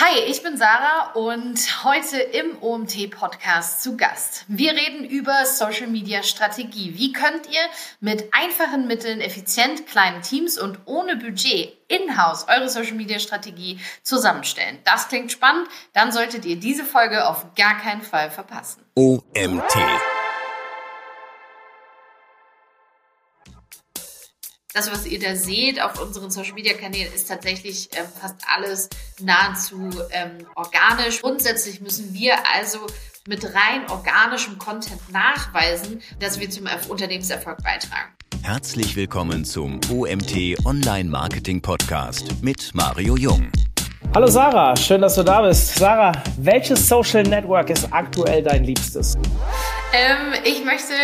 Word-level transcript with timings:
Hi, 0.00 0.20
ich 0.28 0.44
bin 0.44 0.56
Sarah 0.56 1.10
und 1.14 1.82
heute 1.82 2.18
im 2.18 2.62
OMT-Podcast 2.62 3.82
zu 3.82 3.96
Gast. 3.96 4.44
Wir 4.46 4.70
reden 4.70 5.04
über 5.04 5.44
Social-Media-Strategie. 5.44 6.94
Wie 6.96 7.12
könnt 7.12 7.52
ihr 7.52 7.60
mit 7.98 8.32
einfachen 8.32 8.86
Mitteln, 8.86 9.20
effizient, 9.20 9.88
kleinen 9.88 10.22
Teams 10.22 10.56
und 10.56 10.78
ohne 10.84 11.16
Budget 11.16 11.76
in-house 11.88 12.46
eure 12.46 12.68
Social-Media-Strategie 12.68 13.80
zusammenstellen? 14.04 14.78
Das 14.84 15.08
klingt 15.08 15.32
spannend. 15.32 15.66
Dann 15.94 16.12
solltet 16.12 16.44
ihr 16.44 16.60
diese 16.60 16.84
Folge 16.84 17.26
auf 17.26 17.46
gar 17.56 17.76
keinen 17.78 18.02
Fall 18.02 18.30
verpassen. 18.30 18.84
OMT. 18.94 19.74
Das, 24.74 24.90
was 24.90 25.06
ihr 25.06 25.18
da 25.18 25.34
seht 25.34 25.80
auf 25.82 26.00
unseren 26.00 26.30
Social 26.30 26.52
Media 26.52 26.74
Kanälen, 26.74 27.12
ist 27.12 27.28
tatsächlich 27.28 27.88
ähm, 27.96 28.06
fast 28.20 28.36
alles 28.46 28.88
nahezu 29.20 29.90
ähm, 30.10 30.46
organisch. 30.54 31.22
Grundsätzlich 31.22 31.80
müssen 31.80 32.12
wir 32.12 32.34
also 32.54 32.86
mit 33.26 33.44
rein 33.44 33.88
organischem 33.90 34.58
Content 34.58 35.10
nachweisen, 35.10 36.02
dass 36.20 36.38
wir 36.38 36.50
zum 36.50 36.66
Unternehmenserfolg 36.88 37.62
beitragen. 37.62 38.12
Herzlich 38.42 38.94
willkommen 38.94 39.44
zum 39.44 39.80
OMT 39.90 40.64
Online 40.64 41.10
Marketing 41.10 41.60
Podcast 41.60 42.42
mit 42.42 42.70
Mario 42.74 43.16
Jung. 43.16 43.50
Hallo 44.14 44.26
Sarah, 44.26 44.74
schön, 44.74 45.02
dass 45.02 45.16
du 45.16 45.22
da 45.22 45.42
bist. 45.42 45.76
Sarah, 45.76 46.12
welches 46.38 46.88
Social 46.88 47.22
Network 47.22 47.68
ist 47.68 47.92
aktuell 47.92 48.42
dein 48.42 48.64
Liebstes? 48.64 49.18
Ähm, 49.92 50.32
ich 50.44 50.64
möchte 50.64 50.94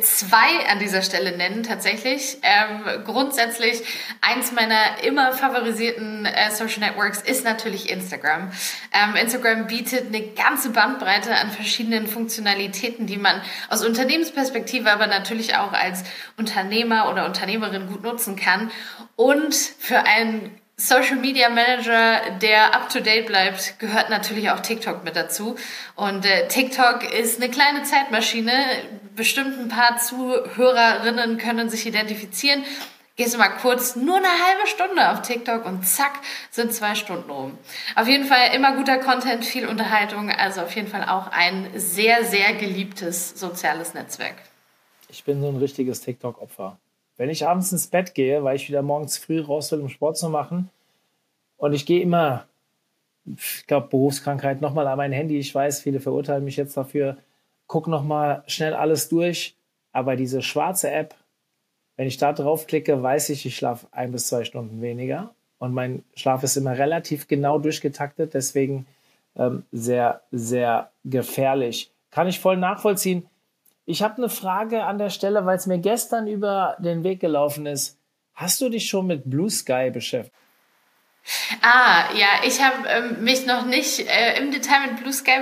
zwei 0.00 0.66
an 0.70 0.78
dieser 0.78 1.02
Stelle 1.02 1.36
nennen, 1.36 1.62
tatsächlich. 1.62 2.38
Ähm, 2.42 3.04
grundsätzlich, 3.04 3.82
eins 4.22 4.50
meiner 4.52 5.02
immer 5.06 5.32
favorisierten 5.32 6.24
äh, 6.24 6.50
Social 6.50 6.80
Networks 6.80 7.20
ist 7.20 7.44
natürlich 7.44 7.90
Instagram. 7.90 8.50
Ähm, 8.92 9.16
Instagram 9.16 9.66
bietet 9.66 10.06
eine 10.08 10.22
ganze 10.28 10.70
Bandbreite 10.70 11.34
an 11.34 11.50
verschiedenen 11.50 12.06
Funktionalitäten, 12.06 13.06
die 13.06 13.18
man 13.18 13.42
aus 13.68 13.84
Unternehmensperspektive, 13.84 14.90
aber 14.90 15.06
natürlich 15.06 15.54
auch 15.56 15.72
als 15.72 16.02
Unternehmer 16.38 17.10
oder 17.10 17.26
Unternehmerin 17.26 17.88
gut 17.88 18.02
nutzen 18.02 18.36
kann. 18.36 18.70
Und 19.16 19.54
für 19.54 20.04
einen 20.04 20.58
Social 20.76 21.16
Media 21.16 21.48
Manager, 21.48 22.38
der 22.42 22.74
up 22.74 22.88
to 22.88 22.98
date 22.98 23.26
bleibt, 23.26 23.78
gehört 23.78 24.10
natürlich 24.10 24.50
auch 24.50 24.60
TikTok 24.60 25.04
mit 25.04 25.14
dazu. 25.14 25.54
Und 25.94 26.26
äh, 26.26 26.48
TikTok 26.48 27.12
ist 27.12 27.40
eine 27.40 27.50
kleine 27.50 27.84
Zeitmaschine. 27.84 28.52
Bestimmt 29.14 29.58
ein 29.58 29.68
paar 29.68 29.98
Zuhörerinnen 29.98 31.38
können 31.38 31.70
sich 31.70 31.86
identifizieren. 31.86 32.64
Gehst 33.16 33.34
du 33.34 33.38
mal 33.38 33.50
kurz 33.50 33.94
nur 33.94 34.16
eine 34.16 34.26
halbe 34.26 34.66
Stunde 34.66 35.12
auf 35.12 35.22
TikTok 35.22 35.64
und 35.64 35.86
zack, 35.86 36.18
sind 36.50 36.72
zwei 36.72 36.96
Stunden 36.96 37.30
rum. 37.30 37.56
Auf 37.94 38.08
jeden 38.08 38.24
Fall 38.24 38.52
immer 38.56 38.74
guter 38.74 38.98
Content, 38.98 39.44
viel 39.44 39.68
Unterhaltung, 39.68 40.30
also 40.30 40.62
auf 40.62 40.74
jeden 40.74 40.88
Fall 40.88 41.08
auch 41.08 41.28
ein 41.28 41.70
sehr, 41.76 42.24
sehr 42.24 42.54
geliebtes 42.54 43.38
soziales 43.38 43.94
Netzwerk. 43.94 44.34
Ich 45.08 45.22
bin 45.22 45.40
so 45.40 45.48
ein 45.48 45.58
richtiges 45.58 46.00
TikTok-Opfer. 46.00 46.76
Wenn 47.16 47.30
ich 47.30 47.46
abends 47.46 47.72
ins 47.72 47.86
Bett 47.86 48.14
gehe, 48.14 48.42
weil 48.42 48.56
ich 48.56 48.68
wieder 48.68 48.82
morgens 48.82 49.18
früh 49.18 49.40
raus 49.40 49.70
will, 49.72 49.80
um 49.80 49.88
Sport 49.88 50.16
zu 50.16 50.28
machen, 50.28 50.70
und 51.56 51.72
ich 51.72 51.86
gehe 51.86 52.02
immer, 52.02 52.46
ich 53.24 53.66
glaube, 53.66 53.88
Berufskrankheit, 53.88 54.60
nochmal 54.60 54.86
an 54.86 54.98
mein 54.98 55.12
Handy. 55.12 55.38
Ich 55.38 55.54
weiß, 55.54 55.80
viele 55.80 56.00
verurteilen 56.00 56.44
mich 56.44 56.56
jetzt 56.56 56.76
dafür. 56.76 57.16
Guck 57.66 57.86
nochmal 57.86 58.42
schnell 58.46 58.74
alles 58.74 59.08
durch. 59.08 59.54
Aber 59.92 60.16
diese 60.16 60.42
schwarze 60.42 60.90
App, 60.90 61.14
wenn 61.96 62.06
ich 62.06 62.18
da 62.18 62.32
draufklicke, 62.32 63.02
weiß 63.02 63.30
ich, 63.30 63.46
ich 63.46 63.56
schlafe 63.56 63.86
ein 63.92 64.12
bis 64.12 64.28
zwei 64.28 64.44
Stunden 64.44 64.82
weniger. 64.82 65.34
Und 65.58 65.72
mein 65.72 66.02
Schlaf 66.14 66.42
ist 66.42 66.56
immer 66.56 66.76
relativ 66.76 67.28
genau 67.28 67.58
durchgetaktet, 67.58 68.34
deswegen 68.34 68.86
ähm, 69.36 69.64
sehr, 69.72 70.20
sehr 70.32 70.90
gefährlich. 71.04 71.90
Kann 72.10 72.28
ich 72.28 72.40
voll 72.40 72.56
nachvollziehen. 72.56 73.26
Ich 73.86 74.02
habe 74.02 74.16
eine 74.16 74.28
Frage 74.28 74.84
an 74.84 74.98
der 74.98 75.10
Stelle, 75.10 75.44
weil 75.44 75.56
es 75.56 75.66
mir 75.66 75.78
gestern 75.78 76.26
über 76.26 76.76
den 76.78 77.04
Weg 77.04 77.20
gelaufen 77.20 77.66
ist. 77.66 78.00
Hast 78.34 78.60
du 78.60 78.68
dich 78.68 78.88
schon 78.88 79.06
mit 79.06 79.28
Blue 79.28 79.50
Sky 79.50 79.90
beschäftigt? 79.92 80.34
Ah, 81.62 82.12
ja, 82.14 82.26
ich 82.46 82.62
habe 82.62 82.86
ähm, 82.86 83.24
mich 83.24 83.46
noch 83.46 83.64
nicht 83.64 84.00
äh, 84.00 84.38
im 84.38 84.50
Detail 84.50 84.88
mit 84.88 85.00
Blue 85.00 85.12
Sky 85.12 85.38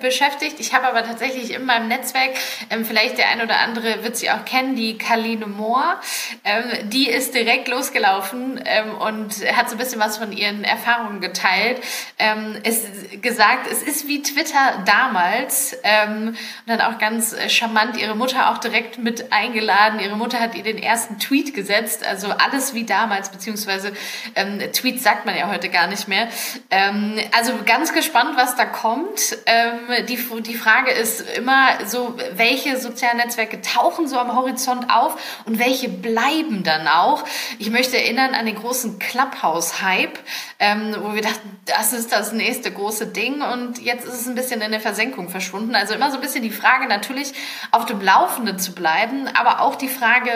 beschäftigt. 0.00 0.60
Ich 0.60 0.72
habe 0.72 0.86
aber 0.86 1.02
tatsächlich 1.02 1.52
in 1.52 1.64
meinem 1.64 1.88
Netzwerk, 1.88 2.30
ähm, 2.70 2.84
vielleicht 2.84 3.18
der 3.18 3.28
ein 3.30 3.42
oder 3.42 3.58
andere 3.58 4.04
wird 4.04 4.16
sie 4.16 4.30
auch 4.30 4.44
kennen, 4.44 4.76
die 4.76 4.96
Kaline 4.96 5.46
Moore. 5.46 5.98
Ähm, 6.44 6.88
die 6.90 7.08
ist 7.08 7.34
direkt 7.34 7.66
losgelaufen 7.66 8.60
ähm, 8.64 8.94
und 8.94 9.34
hat 9.56 9.68
so 9.68 9.74
ein 9.74 9.78
bisschen 9.78 9.98
was 10.00 10.18
von 10.18 10.30
ihren 10.30 10.62
Erfahrungen 10.62 11.20
geteilt. 11.20 11.82
Ähm, 12.20 12.56
ist 12.62 13.20
gesagt, 13.20 13.66
es 13.70 13.82
ist 13.82 14.06
wie 14.06 14.22
Twitter 14.22 14.84
damals 14.86 15.76
ähm, 15.82 16.36
und 16.66 16.72
hat 16.72 16.82
auch 16.82 16.98
ganz 16.98 17.34
charmant 17.48 17.96
ihre 17.96 18.14
Mutter 18.14 18.50
auch 18.50 18.58
direkt 18.58 18.98
mit 18.98 19.32
eingeladen. 19.32 19.98
Ihre 19.98 20.16
Mutter 20.16 20.38
hat 20.38 20.54
ihr 20.54 20.62
den 20.62 20.78
ersten 20.78 21.18
Tweet 21.18 21.54
gesetzt, 21.54 22.06
also 22.06 22.28
alles 22.28 22.74
wie 22.74 22.84
damals, 22.84 23.30
beziehungsweise 23.30 23.92
ähm, 24.36 24.60
Tweets 24.72 25.02
sagt 25.24 25.26
man 25.26 25.36
ja 25.36 25.50
heute 25.50 25.70
gar 25.70 25.86
nicht 25.86 26.06
mehr. 26.06 26.28
Ähm, 26.70 27.18
also 27.32 27.52
ganz 27.64 27.92
gespannt, 27.92 28.36
was 28.36 28.56
da 28.56 28.66
kommt. 28.66 29.38
Ähm, 29.46 30.06
die, 30.06 30.18
die 30.42 30.54
Frage 30.54 30.90
ist 30.90 31.22
immer 31.36 31.68
so, 31.86 32.16
welche 32.34 32.78
sozialen 32.78 33.16
Netzwerke 33.16 33.60
tauchen 33.62 34.06
so 34.06 34.18
am 34.18 34.36
Horizont 34.36 34.90
auf 34.90 35.16
und 35.46 35.58
welche 35.58 35.88
bleiben 35.88 36.62
dann 36.62 36.88
auch? 36.88 37.24
Ich 37.58 37.70
möchte 37.70 37.96
erinnern 37.96 38.34
an 38.34 38.44
den 38.44 38.56
großen 38.56 38.98
Clubhouse-Hype, 38.98 40.18
ähm, 40.58 40.94
wo 41.00 41.14
wir 41.14 41.22
dachten, 41.22 41.58
das 41.64 41.94
ist 41.94 42.12
das 42.12 42.32
nächste 42.32 42.70
große 42.70 43.06
Ding 43.06 43.40
und 43.40 43.80
jetzt 43.80 44.06
ist 44.06 44.20
es 44.20 44.26
ein 44.26 44.34
bisschen 44.34 44.60
in 44.60 44.72
der 44.72 44.80
Versenkung 44.80 45.30
verschwunden. 45.30 45.74
Also 45.74 45.94
immer 45.94 46.10
so 46.10 46.16
ein 46.16 46.22
bisschen 46.22 46.42
die 46.42 46.50
Frage 46.50 46.86
natürlich 46.86 47.32
auf 47.70 47.86
dem 47.86 48.02
Laufenden 48.02 48.58
zu 48.58 48.74
bleiben, 48.74 49.28
aber 49.34 49.60
auch 49.60 49.76
die 49.76 49.88
Frage, 49.88 50.30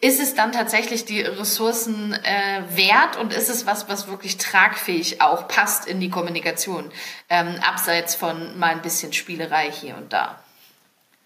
ist 0.00 0.20
es 0.20 0.34
dann 0.34 0.52
tatsächlich 0.52 1.04
die 1.04 1.22
Ressourcen 1.22 2.12
äh, 2.12 2.62
wert 2.76 3.16
und 3.16 3.32
ist 3.32 3.48
es 3.48 3.66
was, 3.66 3.88
was 3.88 4.06
wirklich 4.06 4.27
wirklich 4.28 4.36
tragfähig 4.36 5.22
auch 5.22 5.48
passt 5.48 5.88
in 5.88 6.00
die 6.00 6.10
Kommunikation, 6.10 6.84
ähm, 7.30 7.54
abseits 7.66 8.14
von 8.14 8.58
mal 8.58 8.72
ein 8.72 8.82
bisschen 8.82 9.14
Spielerei 9.14 9.70
hier 9.70 9.96
und 9.96 10.12
da. 10.12 10.38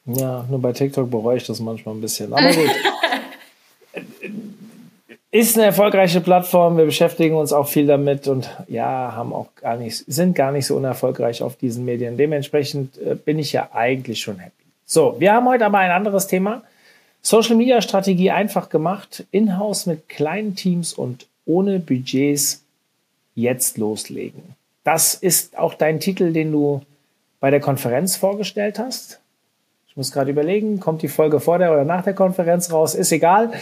Ja, 0.04 0.44
nur 0.50 0.60
bei 0.60 0.72
TikTok 0.72 1.10
bereue 1.10 1.36
ich 1.36 1.46
das 1.46 1.60
manchmal 1.60 1.94
ein 1.94 2.00
bisschen. 2.00 2.32
Aber 2.32 2.50
gut. 2.50 2.70
ist 5.38 5.56
eine 5.56 5.66
erfolgreiche 5.66 6.20
Plattform. 6.20 6.76
Wir 6.76 6.84
beschäftigen 6.84 7.36
uns 7.36 7.52
auch 7.52 7.68
viel 7.68 7.86
damit 7.86 8.26
und 8.26 8.50
ja, 8.66 9.12
haben 9.14 9.32
auch 9.32 9.46
gar 9.54 9.76
nicht, 9.76 10.04
sind 10.08 10.34
gar 10.34 10.50
nicht 10.50 10.66
so 10.66 10.76
unerfolgreich 10.76 11.42
auf 11.42 11.54
diesen 11.54 11.84
Medien. 11.84 12.16
Dementsprechend 12.16 12.98
äh, 12.98 13.14
bin 13.14 13.38
ich 13.38 13.52
ja 13.52 13.68
eigentlich 13.72 14.20
schon 14.20 14.40
happy. 14.40 14.52
So, 14.84 15.14
wir 15.20 15.32
haben 15.32 15.48
heute 15.48 15.64
aber 15.64 15.78
ein 15.78 15.92
anderes 15.92 16.26
Thema. 16.26 16.62
Social 17.22 17.54
Media 17.54 17.80
Strategie 17.80 18.32
einfach 18.32 18.68
gemacht, 18.68 19.26
in-house 19.30 19.86
mit 19.86 20.08
kleinen 20.08 20.56
Teams 20.56 20.92
und 20.92 21.28
ohne 21.46 21.78
Budgets 21.78 22.64
jetzt 23.36 23.78
loslegen. 23.78 24.42
Das 24.82 25.14
ist 25.14 25.56
auch 25.56 25.74
dein 25.74 26.00
Titel, 26.00 26.32
den 26.32 26.50
du 26.50 26.82
bei 27.38 27.50
der 27.50 27.60
Konferenz 27.60 28.16
vorgestellt 28.16 28.80
hast. 28.80 29.20
Ich 29.88 29.96
muss 29.96 30.10
gerade 30.10 30.32
überlegen, 30.32 30.80
kommt 30.80 31.02
die 31.02 31.08
Folge 31.08 31.38
vor 31.38 31.58
der 31.58 31.70
oder 31.70 31.84
nach 31.84 32.02
der 32.02 32.14
Konferenz 32.14 32.72
raus, 32.72 32.96
ist 32.96 33.12
egal 33.12 33.52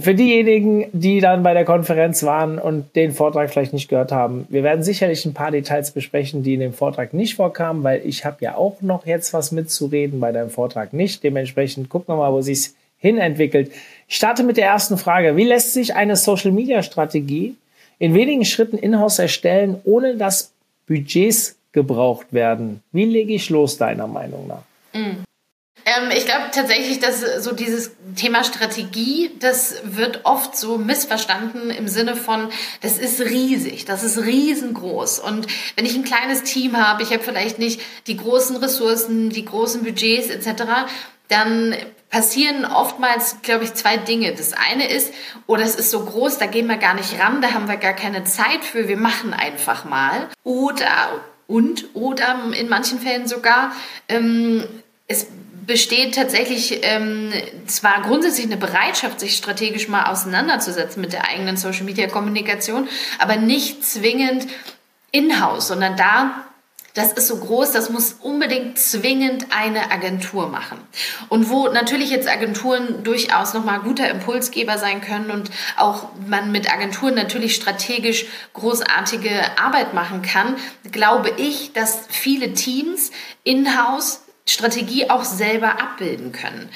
für 0.00 0.14
diejenigen, 0.14 0.86
die 0.92 1.20
dann 1.20 1.42
bei 1.42 1.54
der 1.54 1.64
Konferenz 1.64 2.22
waren 2.22 2.58
und 2.58 2.94
den 2.96 3.12
Vortrag 3.12 3.50
vielleicht 3.50 3.72
nicht 3.72 3.88
gehört 3.88 4.12
haben, 4.12 4.46
wir 4.48 4.62
werden 4.62 4.82
sicherlich 4.82 5.24
ein 5.24 5.34
paar 5.34 5.50
Details 5.50 5.90
besprechen, 5.90 6.42
die 6.42 6.54
in 6.54 6.60
dem 6.60 6.72
Vortrag 6.72 7.14
nicht 7.14 7.34
vorkamen, 7.34 7.82
weil 7.84 8.02
ich 8.04 8.24
habe 8.24 8.36
ja 8.40 8.56
auch 8.56 8.80
noch 8.80 9.06
jetzt 9.06 9.32
was 9.32 9.52
mitzureden, 9.52 10.20
bei 10.20 10.32
deinem 10.32 10.50
Vortrag 10.50 10.92
nicht. 10.92 11.22
Dementsprechend 11.22 11.88
gucken 11.88 12.14
wir 12.14 12.18
mal, 12.18 12.32
wo 12.32 12.40
sich's 12.40 12.74
hin 12.98 13.18
entwickelt. 13.18 13.70
Ich 14.08 14.16
starte 14.16 14.42
mit 14.42 14.56
der 14.56 14.66
ersten 14.66 14.98
Frage. 14.98 15.36
Wie 15.36 15.44
lässt 15.44 15.72
sich 15.72 15.94
eine 15.94 16.16
Social-Media-Strategie 16.16 17.54
in 17.98 18.14
wenigen 18.14 18.44
Schritten 18.44 18.78
in-house 18.78 19.18
erstellen, 19.18 19.80
ohne 19.84 20.16
dass 20.16 20.52
Budgets 20.86 21.56
gebraucht 21.72 22.32
werden? 22.32 22.82
Wie 22.92 23.04
lege 23.04 23.34
ich 23.34 23.50
los, 23.50 23.78
deiner 23.78 24.06
Meinung 24.06 24.48
nach? 24.48 24.62
Mm. 24.92 25.27
Ähm, 25.88 26.10
ich 26.10 26.26
glaube 26.26 26.50
tatsächlich, 26.52 27.00
dass 27.00 27.20
so 27.42 27.52
dieses 27.52 27.92
Thema 28.16 28.44
Strategie, 28.44 29.30
das 29.38 29.76
wird 29.84 30.24
oft 30.24 30.56
so 30.56 30.76
missverstanden 30.76 31.70
im 31.70 31.88
Sinne 31.88 32.14
von, 32.14 32.50
das 32.82 32.98
ist 32.98 33.20
riesig, 33.20 33.86
das 33.86 34.04
ist 34.04 34.18
riesengroß. 34.18 35.20
Und 35.20 35.46
wenn 35.76 35.86
ich 35.86 35.94
ein 35.94 36.04
kleines 36.04 36.42
Team 36.42 36.76
habe, 36.76 37.02
ich 37.02 37.12
habe 37.12 37.22
vielleicht 37.22 37.58
nicht 37.58 37.80
die 38.06 38.16
großen 38.16 38.56
Ressourcen, 38.56 39.30
die 39.30 39.44
großen 39.44 39.82
Budgets 39.82 40.28
etc., 40.28 40.64
dann 41.28 41.74
passieren 42.10 42.64
oftmals, 42.64 43.42
glaube 43.42 43.64
ich, 43.64 43.74
zwei 43.74 43.98
Dinge. 43.98 44.34
Das 44.34 44.54
eine 44.54 44.88
ist, 44.88 45.12
oh, 45.46 45.56
das 45.56 45.74
ist 45.74 45.90
so 45.90 46.04
groß, 46.04 46.38
da 46.38 46.46
gehen 46.46 46.66
wir 46.66 46.78
gar 46.78 46.94
nicht 46.94 47.18
ran, 47.20 47.42
da 47.42 47.52
haben 47.52 47.68
wir 47.68 47.76
gar 47.76 47.92
keine 47.92 48.24
Zeit 48.24 48.64
für, 48.64 48.88
wir 48.88 48.96
machen 48.96 49.32
einfach 49.32 49.84
mal. 49.84 50.28
Oder 50.42 51.20
und 51.46 51.94
oder 51.94 52.40
in 52.52 52.68
manchen 52.68 52.98
Fällen 52.98 53.26
sogar, 53.26 53.72
ähm, 54.08 54.64
es 55.06 55.26
besteht 55.68 56.14
tatsächlich 56.14 56.80
ähm, 56.82 57.30
zwar 57.66 58.02
grundsätzlich 58.02 58.46
eine 58.46 58.56
Bereitschaft, 58.56 59.20
sich 59.20 59.36
strategisch 59.36 59.86
mal 59.86 60.10
auseinanderzusetzen 60.10 61.00
mit 61.00 61.12
der 61.12 61.28
eigenen 61.28 61.58
Social-Media-Kommunikation, 61.58 62.88
aber 63.18 63.36
nicht 63.36 63.84
zwingend 63.84 64.46
in-house, 65.12 65.68
sondern 65.68 65.96
da 65.96 66.44
das 66.94 67.12
ist 67.12 67.28
so 67.28 67.36
groß, 67.36 67.70
das 67.70 67.90
muss 67.90 68.14
unbedingt 68.14 68.76
zwingend 68.76 69.46
eine 69.56 69.92
Agentur 69.92 70.48
machen. 70.48 70.80
Und 71.28 71.48
wo 71.48 71.68
natürlich 71.68 72.10
jetzt 72.10 72.26
Agenturen 72.26 73.04
durchaus 73.04 73.54
nochmal 73.54 73.80
guter 73.80 74.10
Impulsgeber 74.10 74.78
sein 74.78 75.00
können 75.00 75.30
und 75.30 75.48
auch 75.76 76.08
man 76.26 76.50
mit 76.50 76.72
Agenturen 76.72 77.14
natürlich 77.14 77.54
strategisch 77.54 78.26
großartige 78.52 79.30
Arbeit 79.62 79.94
machen 79.94 80.22
kann, 80.22 80.56
glaube 80.90 81.30
ich, 81.36 81.72
dass 81.72 82.00
viele 82.08 82.54
Teams 82.54 83.12
in-house 83.44 84.22
Strategie 84.48 85.10
auch 85.10 85.24
selber 85.24 85.80
abbilden 85.80 86.32
können. 86.32 86.68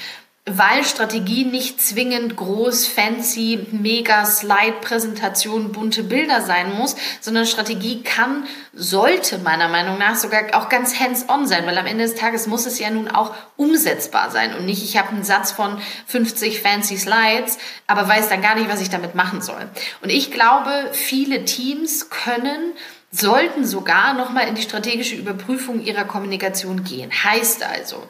Weil 0.44 0.82
Strategie 0.82 1.44
nicht 1.44 1.80
zwingend 1.80 2.34
groß, 2.34 2.88
fancy, 2.88 3.64
mega 3.70 4.24
Slide-Präsentation, 4.26 5.70
bunte 5.70 6.02
Bilder 6.02 6.40
sein 6.42 6.76
muss, 6.76 6.96
sondern 7.20 7.46
Strategie 7.46 8.02
kann, 8.02 8.44
sollte 8.72 9.38
meiner 9.38 9.69
Meinung 9.69 9.98
nach 9.98 10.16
sogar 10.16 10.42
auch 10.54 10.69
ganz 10.69 10.98
hands-on 10.98 11.46
sein, 11.46 11.64
weil 11.64 11.78
am 11.78 11.86
Ende 11.86 12.02
des 12.02 12.16
Tages 12.16 12.48
muss 12.48 12.66
es 12.66 12.80
ja 12.80 12.90
nun 12.90 13.06
auch 13.06 13.32
umsetzbar 13.56 14.32
sein 14.32 14.56
und 14.56 14.66
nicht, 14.66 14.82
ich 14.82 14.96
habe 14.96 15.10
einen 15.10 15.22
Satz 15.22 15.52
von 15.52 15.80
50 16.08 16.60
fancy 16.60 16.96
Slides, 16.96 17.58
aber 17.86 18.08
weiß 18.08 18.28
dann 18.28 18.42
gar 18.42 18.56
nicht, 18.56 18.69
was 18.69 18.80
ich 18.80 18.90
damit 18.90 19.14
machen 19.14 19.42
soll. 19.42 19.70
Und 20.00 20.10
ich 20.10 20.32
glaube, 20.32 20.88
viele 20.90 21.44
Teams 21.44 22.10
können 22.10 22.72
sollten 23.12 23.64
sogar 23.64 24.14
nochmal 24.14 24.49
in 24.49 24.56
die 24.56 24.62
strategische 24.62 25.14
Überprüfung 25.14 25.82
ihrer 25.82 26.05
Kommunikation 26.05 26.82
gehen. 26.82 27.12
Heißt 27.12 27.62
also, 27.62 28.03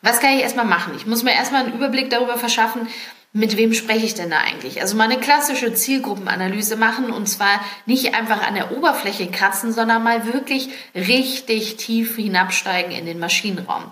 was 0.00 0.20
kann 0.20 0.34
ich 0.34 0.42
erstmal 0.42 0.64
machen? 0.64 0.94
Ich 0.96 1.06
muss 1.06 1.24
mir 1.24 1.32
erstmal 1.32 1.64
einen 1.64 1.74
Überblick 1.74 2.08
darüber 2.08 2.38
verschaffen, 2.38 2.88
mit 3.36 3.56
wem 3.56 3.74
spreche 3.74 4.06
ich 4.06 4.14
denn 4.14 4.30
da 4.30 4.38
eigentlich? 4.38 4.80
Also 4.80 4.96
mal 4.96 5.10
eine 5.10 5.18
klassische 5.18 5.74
Zielgruppenanalyse 5.74 6.76
machen 6.76 7.10
und 7.10 7.28
zwar 7.28 7.60
nicht 7.84 8.14
einfach 8.14 8.46
an 8.46 8.54
der 8.54 8.70
Oberfläche 8.70 9.26
kratzen, 9.26 9.72
sondern 9.72 10.04
mal 10.04 10.32
wirklich 10.32 10.68
richtig 10.94 11.76
tief 11.76 12.14
hinabsteigen 12.14 12.92
in 12.92 13.06
den 13.06 13.18
Maschinenraum. 13.18 13.90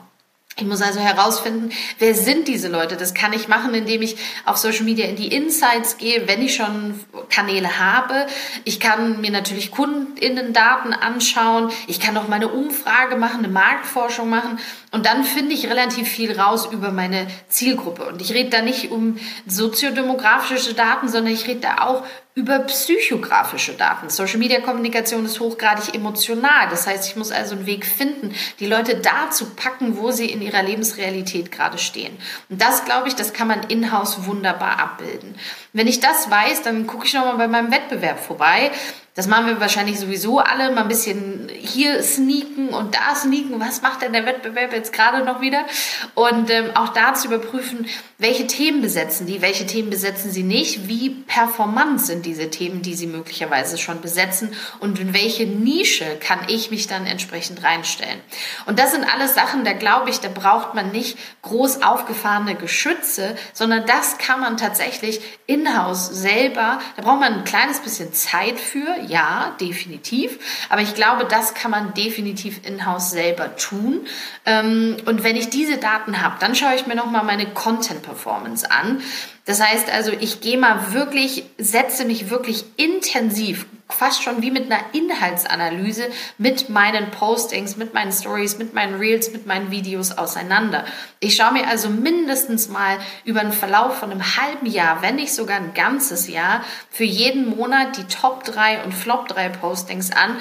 Ich 0.57 0.65
muss 0.65 0.83
also 0.83 1.01
herausfinden, 1.01 1.71
wer 1.99 2.15
sind 2.15 2.47
diese 2.47 2.69
Leute? 2.69 2.99
Das 2.99 3.15
kann 3.15 3.33
ich 3.33 3.49
machen, 3.49 3.73
indem 3.73 4.03
ich 4.03 4.17
auf 4.45 4.59
Social 4.59 4.85
Media 4.85 5.07
in 5.07 5.17
die 5.17 5.29
Insights 5.29 5.97
gehe, 5.97 6.29
wenn 6.29 6.43
ich 6.43 6.55
schon 6.55 7.01
Kanäle 7.31 7.79
habe. 7.79 8.27
Ich 8.65 8.79
kann 8.79 9.23
mir 9.23 9.31
natürlich 9.31 9.71
Kundinnendaten 9.71 10.93
anschauen. 10.93 11.71
Ich 11.87 12.01
kann 12.01 12.19
auch 12.19 12.29
meine 12.29 12.49
Umfrage 12.49 13.17
machen, 13.17 13.39
eine 13.39 13.49
Marktforschung 13.49 14.29
machen. 14.29 14.59
Und 14.91 15.07
dann 15.07 15.25
finde 15.25 15.55
ich 15.55 15.71
relativ 15.71 16.07
viel 16.07 16.39
raus 16.39 16.69
über 16.71 16.91
meine 16.91 17.29
Zielgruppe. 17.49 18.05
Und 18.05 18.21
ich 18.21 18.35
rede 18.35 18.51
da 18.51 18.61
nicht 18.61 18.91
um 18.91 19.19
soziodemografische 19.47 20.75
Daten, 20.75 21.09
sondern 21.09 21.33
ich 21.33 21.47
rede 21.47 21.61
da 21.61 21.87
auch 21.87 22.05
über 22.35 22.61
psychografische 22.61 23.75
Daten. 23.75 24.09
Social 24.09 24.39
Media 24.39 24.61
Kommunikation 24.61 25.27
ist 25.27 25.39
hochgradig 25.39 25.95
emotional. 25.95 26.69
Das 26.71 26.87
heißt, 26.87 27.07
ich 27.07 27.17
muss 27.17 27.31
also 27.31 27.55
einen 27.55 27.67
Weg 27.67 27.85
finden, 27.85 28.35
die 28.59 28.67
Leute 28.67 28.97
da 28.97 29.31
zu 29.31 29.51
packen, 29.51 29.99
wo 29.99 30.13
sie 30.13 30.31
in 30.31 30.41
ihrer 30.41 30.63
Lebensrealität 30.63 31.53
gerade 31.53 31.77
stehen. 31.77 32.17
Und 32.49 32.63
das, 32.63 32.87
glaube 32.87 33.09
ich, 33.09 33.15
das 33.15 33.35
kann 33.35 33.49
man 33.49 33.65
in-house 33.65 34.25
wunderbar 34.25 34.79
abbilden. 34.79 35.35
Wenn 35.75 35.87
ich 35.87 36.01
das 36.01 36.31
weiß, 36.31 36.63
dann 36.63 36.87
gucke 36.87 37.05
ich 37.07 37.13
nochmal 37.13 37.37
bei 37.37 37.49
meinem 37.49 37.71
Wettbewerb 37.71 38.19
vorbei. 38.19 38.71
Das 39.15 39.27
machen 39.27 39.47
wir 39.47 39.61
wahrscheinlich 39.61 40.01
sowieso 40.01 40.39
alle, 40.39 40.71
mal 40.71 40.83
ein 40.83 40.89
bisschen 40.89 41.51
hier 41.53 42.03
sneaken 42.03 42.71
und 42.71 42.95
da 42.95 43.15
sneaken. 43.15 43.61
Was 43.61 43.83
macht 43.83 44.01
denn 44.01 44.15
der 44.15 44.25
Wettbewerb 44.25 44.73
jetzt 44.73 44.91
gerade 44.91 45.23
noch 45.23 45.43
wieder? 45.43 45.67
Und 46.15 46.49
ähm, 46.49 46.71
auch 46.75 46.89
da 46.95 47.13
zu 47.13 47.29
überprüfen, 47.29 47.87
welche 48.17 48.47
Themen 48.47 48.81
besetzen 48.81 49.27
die, 49.27 49.43
welche 49.43 49.67
Themen 49.67 49.91
besetzen 49.91 50.31
sie 50.31 50.43
nicht, 50.43 50.89
wie 50.89 51.11
performant 51.11 52.01
sind 52.01 52.25
diese 52.25 52.49
Themen, 52.49 52.81
die 52.81 52.95
sie 52.95 53.07
möglicherweise 53.07 53.77
schon 53.77 54.01
besetzen 54.01 54.55
und 54.81 54.99
in 54.99 55.13
welche 55.13 55.45
Nische 55.45 56.17
kann 56.19 56.39
ich 56.49 56.71
mich 56.71 56.87
dann 56.87 57.05
entsprechend 57.05 57.63
reinstellen. 57.63 58.19
Und 58.65 58.79
das 58.79 58.93
sind 58.93 59.05
alles 59.13 59.35
Sachen, 59.35 59.65
da 59.65 59.75
glaube 59.75 60.09
ich, 60.09 60.21
da 60.21 60.29
braucht 60.29 60.73
man 60.73 60.91
nicht 60.91 61.19
groß 61.43 61.83
aufgefahrene 61.83 62.55
Geschütze, 62.55 63.37
sondern 63.53 63.85
das 63.85 64.17
kann 64.17 64.41
man 64.41 64.57
tatsächlich 64.57 65.21
in-house 65.47 66.09
selber, 66.09 66.81
da 66.97 67.03
braucht 67.03 67.21
man 67.21 67.35
ein 67.35 67.45
kleines 67.45 67.81
bisschen 67.81 68.15
Zeit 68.15 68.59
für, 68.59 69.02
ja, 69.09 69.57
definitiv. 69.61 70.39
Aber 70.69 70.81
ich 70.81 70.95
glaube, 70.95 71.25
das 71.25 71.55
kann 71.55 71.71
man 71.71 71.95
definitiv 71.95 72.67
in-house 72.67 73.11
selber 73.11 73.57
tun. 73.57 74.07
Ähm, 74.47 74.97
und 75.05 75.25
wenn 75.25 75.37
ich 75.37 75.51
diese 75.51 75.79
Daten 75.79 76.21
habe, 76.23 76.37
dann 76.41 76.55
schaue 76.55 76.75
ich 76.75 76.87
mir 76.87 76.95
nochmal 76.95 77.25
meine 77.25 77.47
Content-Performance 77.47 78.71
an. 78.71 79.03
Das 79.45 79.61
heißt 79.61 79.91
also, 79.91 80.13
ich 80.13 80.41
gehe 80.41 80.59
mal 80.59 80.93
wirklich, 80.93 81.45
setze 81.59 82.05
mich 82.05 82.31
wirklich 82.31 82.65
intensiv, 82.77 83.67
fast 83.89 84.23
schon 84.23 84.41
wie 84.41 84.51
mit 84.51 84.71
einer 84.71 84.81
Inhaltsanalyse 84.93 86.09
mit 86.39 86.69
meinen 86.69 87.11
Postings, 87.11 87.77
mit 87.77 87.93
meinen 87.93 88.13
Stories, 88.13 88.59
mit 88.59 88.73
meinen 88.73 88.95
Reels, 88.95 89.33
mit 89.33 89.47
meinen 89.47 89.71
Videos 89.71 90.13
auseinander. 90.13 90.85
Ich 91.21 91.37
schaue 91.37 91.53
mir 91.53 91.67
also 91.67 91.89
mindestens 91.89 92.69
mal 92.69 92.99
über 93.25 93.41
einen 93.41 93.53
Verlauf 93.53 93.99
von 93.99 94.11
einem 94.11 94.23
halben 94.37 94.67
Jahr, 94.67 95.03
wenn 95.03 95.17
nicht 95.17 95.35
sogar 95.35 95.57
ein 95.57 95.75
ganzes 95.75 96.29
Jahr, 96.29 96.65
für 96.91 97.05
jeden 97.05 97.49
Monat 97.49 97.97
die 97.97 98.05
Top 98.05 98.45
3 98.45 98.85
und 98.85 98.93
Flop 98.93 99.29
3 99.29 99.49
Postings 99.51 100.13
an, 100.13 100.37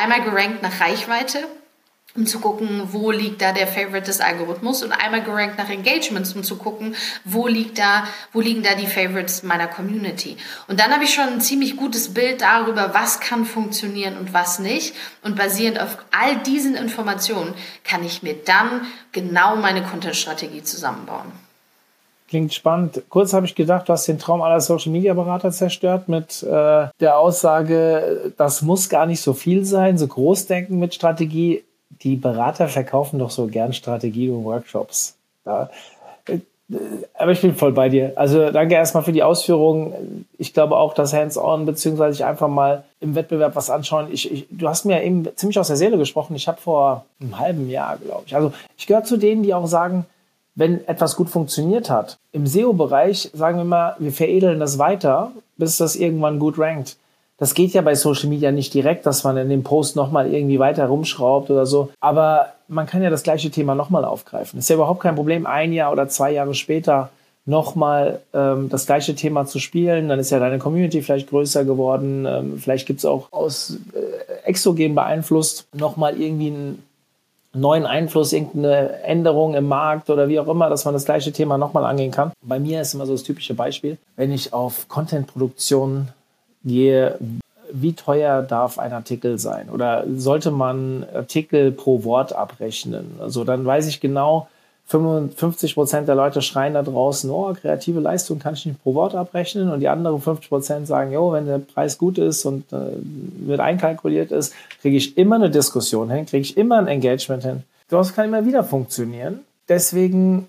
einmal 0.00 0.22
gerankt 0.22 0.62
nach 0.62 0.80
Reichweite, 0.80 1.44
um 2.18 2.26
zu 2.26 2.40
gucken, 2.40 2.82
wo 2.90 3.12
liegt 3.12 3.40
da 3.40 3.52
der 3.52 3.68
Favorite 3.68 4.06
des 4.06 4.20
Algorithmus 4.20 4.82
und 4.82 4.90
einmal 4.90 5.22
gerankt 5.22 5.56
nach 5.56 5.70
Engagements, 5.70 6.34
um 6.34 6.42
zu 6.42 6.56
gucken, 6.56 6.96
wo 7.24 7.46
liegt 7.46 7.78
da, 7.78 8.04
wo 8.32 8.40
liegen 8.40 8.64
da 8.64 8.74
die 8.74 8.88
Favorites 8.88 9.44
meiner 9.44 9.68
Community. 9.68 10.36
Und 10.66 10.80
dann 10.80 10.92
habe 10.92 11.04
ich 11.04 11.14
schon 11.14 11.28
ein 11.28 11.40
ziemlich 11.40 11.76
gutes 11.76 12.12
Bild 12.14 12.42
darüber, 12.42 12.92
was 12.92 13.20
kann 13.20 13.44
funktionieren 13.44 14.18
und 14.18 14.34
was 14.34 14.58
nicht. 14.58 14.94
Und 15.22 15.36
basierend 15.36 15.80
auf 15.80 15.96
all 16.10 16.36
diesen 16.38 16.74
Informationen 16.74 17.54
kann 17.84 18.04
ich 18.04 18.24
mir 18.24 18.34
dann 18.34 18.82
genau 19.12 19.54
meine 19.54 19.82
Content-Strategie 19.82 20.64
zusammenbauen. 20.64 21.30
Klingt 22.28 22.52
spannend. 22.52 23.02
Kurz 23.08 23.32
habe 23.32 23.46
ich 23.46 23.54
gedacht, 23.54 23.88
du 23.88 23.92
hast 23.94 24.06
den 24.06 24.18
Traum 24.18 24.42
aller 24.42 24.60
Social 24.60 24.92
Media 24.92 25.14
Berater 25.14 25.50
zerstört 25.50 26.10
mit 26.10 26.42
äh, 26.42 26.88
der 27.00 27.16
Aussage, 27.16 28.32
das 28.36 28.60
muss 28.60 28.90
gar 28.90 29.06
nicht 29.06 29.22
so 29.22 29.32
viel 29.32 29.64
sein, 29.64 29.96
so 29.96 30.06
Großdenken 30.06 30.78
mit 30.78 30.94
Strategie 30.94 31.64
die 31.90 32.16
Berater 32.16 32.68
verkaufen 32.68 33.18
doch 33.18 33.30
so 33.30 33.46
gern 33.46 33.72
Strategie 33.72 34.30
und 34.30 34.44
Workshops. 34.44 35.16
Äh, 35.44 35.66
aber 37.14 37.32
ich 37.32 37.40
bin 37.40 37.54
voll 37.54 37.72
bei 37.72 37.88
dir. 37.88 38.12
Also 38.16 38.50
danke 38.50 38.74
erstmal 38.74 39.02
für 39.02 39.12
die 39.12 39.22
Ausführungen. 39.22 40.26
Ich 40.36 40.52
glaube 40.52 40.76
auch, 40.76 40.92
dass 40.92 41.14
Hands-on 41.14 41.64
beziehungsweise 41.64 42.16
ich 42.16 42.24
einfach 42.26 42.48
mal 42.48 42.84
im 43.00 43.14
Wettbewerb 43.14 43.56
was 43.56 43.70
anschauen. 43.70 44.08
Ich, 44.12 44.30
ich, 44.30 44.46
du 44.50 44.68
hast 44.68 44.84
mir 44.84 45.02
eben 45.02 45.26
ziemlich 45.34 45.58
aus 45.58 45.68
der 45.68 45.76
Seele 45.76 45.96
gesprochen. 45.96 46.36
Ich 46.36 46.46
habe 46.46 46.60
vor 46.60 47.06
einem 47.20 47.38
halben 47.38 47.70
Jahr, 47.70 47.96
glaube 47.96 48.24
ich. 48.26 48.34
Also 48.36 48.52
ich 48.76 48.86
gehöre 48.86 49.04
zu 49.04 49.16
denen, 49.16 49.42
die 49.42 49.54
auch 49.54 49.66
sagen, 49.66 50.04
wenn 50.56 50.86
etwas 50.86 51.16
gut 51.16 51.30
funktioniert 51.30 51.88
hat. 51.88 52.18
Im 52.32 52.46
SEO-Bereich 52.46 53.30
sagen 53.32 53.56
wir 53.56 53.64
mal, 53.64 53.96
wir 53.98 54.12
veredeln 54.12 54.60
das 54.60 54.78
weiter, 54.78 55.32
bis 55.56 55.78
das 55.78 55.96
irgendwann 55.96 56.38
gut 56.38 56.58
rankt. 56.58 56.96
Das 57.38 57.54
geht 57.54 57.72
ja 57.72 57.82
bei 57.82 57.94
Social 57.94 58.28
Media 58.28 58.50
nicht 58.50 58.74
direkt, 58.74 59.06
dass 59.06 59.22
man 59.24 59.36
in 59.36 59.48
dem 59.48 59.62
Post 59.62 59.94
nochmal 59.94 60.32
irgendwie 60.32 60.58
weiter 60.58 60.86
rumschraubt 60.86 61.50
oder 61.50 61.66
so. 61.66 61.90
Aber 62.00 62.52
man 62.66 62.86
kann 62.86 63.02
ja 63.02 63.10
das 63.10 63.22
gleiche 63.22 63.50
Thema 63.50 63.74
nochmal 63.74 64.04
aufgreifen. 64.04 64.58
Ist 64.58 64.68
ja 64.68 64.74
überhaupt 64.74 65.00
kein 65.00 65.14
Problem, 65.14 65.46
ein 65.46 65.72
Jahr 65.72 65.92
oder 65.92 66.08
zwei 66.08 66.32
Jahre 66.32 66.54
später 66.54 67.10
nochmal 67.46 68.20
ähm, 68.34 68.68
das 68.68 68.86
gleiche 68.86 69.14
Thema 69.14 69.46
zu 69.46 69.60
spielen. 69.60 70.08
Dann 70.08 70.18
ist 70.18 70.30
ja 70.30 70.40
deine 70.40 70.58
Community 70.58 71.00
vielleicht 71.00 71.30
größer 71.30 71.64
geworden. 71.64 72.26
Ähm, 72.26 72.58
vielleicht 72.58 72.86
gibt's 72.86 73.04
auch 73.04 73.32
aus 73.32 73.78
äh, 73.94 74.46
exogen 74.46 74.94
beeinflusst 74.94 75.66
nochmal 75.72 76.20
irgendwie 76.20 76.48
einen 76.48 76.82
neuen 77.54 77.86
Einfluss, 77.86 78.32
irgendeine 78.32 79.02
Änderung 79.02 79.54
im 79.54 79.66
Markt 79.66 80.10
oder 80.10 80.28
wie 80.28 80.38
auch 80.38 80.48
immer, 80.48 80.68
dass 80.68 80.84
man 80.84 80.92
das 80.94 81.04
gleiche 81.04 81.32
Thema 81.32 81.56
nochmal 81.56 81.84
angehen 81.84 82.10
kann. 82.10 82.32
Bei 82.42 82.58
mir 82.58 82.80
ist 82.82 82.94
immer 82.94 83.06
so 83.06 83.12
das 83.12 83.22
typische 83.22 83.54
Beispiel, 83.54 83.96
wenn 84.16 84.32
ich 84.32 84.52
auf 84.52 84.88
Content-Produktion 84.88 86.08
gehe, 86.64 87.18
wie 87.72 87.92
teuer 87.92 88.42
darf 88.42 88.78
ein 88.78 88.92
Artikel 88.92 89.38
sein? 89.38 89.68
Oder 89.70 90.04
sollte 90.16 90.50
man 90.50 91.04
Artikel 91.14 91.70
pro 91.72 92.04
Wort 92.04 92.32
abrechnen? 92.32 93.16
Also 93.20 93.44
dann 93.44 93.64
weiß 93.64 93.86
ich 93.88 94.00
genau, 94.00 94.48
55 94.88 95.74
Prozent 95.74 96.08
der 96.08 96.14
Leute 96.14 96.40
schreien 96.40 96.72
da 96.72 96.82
draußen, 96.82 97.30
oh, 97.30 97.52
kreative 97.52 98.00
Leistung 98.00 98.38
kann 98.38 98.54
ich 98.54 98.64
nicht 98.64 98.82
pro 98.82 98.94
Wort 98.94 99.14
abrechnen. 99.14 99.70
Und 99.70 99.80
die 99.80 99.88
anderen 99.88 100.18
50 100.18 100.48
Prozent 100.48 100.86
sagen, 100.86 101.12
jo, 101.12 101.30
wenn 101.32 101.44
der 101.46 101.58
Preis 101.58 101.98
gut 101.98 102.16
ist 102.16 102.46
und 102.46 102.72
äh, 102.72 102.96
mit 103.46 103.60
einkalkuliert 103.60 104.32
ist, 104.32 104.54
kriege 104.80 104.96
ich 104.96 105.18
immer 105.18 105.36
eine 105.36 105.50
Diskussion 105.50 106.10
hin, 106.10 106.24
kriege 106.24 106.40
ich 106.40 106.56
immer 106.56 106.78
ein 106.78 106.86
Engagement 106.86 107.44
hin. 107.44 107.64
Das 107.90 108.14
kann 108.14 108.26
immer 108.26 108.46
wieder 108.46 108.64
funktionieren. 108.64 109.40
Deswegen 109.68 110.48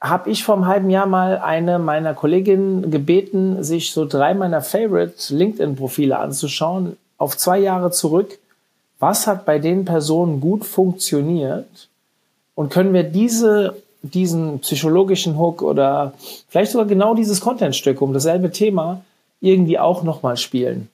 habe 0.00 0.30
ich 0.30 0.44
vor 0.44 0.54
einem 0.54 0.66
halben 0.66 0.90
Jahr 0.90 1.06
mal 1.06 1.38
eine 1.38 1.78
meiner 1.78 2.14
Kolleginnen 2.14 2.90
gebeten, 2.90 3.62
sich 3.64 3.92
so 3.92 4.06
drei 4.06 4.32
meiner 4.34 4.62
Favorite 4.62 5.34
LinkedIn-Profile 5.34 6.18
anzuschauen, 6.18 6.96
auf 7.16 7.36
zwei 7.36 7.58
Jahre 7.58 7.90
zurück. 7.90 8.38
Was 9.00 9.26
hat 9.26 9.44
bei 9.44 9.58
den 9.58 9.84
Personen 9.84 10.40
gut 10.40 10.64
funktioniert? 10.64 11.88
Und 12.54 12.70
können 12.70 12.92
wir 12.92 13.04
diese, 13.04 13.76
diesen 14.02 14.60
psychologischen 14.60 15.38
Hook 15.38 15.62
oder 15.62 16.12
vielleicht 16.48 16.72
sogar 16.72 16.86
genau 16.86 17.14
dieses 17.14 17.40
Contentstück 17.40 18.00
um 18.00 18.12
dasselbe 18.12 18.50
Thema 18.50 19.02
irgendwie 19.40 19.78
auch 19.78 20.02
nochmal 20.02 20.36
spielen? 20.36 20.88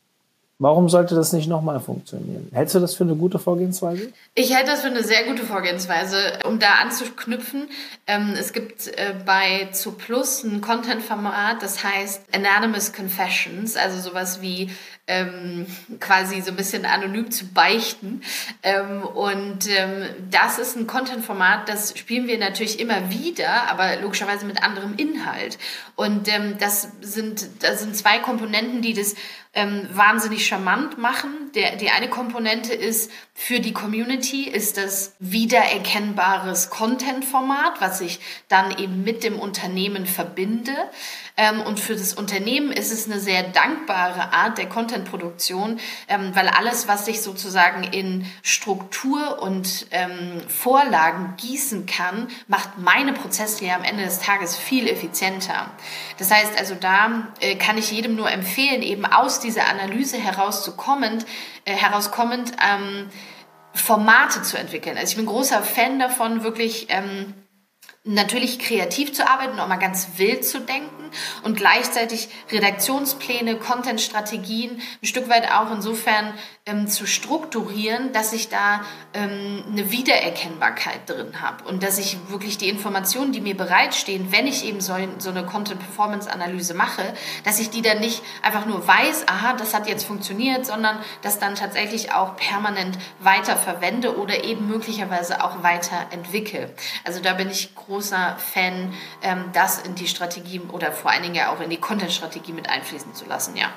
Warum 0.65 0.89
sollte 0.89 1.15
das 1.15 1.35
nicht 1.35 1.47
nochmal 1.47 1.79
funktionieren? 1.79 2.49
Hältst 2.55 2.75
du 2.75 2.81
das 2.81 2.95
für 2.95 3.05
eine 3.05 3.17
gute 3.17 3.39
Vorgehensweise? 3.39 4.09
Ich 4.35 4.55
halte 4.55 4.71
das 4.71 4.81
für 4.81 4.87
eine 4.87 5.05
sehr 5.05 5.25
gute 5.25 5.43
Vorgehensweise, 5.43 6.39
um 6.47 6.59
da 6.59 6.77
anzuknüpfen. 6.81 7.69
Ähm, 8.07 8.33
es 8.35 8.55
gibt 8.55 8.87
äh, 8.87 9.13
bei 9.27 9.69
Zu 9.73 9.93
Plus 9.93 10.43
ein 10.43 10.63
Content-Format, 10.63 11.63
das 11.63 11.85
heißt 11.85 12.35
Anonymous 12.35 12.95
Confessions, 12.95 13.77
also 13.77 14.01
sowas 14.01 14.41
wie 14.41 14.71
ähm, 15.07 15.67
quasi 16.01 16.41
so 16.41 16.51
ein 16.51 16.57
bisschen 16.57 16.87
anonym 16.87 17.31
zu 17.31 17.49
beichten. 17.49 18.23
Ähm, 18.63 19.03
und 19.03 19.69
ähm, 19.69 20.07
das 20.31 20.59
ist 20.59 20.77
ein 20.77 20.87
Content-Format, 20.87 21.69
das 21.69 21.99
spielen 21.99 22.27
wir 22.27 22.39
natürlich 22.39 22.81
immer 22.81 23.11
wieder, 23.11 23.71
aber 23.71 23.97
logischerweise 24.01 24.47
mit 24.47 24.63
anderem 24.63 24.95
Inhalt. 24.97 25.59
Und 25.95 26.29
ähm, 26.29 26.57
das 26.59 26.89
sind, 27.01 27.47
das 27.63 27.81
sind 27.81 27.97
zwei 27.97 28.19
Komponenten, 28.19 28.81
die 28.81 28.95
das 28.95 29.15
ähm, 29.55 29.89
wahnsinnig 29.93 30.47
charmant 30.47 30.99
machen. 30.99 31.53
Der, 31.55 31.77
die 31.77 31.91
eine 31.91 32.09
Komponente 32.09 32.75
ist 32.75 33.11
für 33.35 33.61
die 33.61 33.73
Community, 33.73 34.49
ist 34.49 34.77
das 34.77 35.15
wiedererkennbares 35.21 36.71
Content-Format, 36.71 37.81
was 37.81 38.01
ich 38.01 38.21
dann 38.49 38.77
eben 38.79 39.05
mit 39.05 39.23
dem 39.23 39.39
Unternehmen 39.39 40.07
verbinde. 40.07 40.73
Ähm, 41.37 41.61
und 41.63 41.81
für 41.81 41.95
das 41.95 42.15
Unternehmen 42.15 42.71
ist 42.71 42.93
es 42.93 43.07
eine 43.11 43.19
sehr 43.19 43.43
dankbare 43.43 44.33
Art 44.33 44.57
der 44.57 44.69
Content-Produktion, 44.69 45.81
ähm, 46.09 46.31
weil 46.35 46.49
alles, 46.49 46.87
was 46.87 47.07
sich 47.07 47.23
sozusagen 47.23 47.83
in 47.83 48.25
Struktur 48.43 49.43
und 49.43 49.87
ähm, 49.91 50.41
Vorlagen 50.47 51.35
gießen 51.37 51.87
kann, 51.87 52.29
macht 52.47 52.79
meine 52.79 53.13
Prozesse 53.13 53.65
ja 53.65 53.75
am 53.75 53.83
Ende 53.83 54.05
des 54.05 54.21
Tages 54.21 54.57
viel 54.57 54.87
effizienter. 54.87 55.71
Das 56.19 56.31
heißt 56.31 56.57
also, 56.57 56.77
da 56.77 57.29
äh, 57.41 57.57
kann 57.57 57.79
ich 57.79 57.91
jedem 57.91 58.15
nur 58.15 58.31
empfehlen, 58.31 58.83
eben 58.83 59.05
aus 59.05 59.41
dieser 59.41 59.67
Analyse 59.67 60.19
herauszukommend, 60.19 61.27
äh, 61.65 61.75
herauskommend, 61.75 62.53
Formate 63.73 64.43
zu 64.43 64.57
entwickeln. 64.57 64.97
Also 64.97 65.11
ich 65.11 65.17
bin 65.17 65.27
großer 65.27 65.63
Fan 65.63 65.99
davon, 65.99 66.45
wirklich 66.45 66.87
natürlich 68.05 68.59
kreativ 68.59 69.15
zu 69.15 69.27
arbeiten, 69.27 69.59
auch 69.59 69.67
mal 69.67 69.77
ganz 69.77 70.19
wild 70.19 70.45
zu 70.45 70.61
denken 70.61 71.11
und 71.43 71.57
gleichzeitig 71.57 72.29
Redaktionspläne, 72.53 73.57
Contentstrategien 73.57 74.83
ein 75.03 75.07
Stück 75.07 75.29
weit 75.31 75.51
auch 75.51 75.73
insofern 75.73 76.35
ähm, 76.67 76.89
zu 76.89 77.07
strukturieren, 77.07 78.13
dass 78.15 78.33
ich 78.33 78.49
da 78.49 78.81
ähm, 79.13 79.63
eine 79.71 79.91
Wiedererkennbarkeit 79.91 81.07
drin 81.07 81.43
habe 81.43 81.65
und 81.65 81.83
dass 81.83 81.99
ich 81.99 82.17
wirklich 82.31 82.57
die 82.57 82.71
Informationen, 82.71 83.33
die 83.33 83.43
mir 83.43 83.55
bereitstehen, 83.55 84.33
wenn 84.33 84.47
ich 84.47 84.65
eben 84.65 84.81
so, 84.81 84.95
so 85.19 85.29
eine 85.29 85.45
Content-Performance-Analyse 85.45 86.73
mache, 86.73 87.03
dass 87.45 87.61
ich 87.61 87.69
die 87.69 87.83
dann 87.83 88.01
nicht 88.01 88.23
einfach 88.41 88.65
nur 88.65 88.87
weiß, 88.87 89.29
aha, 89.29 89.53
das 89.53 89.75
hat 89.75 89.87
jetzt 89.89 90.05
funktioniert, 90.05 90.65
sondern 90.65 90.99
das 91.21 91.39
dann 91.39 91.55
tatsächlich 91.55 92.13
auch 92.13 92.37
permanent 92.37 92.97
weiter 93.21 93.57
verwende 93.57 94.19
oder 94.19 94.43
eben 94.45 94.67
möglicherweise 94.67 95.45
auch 95.45 95.63
weiterentwickle. 95.63 96.71
Also 97.05 97.21
da 97.21 97.35
bin 97.35 97.51
ich 97.51 97.75
großer 97.75 98.39
Fan, 98.39 98.95
ähm, 99.21 99.51
das 99.53 99.83
in 99.83 99.97
die 99.97 100.09
Strategie 100.09 100.63
oder 100.73 100.93
vor 100.93 101.11
allen 101.11 101.25
Dingen 101.25 101.35
ja 101.35 101.53
auch 101.53 101.61
in 101.61 101.69
die 101.69 101.77
Content-Strategie 101.77 102.53
mit 102.53 102.71
einfließen 102.71 103.15
zu 103.15 103.27
lassen, 103.27 103.55
ja. 103.55 103.69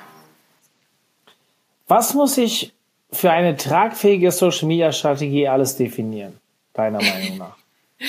Was 1.86 2.12
muss 2.14 2.36
ich 2.36 2.74
für 3.10 3.30
eine 3.30 3.56
tragfähige 3.56 4.30
Social 4.30 4.68
Media 4.68 4.92
Strategie 4.92 5.48
alles 5.48 5.76
definieren, 5.76 6.38
deiner 6.72 7.02
Meinung 7.02 7.38
nach? 7.38 7.56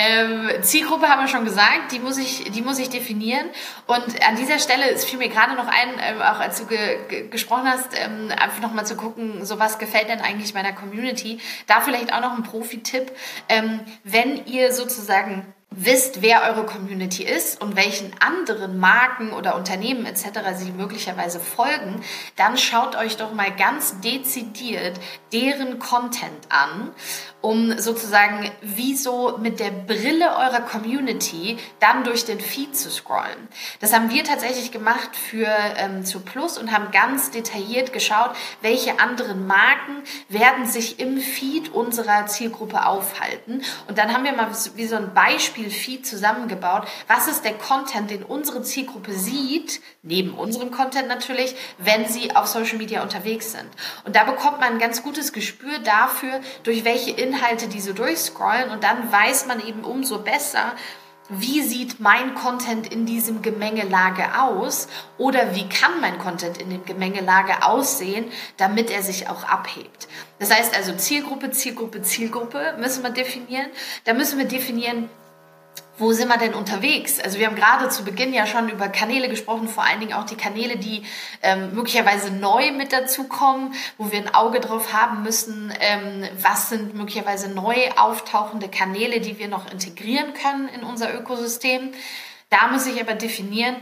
Ähm, 0.00 0.48
Zielgruppe 0.62 1.08
haben 1.08 1.22
wir 1.22 1.28
schon 1.28 1.44
gesagt, 1.44 1.90
die 1.90 1.98
muss 1.98 2.18
ich, 2.18 2.44
die 2.52 2.62
muss 2.62 2.78
ich 2.78 2.88
definieren. 2.88 3.46
Und 3.88 4.24
an 4.28 4.36
dieser 4.36 4.60
Stelle, 4.60 4.88
es 4.90 5.04
fiel 5.04 5.18
mir 5.18 5.28
gerade 5.28 5.56
noch 5.56 5.66
ein, 5.66 5.88
ähm, 6.00 6.22
auch 6.22 6.38
als 6.38 6.60
du 6.60 6.66
ge 6.66 6.98
ge 7.08 7.28
gesprochen 7.28 7.64
hast, 7.66 7.88
ähm, 7.98 8.30
einfach 8.30 8.60
nochmal 8.60 8.86
zu 8.86 8.96
gucken, 8.96 9.44
so 9.44 9.58
was 9.58 9.80
gefällt 9.80 10.08
denn 10.08 10.20
eigentlich 10.20 10.54
meiner 10.54 10.72
Community. 10.72 11.40
Da 11.66 11.80
vielleicht 11.80 12.12
auch 12.12 12.20
noch 12.20 12.36
ein 12.36 12.44
Profi-Tipp. 12.44 13.10
Ähm, 13.48 13.80
wenn 14.04 14.46
ihr 14.46 14.72
sozusagen 14.72 15.52
wisst, 15.70 16.22
wer 16.22 16.42
eure 16.42 16.64
Community 16.64 17.24
ist 17.24 17.60
und 17.60 17.76
welchen 17.76 18.10
anderen 18.20 18.78
Marken 18.78 19.32
oder 19.32 19.54
Unternehmen 19.54 20.06
etc. 20.06 20.40
sie 20.56 20.72
möglicherweise 20.72 21.40
folgen, 21.40 22.02
dann 22.36 22.56
schaut 22.56 22.96
euch 22.96 23.16
doch 23.18 23.34
mal 23.34 23.54
ganz 23.54 24.00
dezidiert 24.00 24.98
deren 25.32 25.78
Content 25.78 26.48
an, 26.48 26.92
um 27.42 27.78
sozusagen 27.78 28.50
wie 28.62 28.96
so 28.96 29.38
mit 29.38 29.60
der 29.60 29.70
Brille 29.70 30.30
eurer 30.36 30.62
Community 30.62 31.58
dann 31.80 32.02
durch 32.02 32.24
den 32.24 32.40
Feed 32.40 32.74
zu 32.74 32.90
scrollen. 32.90 33.48
Das 33.80 33.92
haben 33.92 34.10
wir 34.10 34.24
tatsächlich 34.24 34.72
gemacht 34.72 35.14
für 35.14 35.48
ähm, 35.76 36.04
zu 36.04 36.20
Plus 36.20 36.56
und 36.56 36.72
haben 36.72 36.90
ganz 36.92 37.30
detailliert 37.30 37.92
geschaut, 37.92 38.30
welche 38.62 38.98
anderen 39.00 39.46
Marken 39.46 40.02
werden 40.30 40.66
sich 40.66 40.98
im 40.98 41.18
Feed 41.18 41.68
unserer 41.68 42.26
Zielgruppe 42.26 42.86
aufhalten. 42.86 43.62
Und 43.86 43.98
dann 43.98 44.14
haben 44.14 44.24
wir 44.24 44.32
mal 44.32 44.48
wie 44.74 44.86
so 44.86 44.96
ein 44.96 45.12
Beispiel 45.12 45.57
Feed 45.64 46.06
zusammengebaut. 46.06 46.86
Was 47.06 47.28
ist 47.28 47.44
der 47.44 47.54
Content, 47.54 48.10
den 48.10 48.22
unsere 48.22 48.62
Zielgruppe 48.62 49.12
sieht, 49.12 49.80
neben 50.02 50.34
unserem 50.34 50.70
Content 50.70 51.08
natürlich, 51.08 51.54
wenn 51.78 52.06
sie 52.06 52.34
auf 52.34 52.46
Social 52.46 52.78
Media 52.78 53.02
unterwegs 53.02 53.52
sind? 53.52 53.68
Und 54.04 54.16
da 54.16 54.24
bekommt 54.24 54.60
man 54.60 54.74
ein 54.74 54.78
ganz 54.78 55.02
gutes 55.02 55.32
Gespür 55.32 55.78
dafür, 55.80 56.40
durch 56.62 56.84
welche 56.84 57.10
Inhalte 57.10 57.68
die 57.68 57.80
so 57.80 57.92
durchscrollen 57.92 58.70
und 58.70 58.84
dann 58.84 59.10
weiß 59.12 59.46
man 59.46 59.60
eben 59.66 59.84
umso 59.84 60.18
besser, 60.18 60.72
wie 61.28 61.62
sieht 61.62 62.00
mein 62.00 62.34
Content 62.34 62.90
in 62.90 63.04
diesem 63.04 63.42
Gemengelage 63.42 64.40
aus 64.40 64.88
oder 65.18 65.54
wie 65.54 65.68
kann 65.68 66.00
mein 66.00 66.18
Content 66.18 66.58
in 66.58 66.70
dem 66.70 66.84
Gemengelage 66.84 67.62
aussehen, 67.62 68.26
damit 68.56 68.90
er 68.90 69.02
sich 69.02 69.28
auch 69.28 69.44
abhebt. 69.44 70.08
Das 70.38 70.50
heißt 70.50 70.74
also 70.74 70.94
Zielgruppe, 70.94 71.50
Zielgruppe, 71.50 72.02
Zielgruppe 72.02 72.76
müssen 72.78 73.02
wir 73.02 73.10
definieren. 73.10 73.66
Da 74.04 74.14
müssen 74.14 74.38
wir 74.38 74.46
definieren, 74.46 75.10
wo 75.98 76.12
sind 76.12 76.28
wir 76.28 76.38
denn 76.38 76.54
unterwegs? 76.54 77.18
Also 77.20 77.38
wir 77.38 77.46
haben 77.46 77.56
gerade 77.56 77.88
zu 77.88 78.04
Beginn 78.04 78.32
ja 78.32 78.46
schon 78.46 78.68
über 78.68 78.88
Kanäle 78.88 79.28
gesprochen, 79.28 79.68
vor 79.68 79.84
allen 79.84 80.00
Dingen 80.00 80.12
auch 80.12 80.24
die 80.24 80.36
Kanäle, 80.36 80.76
die 80.76 81.02
ähm, 81.42 81.74
möglicherweise 81.74 82.30
neu 82.30 82.72
mit 82.72 82.92
dazukommen, 82.92 83.74
wo 83.96 84.12
wir 84.12 84.18
ein 84.18 84.34
Auge 84.34 84.60
drauf 84.60 84.92
haben 84.92 85.22
müssen, 85.22 85.72
ähm, 85.80 86.28
was 86.40 86.68
sind 86.68 86.94
möglicherweise 86.94 87.48
neu 87.50 87.76
auftauchende 87.96 88.68
Kanäle, 88.68 89.20
die 89.20 89.38
wir 89.38 89.48
noch 89.48 89.70
integrieren 89.70 90.34
können 90.34 90.68
in 90.68 90.84
unser 90.84 91.14
Ökosystem. 91.14 91.92
Da 92.50 92.68
muss 92.68 92.86
ich 92.86 93.00
aber 93.00 93.14
definieren, 93.14 93.76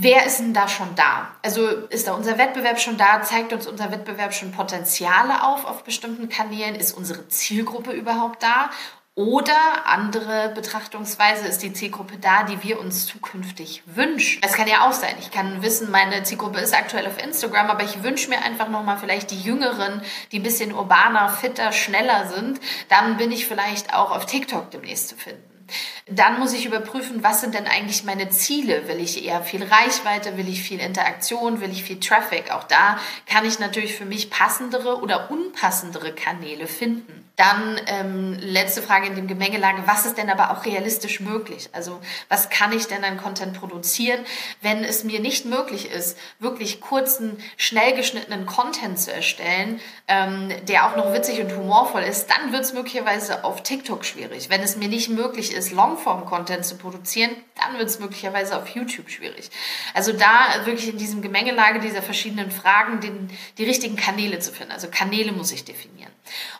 Wer 0.00 0.26
ist 0.26 0.38
denn 0.38 0.54
da 0.54 0.68
schon 0.68 0.94
da? 0.94 1.32
Also 1.42 1.66
ist 1.66 2.06
da 2.06 2.12
unser 2.12 2.38
Wettbewerb 2.38 2.78
schon 2.78 2.96
da? 2.96 3.20
Zeigt 3.22 3.52
uns 3.52 3.66
unser 3.66 3.90
Wettbewerb 3.90 4.32
schon 4.32 4.52
Potenziale 4.52 5.42
auf 5.42 5.64
auf 5.64 5.82
bestimmten 5.82 6.28
Kanälen? 6.28 6.76
Ist 6.76 6.92
unsere 6.92 7.26
Zielgruppe 7.26 7.90
überhaupt 7.90 8.40
da? 8.40 8.70
Oder 9.18 9.84
andere 9.86 10.52
Betrachtungsweise 10.54 11.48
ist 11.48 11.64
die 11.64 11.72
Zielgruppe 11.72 12.18
da, 12.20 12.44
die 12.44 12.62
wir 12.62 12.78
uns 12.78 13.04
zukünftig 13.04 13.82
wünschen. 13.84 14.40
Es 14.44 14.52
kann 14.52 14.68
ja 14.68 14.86
auch 14.86 14.92
sein. 14.92 15.16
Ich 15.18 15.32
kann 15.32 15.60
wissen, 15.60 15.90
meine 15.90 16.22
Zielgruppe 16.22 16.60
ist 16.60 16.72
aktuell 16.72 17.04
auf 17.04 17.20
Instagram, 17.20 17.68
aber 17.68 17.82
ich 17.82 18.04
wünsche 18.04 18.30
mir 18.30 18.40
einfach 18.42 18.68
nochmal 18.68 18.96
vielleicht 18.96 19.32
die 19.32 19.40
Jüngeren, 19.40 20.02
die 20.30 20.38
ein 20.38 20.44
bisschen 20.44 20.72
urbaner, 20.72 21.30
fitter, 21.30 21.72
schneller 21.72 22.28
sind. 22.28 22.60
Dann 22.90 23.16
bin 23.16 23.32
ich 23.32 23.48
vielleicht 23.48 23.92
auch 23.92 24.12
auf 24.12 24.24
TikTok 24.26 24.70
demnächst 24.70 25.08
zu 25.08 25.16
finden. 25.16 25.66
Dann 26.06 26.38
muss 26.38 26.52
ich 26.52 26.64
überprüfen, 26.64 27.24
was 27.24 27.40
sind 27.40 27.56
denn 27.56 27.66
eigentlich 27.66 28.04
meine 28.04 28.30
Ziele? 28.30 28.86
Will 28.86 29.00
ich 29.00 29.24
eher 29.24 29.42
viel 29.42 29.64
Reichweite? 29.64 30.36
Will 30.36 30.48
ich 30.48 30.62
viel 30.62 30.78
Interaktion? 30.78 31.60
Will 31.60 31.72
ich 31.72 31.82
viel 31.82 31.98
Traffic? 31.98 32.52
Auch 32.52 32.62
da 32.62 33.00
kann 33.26 33.44
ich 33.44 33.58
natürlich 33.58 33.96
für 33.96 34.04
mich 34.04 34.30
passendere 34.30 35.02
oder 35.02 35.28
unpassendere 35.32 36.14
Kanäle 36.14 36.68
finden. 36.68 37.27
Dann 37.38 37.80
ähm, 37.86 38.36
letzte 38.40 38.82
Frage 38.82 39.06
in 39.06 39.14
dem 39.14 39.28
Gemengelage, 39.28 39.84
was 39.86 40.04
ist 40.04 40.18
denn 40.18 40.28
aber 40.28 40.50
auch 40.50 40.64
realistisch 40.64 41.20
möglich? 41.20 41.68
Also 41.72 42.00
was 42.28 42.50
kann 42.50 42.72
ich 42.72 42.88
denn 42.88 43.04
an 43.04 43.16
Content 43.16 43.58
produzieren, 43.60 44.18
wenn 44.60 44.82
es 44.82 45.04
mir 45.04 45.20
nicht 45.20 45.44
möglich 45.44 45.88
ist, 45.88 46.18
wirklich 46.40 46.80
kurzen, 46.80 47.38
schnell 47.56 47.94
geschnittenen 47.94 48.44
Content 48.44 48.98
zu 48.98 49.12
erstellen, 49.12 49.78
ähm, 50.08 50.52
der 50.66 50.86
auch 50.86 50.96
noch 50.96 51.12
witzig 51.12 51.38
und 51.38 51.54
humorvoll 51.54 52.02
ist, 52.02 52.26
dann 52.26 52.52
wird 52.52 52.64
es 52.64 52.72
möglicherweise 52.72 53.44
auf 53.44 53.62
TikTok 53.62 54.04
schwierig. 54.04 54.50
Wenn 54.50 54.62
es 54.62 54.76
mir 54.76 54.88
nicht 54.88 55.08
möglich 55.08 55.52
ist, 55.52 55.70
Longform-Content 55.70 56.64
zu 56.64 56.76
produzieren, 56.76 57.30
dann 57.54 57.78
wird 57.78 57.88
es 57.88 58.00
möglicherweise 58.00 58.56
auf 58.56 58.66
YouTube 58.70 59.10
schwierig. 59.10 59.50
Also 59.94 60.12
da 60.12 60.66
wirklich 60.66 60.88
in 60.88 60.98
diesem 60.98 61.22
Gemengelage 61.22 61.78
dieser 61.78 62.02
verschiedenen 62.02 62.50
Fragen 62.50 62.98
den, 63.00 63.30
die 63.58 63.64
richtigen 63.64 63.94
Kanäle 63.94 64.40
zu 64.40 64.50
finden. 64.50 64.72
Also 64.72 64.88
Kanäle 64.90 65.30
muss 65.30 65.52
ich 65.52 65.64
definieren. 65.64 66.10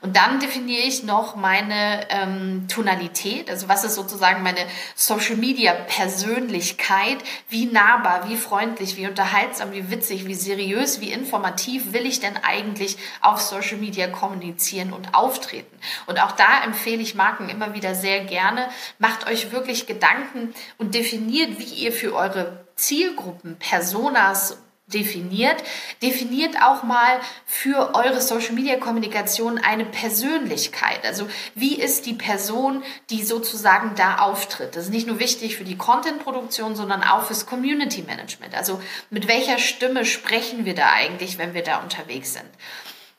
Und 0.00 0.16
dann 0.16 0.38
definiere 0.68 0.86
ich 0.86 1.02
noch 1.02 1.34
meine 1.34 2.06
ähm, 2.10 2.66
Tonalität, 2.68 3.50
also 3.50 3.68
was 3.68 3.84
ist 3.84 3.94
sozusagen 3.94 4.42
meine 4.42 4.60
Social 4.94 5.36
Media 5.36 5.72
Persönlichkeit, 5.72 7.16
wie 7.48 7.64
nahbar, 7.64 8.28
wie 8.28 8.36
freundlich, 8.36 8.96
wie 8.98 9.06
unterhaltsam, 9.06 9.72
wie 9.72 9.90
witzig, 9.90 10.26
wie 10.26 10.34
seriös, 10.34 11.00
wie 11.00 11.10
informativ 11.10 11.94
will 11.94 12.04
ich 12.04 12.20
denn 12.20 12.36
eigentlich 12.36 12.98
auf 13.22 13.40
Social 13.40 13.78
Media 13.78 14.08
kommunizieren 14.08 14.92
und 14.92 15.14
auftreten. 15.14 15.74
Und 16.06 16.22
auch 16.22 16.32
da 16.32 16.62
empfehle 16.64 17.00
ich 17.00 17.14
Marken 17.14 17.48
immer 17.48 17.72
wieder 17.72 17.94
sehr 17.94 18.24
gerne, 18.24 18.68
macht 18.98 19.26
euch 19.26 19.50
wirklich 19.52 19.86
Gedanken 19.86 20.52
und 20.76 20.94
definiert, 20.94 21.58
wie 21.58 21.82
ihr 21.82 21.92
für 21.92 22.14
eure 22.14 22.66
Zielgruppen, 22.76 23.56
Personas 23.58 24.58
definiert, 24.88 25.62
definiert 26.02 26.56
auch 26.62 26.82
mal 26.82 27.20
für 27.46 27.94
eure 27.94 28.20
Social 28.20 28.52
Media 28.52 28.76
Kommunikation 28.76 29.58
eine 29.58 29.84
Persönlichkeit. 29.84 31.04
Also 31.04 31.28
wie 31.54 31.74
ist 31.74 32.06
die 32.06 32.14
Person, 32.14 32.82
die 33.10 33.22
sozusagen 33.22 33.94
da 33.96 34.18
auftritt? 34.18 34.76
Das 34.76 34.84
ist 34.84 34.90
nicht 34.90 35.06
nur 35.06 35.18
wichtig 35.18 35.56
für 35.56 35.64
die 35.64 35.76
Content 35.76 36.22
Produktion, 36.22 36.74
sondern 36.74 37.02
auch 37.02 37.24
fürs 37.24 37.46
Community 37.46 38.02
Management. 38.02 38.54
Also 38.54 38.80
mit 39.10 39.28
welcher 39.28 39.58
Stimme 39.58 40.04
sprechen 40.04 40.64
wir 40.64 40.74
da 40.74 40.92
eigentlich, 40.92 41.38
wenn 41.38 41.54
wir 41.54 41.62
da 41.62 41.78
unterwegs 41.78 42.32
sind? 42.32 42.48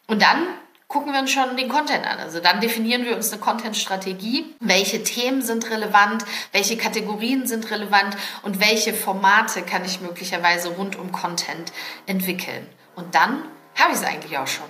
Und 0.08 0.22
dann 0.22 0.48
gucken 0.90 1.14
wir 1.14 1.20
uns 1.20 1.32
schon 1.32 1.56
den 1.56 1.70
Content 1.70 2.06
an. 2.06 2.20
Also 2.20 2.40
dann 2.42 2.60
definieren 2.60 3.06
wir 3.06 3.16
uns 3.16 3.32
eine 3.32 3.40
Content-Strategie. 3.40 4.56
Welche 4.60 5.04
Themen 5.04 5.42
sind 5.42 5.70
relevant? 5.70 6.26
Welche 6.52 6.76
Kategorien 6.76 7.46
sind 7.48 7.72
relevant? 7.72 8.18
Und 8.42 8.60
welche 8.60 8.94
Formate 8.94 9.62
kann 9.62 9.86
ich 9.86 10.02
möglicherweise 10.02 10.70
rund 10.70 10.98
um 10.98 11.12
Content 11.12 11.72
entwickeln? 12.08 12.68
Und 12.96 13.16
dann 13.16 13.44
habe 13.76 13.94
ich 13.94 14.00
es 14.00 14.04
eigentlich 14.04 14.38
auch 14.38 14.48
schon. 14.48 14.66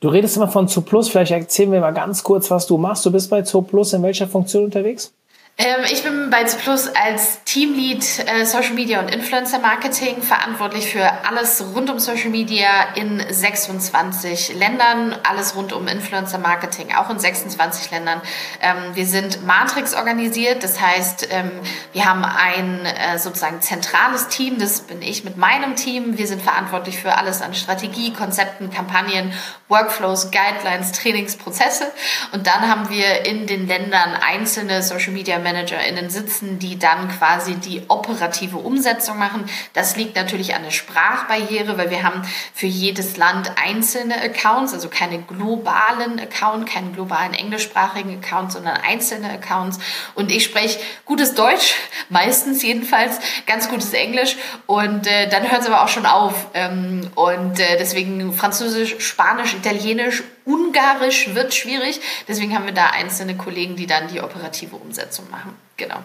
Du 0.00 0.08
redest 0.08 0.36
immer 0.36 0.48
von 0.48 0.66
Zooplus. 0.66 1.08
Vielleicht 1.08 1.30
erzählen 1.30 1.70
wir 1.70 1.78
mal 1.78 1.92
ganz 1.92 2.24
kurz, 2.24 2.50
was 2.50 2.66
du 2.66 2.76
machst. 2.76 3.06
Du 3.06 3.12
bist 3.12 3.30
bei 3.30 3.42
Zooplus 3.42 3.92
in 3.92 4.02
welcher 4.02 4.26
Funktion 4.26 4.64
unterwegs? 4.64 5.14
Ähm, 5.58 5.84
ich 5.92 6.02
bin 6.02 6.30
bei 6.30 6.44
Plus 6.44 6.88
als 6.88 7.44
Teamlead 7.44 8.02
äh, 8.26 8.46
Social 8.46 8.72
Media 8.72 9.00
und 9.00 9.14
Influencer 9.14 9.58
Marketing 9.58 10.22
verantwortlich 10.22 10.90
für 10.90 11.04
alles 11.28 11.62
rund 11.74 11.90
um 11.90 11.98
Social 11.98 12.30
Media 12.30 12.94
in 12.94 13.22
26 13.28 14.54
Ländern, 14.54 15.14
alles 15.28 15.54
rund 15.54 15.74
um 15.74 15.88
Influencer 15.88 16.38
Marketing 16.38 16.94
auch 16.94 17.10
in 17.10 17.18
26 17.18 17.90
Ländern. 17.90 18.22
Ähm, 18.62 18.94
wir 18.94 19.04
sind 19.04 19.46
Matrix 19.46 19.94
organisiert, 19.94 20.64
das 20.64 20.80
heißt, 20.80 21.28
ähm, 21.30 21.50
wir 21.92 22.06
haben 22.06 22.24
ein 22.24 22.86
äh, 22.86 23.18
sozusagen 23.18 23.60
zentrales 23.60 24.28
Team, 24.28 24.58
das 24.58 24.80
bin 24.80 25.02
ich 25.02 25.22
mit 25.22 25.36
meinem 25.36 25.76
Team. 25.76 26.16
Wir 26.16 26.26
sind 26.26 26.40
verantwortlich 26.40 26.98
für 26.98 27.18
alles 27.18 27.42
an 27.42 27.52
Strategie, 27.52 28.14
Konzepten, 28.14 28.70
Kampagnen, 28.70 29.34
Workflows, 29.68 30.30
Guidelines, 30.30 30.92
Trainingsprozesse. 30.92 31.92
Und 32.32 32.46
dann 32.46 32.68
haben 32.68 32.88
wir 32.88 33.26
in 33.26 33.46
den 33.46 33.66
Ländern 33.66 34.14
einzelne 34.14 34.82
Social 34.82 35.12
Media 35.12 35.41
ManagerInnen 35.42 36.10
sitzen, 36.10 36.58
die 36.58 36.78
dann 36.78 37.08
quasi 37.08 37.54
die 37.54 37.82
operative 37.88 38.56
Umsetzung 38.58 39.18
machen. 39.18 39.44
Das 39.74 39.96
liegt 39.96 40.16
natürlich 40.16 40.54
an 40.54 40.62
der 40.62 40.70
Sprachbarriere, 40.70 41.76
weil 41.76 41.90
wir 41.90 42.02
haben 42.02 42.22
für 42.54 42.66
jedes 42.66 43.16
Land 43.16 43.52
einzelne 43.62 44.20
Accounts, 44.22 44.72
also 44.72 44.88
keine 44.88 45.20
globalen 45.20 46.18
Accounts, 46.18 46.72
keinen 46.72 46.92
globalen 46.94 47.34
englischsprachigen 47.34 48.18
Account, 48.22 48.52
sondern 48.52 48.76
einzelne 48.76 49.30
Accounts. 49.30 49.78
Und 50.14 50.30
ich 50.30 50.44
spreche 50.44 50.78
gutes 51.04 51.34
Deutsch, 51.34 51.74
meistens 52.08 52.62
jedenfalls, 52.62 53.18
ganz 53.46 53.68
gutes 53.68 53.92
Englisch. 53.92 54.36
Und 54.66 55.06
äh, 55.06 55.28
dann 55.28 55.50
hört 55.50 55.62
es 55.62 55.66
aber 55.66 55.82
auch 55.82 55.88
schon 55.88 56.06
auf. 56.06 56.46
Ähm, 56.54 57.10
und 57.14 57.60
äh, 57.60 57.76
deswegen 57.78 58.32
Französisch, 58.32 58.96
Spanisch, 58.98 59.54
Italienisch 59.54 60.22
Ungarisch 60.44 61.34
wird 61.34 61.54
schwierig. 61.54 62.00
Deswegen 62.28 62.54
haben 62.54 62.66
wir 62.66 62.74
da 62.74 62.90
einzelne 62.90 63.36
Kollegen, 63.36 63.76
die 63.76 63.86
dann 63.86 64.08
die 64.08 64.20
operative 64.20 64.76
Umsetzung 64.76 65.30
machen. 65.30 65.54
Genau. 65.76 65.98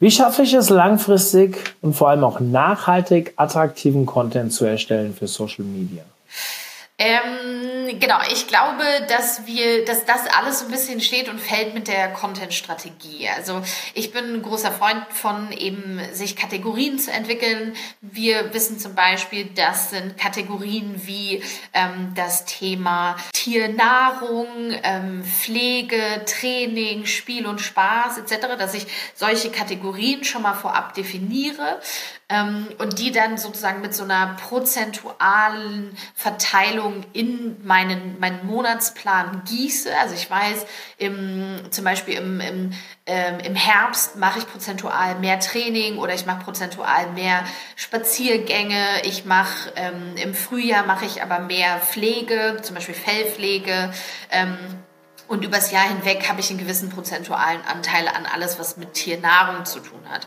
Wie 0.00 0.10
schaffe 0.10 0.42
ich 0.42 0.54
es 0.54 0.70
langfristig 0.70 1.56
und 1.80 1.94
vor 1.94 2.10
allem 2.10 2.24
auch 2.24 2.40
nachhaltig 2.40 3.32
attraktiven 3.36 4.06
Content 4.06 4.52
zu 4.52 4.64
erstellen 4.64 5.14
für 5.14 5.26
Social 5.26 5.64
Media? 5.64 6.04
Ähm, 7.00 8.00
genau, 8.00 8.18
ich 8.28 8.48
glaube, 8.48 8.82
dass 9.08 9.46
wir, 9.46 9.84
dass 9.84 10.04
das 10.04 10.26
alles 10.36 10.58
so 10.58 10.64
ein 10.64 10.72
bisschen 10.72 11.00
steht 11.00 11.28
und 11.28 11.40
fällt 11.40 11.72
mit 11.72 11.86
der 11.86 12.12
Content-Strategie. 12.12 13.28
Also 13.28 13.62
ich 13.94 14.10
bin 14.10 14.34
ein 14.34 14.42
großer 14.42 14.72
Freund 14.72 15.04
von 15.10 15.52
eben 15.52 16.00
sich 16.12 16.34
Kategorien 16.34 16.98
zu 16.98 17.12
entwickeln. 17.12 17.76
Wir 18.00 18.52
wissen 18.52 18.80
zum 18.80 18.96
Beispiel, 18.96 19.48
das 19.54 19.90
sind 19.90 20.18
Kategorien 20.18 21.06
wie 21.06 21.40
ähm, 21.72 22.14
das 22.16 22.46
Thema 22.46 23.16
Tiernahrung, 23.32 24.48
ähm, 24.82 25.22
Pflege, 25.22 26.24
Training, 26.26 27.06
Spiel 27.06 27.46
und 27.46 27.60
Spaß 27.60 28.18
etc., 28.18 28.58
dass 28.58 28.74
ich 28.74 28.88
solche 29.14 29.50
Kategorien 29.50 30.24
schon 30.24 30.42
mal 30.42 30.54
vorab 30.54 30.94
definiere 30.94 31.80
und 32.30 32.98
die 32.98 33.10
dann 33.10 33.38
sozusagen 33.38 33.80
mit 33.80 33.94
so 33.94 34.04
einer 34.04 34.36
prozentualen 34.36 35.96
Verteilung 36.14 37.04
in 37.14 37.56
meinen, 37.64 38.20
meinen 38.20 38.46
Monatsplan 38.46 39.44
gieße. 39.46 39.88
Also 39.98 40.14
ich 40.14 40.30
weiß, 40.30 40.66
im, 40.98 41.58
zum 41.70 41.84
Beispiel 41.84 42.14
im, 42.18 42.40
im, 42.40 42.72
ähm, 43.06 43.38
im 43.40 43.54
Herbst 43.54 44.16
mache 44.16 44.40
ich 44.40 44.46
prozentual 44.46 45.18
mehr 45.20 45.40
Training 45.40 45.96
oder 45.96 46.12
ich 46.12 46.26
mache 46.26 46.44
prozentual 46.44 47.10
mehr 47.12 47.44
Spaziergänge. 47.76 48.84
Ich 49.04 49.24
mache 49.24 49.72
ähm, 49.76 50.14
im 50.16 50.34
Frühjahr 50.34 50.84
mache 50.84 51.06
ich 51.06 51.22
aber 51.22 51.38
mehr 51.38 51.78
Pflege, 51.78 52.58
zum 52.60 52.74
Beispiel 52.74 52.94
Fellpflege. 52.94 53.90
Ähm, 54.30 54.58
Und 55.28 55.44
übers 55.44 55.70
Jahr 55.70 55.86
hinweg 55.86 56.28
habe 56.28 56.40
ich 56.40 56.48
einen 56.50 56.58
gewissen 56.58 56.88
prozentualen 56.88 57.60
Anteil 57.66 58.08
an 58.08 58.26
alles, 58.26 58.58
was 58.58 58.78
mit 58.78 58.94
Tiernahrung 58.94 59.66
zu 59.66 59.80
tun 59.80 60.00
hat. 60.08 60.26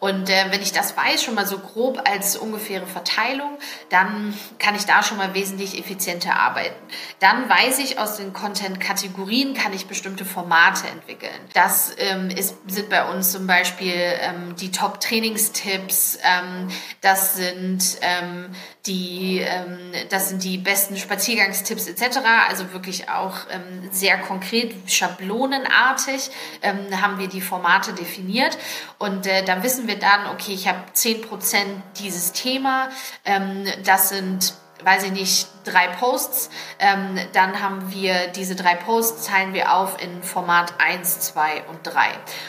Und 0.00 0.30
äh, 0.30 0.46
wenn 0.50 0.62
ich 0.62 0.72
das 0.72 0.96
weiß, 0.96 1.22
schon 1.22 1.34
mal 1.34 1.46
so 1.46 1.58
grob 1.58 2.00
als 2.08 2.36
ungefähre 2.36 2.86
Verteilung, 2.86 3.58
dann 3.90 4.32
kann 4.58 4.74
ich 4.74 4.86
da 4.86 5.02
schon 5.02 5.18
mal 5.18 5.34
wesentlich 5.34 5.78
effizienter 5.78 6.36
arbeiten. 6.36 6.76
Dann 7.20 7.48
weiß 7.48 7.78
ich 7.80 7.98
aus 7.98 8.16
den 8.16 8.32
Content-Kategorien, 8.32 9.52
kann 9.52 9.74
ich 9.74 9.86
bestimmte 9.86 10.24
Formate 10.24 10.88
entwickeln. 10.88 11.40
Das 11.52 11.92
ähm, 11.98 12.30
ist, 12.30 12.56
sind 12.68 12.88
bei 12.88 13.04
uns 13.08 13.32
zum 13.32 13.46
Beispiel 13.46 13.94
ähm, 13.94 14.56
die 14.56 14.70
Top-Trainingstipps, 14.70 16.18
ähm, 16.22 16.68
das 17.02 17.36
sind 17.36 17.98
ähm, 18.00 18.50
die, 18.88 19.40
ähm, 19.40 19.78
das 20.10 20.30
sind 20.30 20.42
die 20.42 20.58
besten 20.58 20.96
Spaziergangstipps 20.96 21.86
etc. 21.86 22.18
Also 22.48 22.72
wirklich 22.72 23.08
auch 23.08 23.36
ähm, 23.50 23.88
sehr 23.92 24.18
konkret, 24.18 24.74
schablonenartig 24.90 26.30
ähm, 26.62 27.00
haben 27.00 27.18
wir 27.18 27.28
die 27.28 27.40
Formate 27.40 27.92
definiert 27.92 28.58
und 28.98 29.26
äh, 29.26 29.44
da 29.44 29.62
wissen 29.62 29.86
wir 29.86 29.98
dann, 29.98 30.26
okay, 30.32 30.52
ich 30.52 30.66
habe 30.66 30.78
10% 30.94 31.26
dieses 31.98 32.32
Thema, 32.32 32.88
das 33.84 34.08
sind 34.08 34.54
weiß 34.84 35.04
ich 35.04 35.12
nicht, 35.12 35.48
drei 35.70 35.88
Posts. 35.88 36.50
Ähm, 36.78 37.18
dann 37.32 37.62
haben 37.62 37.92
wir 37.92 38.28
diese 38.28 38.56
drei 38.56 38.74
Posts, 38.74 39.26
teilen 39.26 39.54
wir 39.54 39.74
auf 39.74 40.02
in 40.02 40.22
Format 40.22 40.74
1, 40.78 41.20
2 41.20 41.64
und 41.68 41.82
3. 41.82 42.08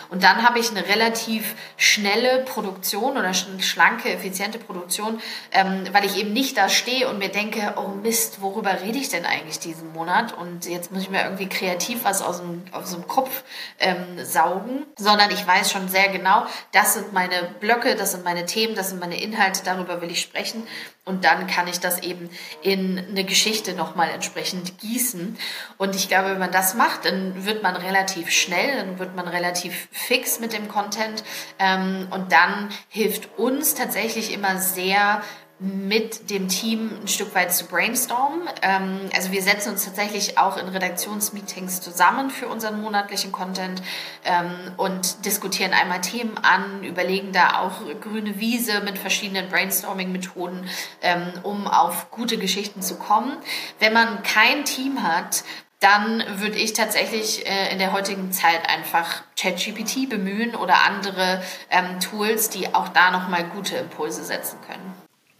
Und 0.09 0.23
dann 0.23 0.43
habe 0.47 0.59
ich 0.59 0.71
eine 0.71 0.87
relativ 0.87 1.55
schnelle 1.77 2.43
Produktion 2.43 3.17
oder 3.17 3.33
schlanke, 3.33 4.09
effiziente 4.09 4.59
Produktion, 4.59 5.21
ähm, 5.51 5.83
weil 5.91 6.05
ich 6.05 6.17
eben 6.17 6.33
nicht 6.33 6.57
da 6.57 6.69
stehe 6.69 7.09
und 7.09 7.19
mir 7.19 7.29
denke, 7.29 7.73
oh 7.77 7.89
Mist, 7.89 8.41
worüber 8.41 8.81
rede 8.81 8.97
ich 8.97 9.09
denn 9.09 9.25
eigentlich 9.25 9.59
diesen 9.59 9.93
Monat? 9.93 10.33
Und 10.33 10.65
jetzt 10.65 10.91
muss 10.91 11.03
ich 11.03 11.09
mir 11.09 11.23
irgendwie 11.23 11.47
kreativ 11.47 12.03
was 12.03 12.21
aus 12.21 12.39
dem, 12.39 12.63
aus 12.71 12.91
dem 12.91 13.07
Kopf 13.07 13.43
ähm, 13.79 14.23
saugen, 14.23 14.85
sondern 14.97 15.31
ich 15.31 15.45
weiß 15.45 15.71
schon 15.71 15.89
sehr 15.89 16.09
genau, 16.09 16.45
das 16.71 16.93
sind 16.93 17.13
meine 17.13 17.55
Blöcke, 17.59 17.95
das 17.95 18.11
sind 18.11 18.23
meine 18.23 18.45
Themen, 18.45 18.75
das 18.75 18.89
sind 18.89 18.99
meine 18.99 19.21
Inhalte, 19.21 19.61
darüber 19.63 20.01
will 20.01 20.11
ich 20.11 20.21
sprechen. 20.21 20.63
Und 21.05 21.25
dann 21.25 21.47
kann 21.47 21.67
ich 21.67 21.79
das 21.79 22.03
eben 22.03 22.29
in 22.61 23.08
eine 23.09 23.23
Geschichte 23.23 23.73
nochmal 23.73 24.09
entsprechend 24.09 24.79
gießen. 24.79 25.37
Und 25.77 25.95
ich 25.95 26.07
glaube, 26.07 26.31
wenn 26.31 26.39
man 26.39 26.51
das 26.51 26.75
macht, 26.75 27.05
dann 27.05 27.45
wird 27.45 27.63
man 27.63 27.75
relativ 27.75 28.29
schnell, 28.29 28.77
dann 28.77 28.99
wird 28.99 29.15
man 29.15 29.27
relativ 29.27 29.87
fix 29.91 30.39
mit 30.39 30.53
dem 30.53 30.67
Content. 30.67 31.23
Ähm, 31.59 32.07
und 32.11 32.31
dann 32.31 32.69
hilft 32.87 33.37
uns 33.37 33.73
tatsächlich 33.75 34.33
immer 34.33 34.57
sehr, 34.59 35.21
mit 35.59 36.29
dem 36.29 36.47
Team 36.47 36.89
ein 37.01 37.07
Stück 37.09 37.35
weit 37.35 37.53
zu 37.53 37.65
brainstormen. 37.65 38.41
Ähm, 38.61 39.09
also 39.13 39.31
wir 39.31 39.41
setzen 39.41 39.71
uns 39.71 39.83
tatsächlich 39.83 40.37
auch 40.37 40.57
in 40.57 40.69
Redaktionsmeetings 40.69 41.81
zusammen 41.81 42.29
für 42.29 42.47
unseren 42.47 42.81
monatlichen 42.81 43.33
Content 43.33 43.81
ähm, 44.23 44.51
und 44.77 45.25
diskutieren 45.25 45.73
einmal 45.73 45.99
Themen 45.99 46.37
an, 46.37 46.83
überlegen 46.83 47.33
da 47.33 47.59
auch 47.59 47.81
grüne 47.99 48.39
Wiese 48.39 48.81
mit 48.81 48.97
verschiedenen 48.97 49.49
Brainstorming-Methoden, 49.49 50.69
ähm, 51.01 51.33
um 51.43 51.67
auf 51.67 52.09
gute 52.09 52.37
Geschichten 52.37 52.81
zu 52.81 52.95
kommen. 52.95 53.37
Wenn 53.79 53.91
man 53.91 54.23
kein 54.23 54.63
Team 54.63 55.03
hat, 55.03 55.43
dann 55.81 56.23
würde 56.39 56.57
ich 56.57 56.73
tatsächlich 56.73 57.45
äh, 57.45 57.71
in 57.71 57.79
der 57.79 57.93
heutigen 57.93 58.31
Zeit 58.31 58.69
einfach 58.69 59.23
ChatGPT 59.37 60.09
bemühen 60.09 60.55
oder 60.55 60.83
andere 60.85 61.41
ähm, 61.69 61.99
Tools, 61.99 62.49
die 62.49 62.73
auch 62.73 62.89
da 62.89 63.11
nochmal 63.11 63.45
gute 63.45 63.77
Impulse 63.77 64.23
setzen 64.23 64.57
können. 64.67 64.98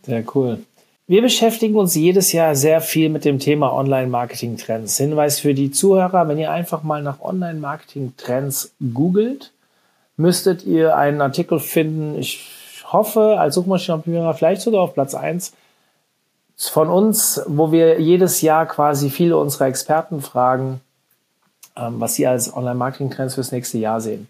Sehr 0.10 0.24
cool. 0.34 0.58
Wir 1.06 1.22
beschäftigen 1.22 1.76
uns 1.76 1.94
jedes 1.94 2.32
Jahr 2.32 2.56
sehr 2.56 2.82
viel 2.82 3.10
mit 3.10 3.26
dem 3.26 3.38
Thema 3.38 3.72
Online-Marketing-Trends. 3.74 4.98
Hinweis 4.98 5.40
für 5.40 5.54
die 5.54 5.70
Zuhörer, 5.70 6.28
wenn 6.28 6.40
ihr 6.40 6.52
einfach 6.52 6.82
mal 6.82 7.04
nach 7.04 7.22
Online-Marketing-Trends 7.22 8.72
googelt, 8.92 9.52
müsstet 10.18 10.64
ihr 10.66 10.98
einen 10.98 11.22
Artikel 11.22 11.60
finden. 11.60 12.18
Ich 12.18 12.44
hoffe, 12.86 13.40
als 13.40 13.54
Suchmaschinenoptimierer 13.54 14.34
vielleicht 14.34 14.62
sogar 14.62 14.82
auf 14.82 14.96
Platz 14.96 15.14
1 15.14 15.54
von 16.58 16.90
uns, 16.90 17.42
wo 17.46 17.72
wir 17.72 18.02
jedes 18.02 18.42
Jahr 18.42 18.66
quasi 18.66 19.12
viele 19.12 19.38
unserer 19.38 19.68
Experten 19.68 20.22
fragen, 20.22 20.82
ähm, 21.78 22.00
was 22.00 22.16
sie 22.16 22.26
als 22.26 22.52
Online-Marketing-Trends 22.52 23.36
fürs 23.36 23.52
nächste 23.52 23.78
Jahr 23.78 24.02
sehen. 24.02 24.28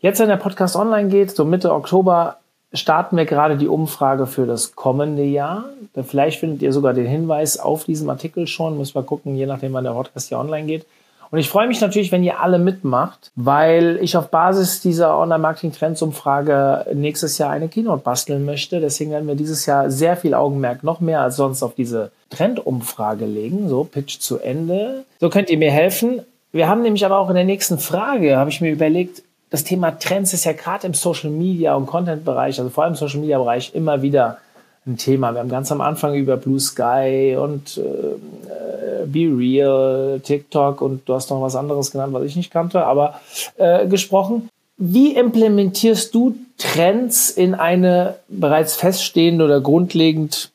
Jetzt, 0.00 0.18
wenn 0.18 0.28
der 0.28 0.36
Podcast 0.36 0.74
online 0.74 1.10
geht, 1.10 1.30
so 1.30 1.44
Mitte 1.44 1.72
Oktober, 1.72 2.38
starten 2.72 3.16
wir 3.16 3.24
gerade 3.24 3.56
die 3.56 3.68
Umfrage 3.68 4.26
für 4.26 4.46
das 4.46 4.74
kommende 4.74 5.24
Jahr. 5.24 5.64
Vielleicht 6.06 6.40
findet 6.40 6.62
ihr 6.62 6.72
sogar 6.72 6.94
den 6.94 7.06
Hinweis 7.06 7.58
auf 7.58 7.84
diesem 7.84 8.08
Artikel 8.10 8.46
schon. 8.46 8.78
Müssen 8.78 8.94
wir 8.94 9.02
gucken, 9.02 9.34
je 9.36 9.46
nachdem, 9.46 9.72
wann 9.72 9.84
der 9.84 9.92
Podcast 9.92 10.28
hier 10.28 10.38
online 10.38 10.66
geht. 10.66 10.86
Und 11.30 11.38
ich 11.38 11.48
freue 11.48 11.66
mich 11.66 11.80
natürlich, 11.80 12.12
wenn 12.12 12.22
ihr 12.22 12.40
alle 12.40 12.58
mitmacht, 12.58 13.30
weil 13.36 13.98
ich 14.02 14.18
auf 14.18 14.28
Basis 14.28 14.82
dieser 14.82 15.18
Online-Marketing-Trends-Umfrage 15.18 16.86
nächstes 16.92 17.38
Jahr 17.38 17.50
eine 17.50 17.68
Keynote 17.68 18.02
basteln 18.02 18.44
möchte. 18.44 18.80
Deswegen 18.80 19.12
werden 19.12 19.26
wir 19.26 19.34
dieses 19.34 19.64
Jahr 19.64 19.90
sehr 19.90 20.18
viel 20.18 20.34
Augenmerk, 20.34 20.84
noch 20.84 21.00
mehr 21.00 21.22
als 21.22 21.36
sonst, 21.36 21.62
auf 21.62 21.74
diese 21.74 22.10
Trendumfrage 22.28 23.24
legen. 23.24 23.70
So, 23.70 23.84
Pitch 23.84 24.18
zu 24.18 24.40
Ende. 24.40 25.04
So 25.20 25.30
könnt 25.30 25.48
ihr 25.48 25.56
mir 25.56 25.70
helfen. 25.70 26.20
Wir 26.52 26.68
haben 26.68 26.82
nämlich 26.82 27.06
aber 27.06 27.16
auch 27.16 27.30
in 27.30 27.34
der 27.34 27.44
nächsten 27.44 27.78
Frage, 27.78 28.36
habe 28.36 28.50
ich 28.50 28.60
mir 28.60 28.70
überlegt, 28.70 29.22
das 29.52 29.64
Thema 29.64 29.90
Trends 29.90 30.32
ist 30.32 30.46
ja 30.46 30.54
gerade 30.54 30.86
im 30.86 30.94
Social 30.94 31.28
Media 31.28 31.74
und 31.74 31.84
Content-Bereich, 31.84 32.58
also 32.58 32.70
vor 32.70 32.84
allem 32.84 32.94
im 32.94 32.98
Social 32.98 33.20
Media-Bereich, 33.20 33.74
immer 33.74 34.00
wieder 34.00 34.38
ein 34.86 34.96
Thema. 34.96 35.32
Wir 35.32 35.40
haben 35.40 35.50
ganz 35.50 35.70
am 35.70 35.82
Anfang 35.82 36.14
über 36.14 36.38
Blue 36.38 36.58
Sky 36.58 37.36
und 37.38 37.76
äh, 37.76 37.80
äh 37.80 39.06
Be 39.06 39.28
Real, 39.30 40.20
TikTok 40.24 40.80
und 40.80 41.06
du 41.06 41.14
hast 41.14 41.28
noch 41.28 41.42
was 41.42 41.54
anderes 41.54 41.90
genannt, 41.90 42.14
was 42.14 42.22
ich 42.24 42.34
nicht 42.34 42.50
kannte, 42.50 42.86
aber 42.86 43.20
äh, 43.58 43.86
gesprochen. 43.86 44.48
Wie 44.78 45.14
implementierst 45.14 46.14
du 46.14 46.34
Trends 46.56 47.28
in 47.28 47.54
eine 47.54 48.16
bereits 48.28 48.74
feststehende 48.74 49.44
oder 49.44 49.60
grundlegend 49.60 50.50